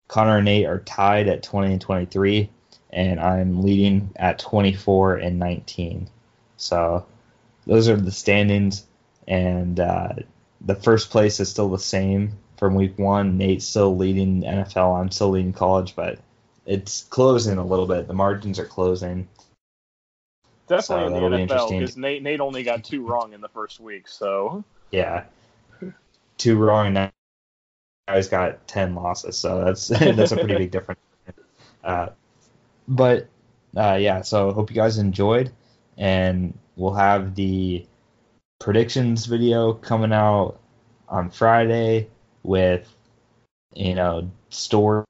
[0.08, 2.50] Connor and Nate are tied at 20 and 23,
[2.90, 6.08] and I'm leading at 24 and 19.
[6.56, 7.06] So
[7.66, 8.84] those are the standings,
[9.26, 10.14] and uh,
[10.60, 13.38] the first place is still the same from week one.
[13.38, 15.00] Nate's still leading NFL.
[15.00, 16.18] I'm still leading college, but
[16.66, 18.08] it's closing a little bit.
[18.08, 19.28] The margins are closing.
[20.66, 23.80] Definitely so in the NFL because Nate Nate only got two wrong in the first
[23.80, 24.08] week.
[24.08, 25.24] So yeah,
[26.38, 27.10] two wrong and now
[28.14, 29.36] he's got ten losses.
[29.36, 31.00] So that's that's a pretty big difference.
[31.82, 32.08] Uh,
[32.88, 33.28] but
[33.76, 35.52] uh, yeah, so hope you guys enjoyed,
[35.96, 37.86] and we'll have the
[38.60, 40.58] predictions video coming out
[41.08, 42.08] on Friday
[42.42, 42.92] with
[43.74, 45.06] you know stories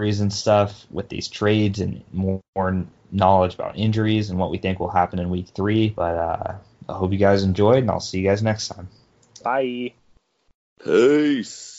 [0.00, 4.78] and stuff with these trades and more, more knowledge about injuries and what we think
[4.78, 5.88] will happen in week three.
[5.88, 6.54] But uh,
[6.88, 8.88] I hope you guys enjoyed, and I'll see you guys next time.
[9.42, 9.92] Bye.
[10.84, 11.77] Peace.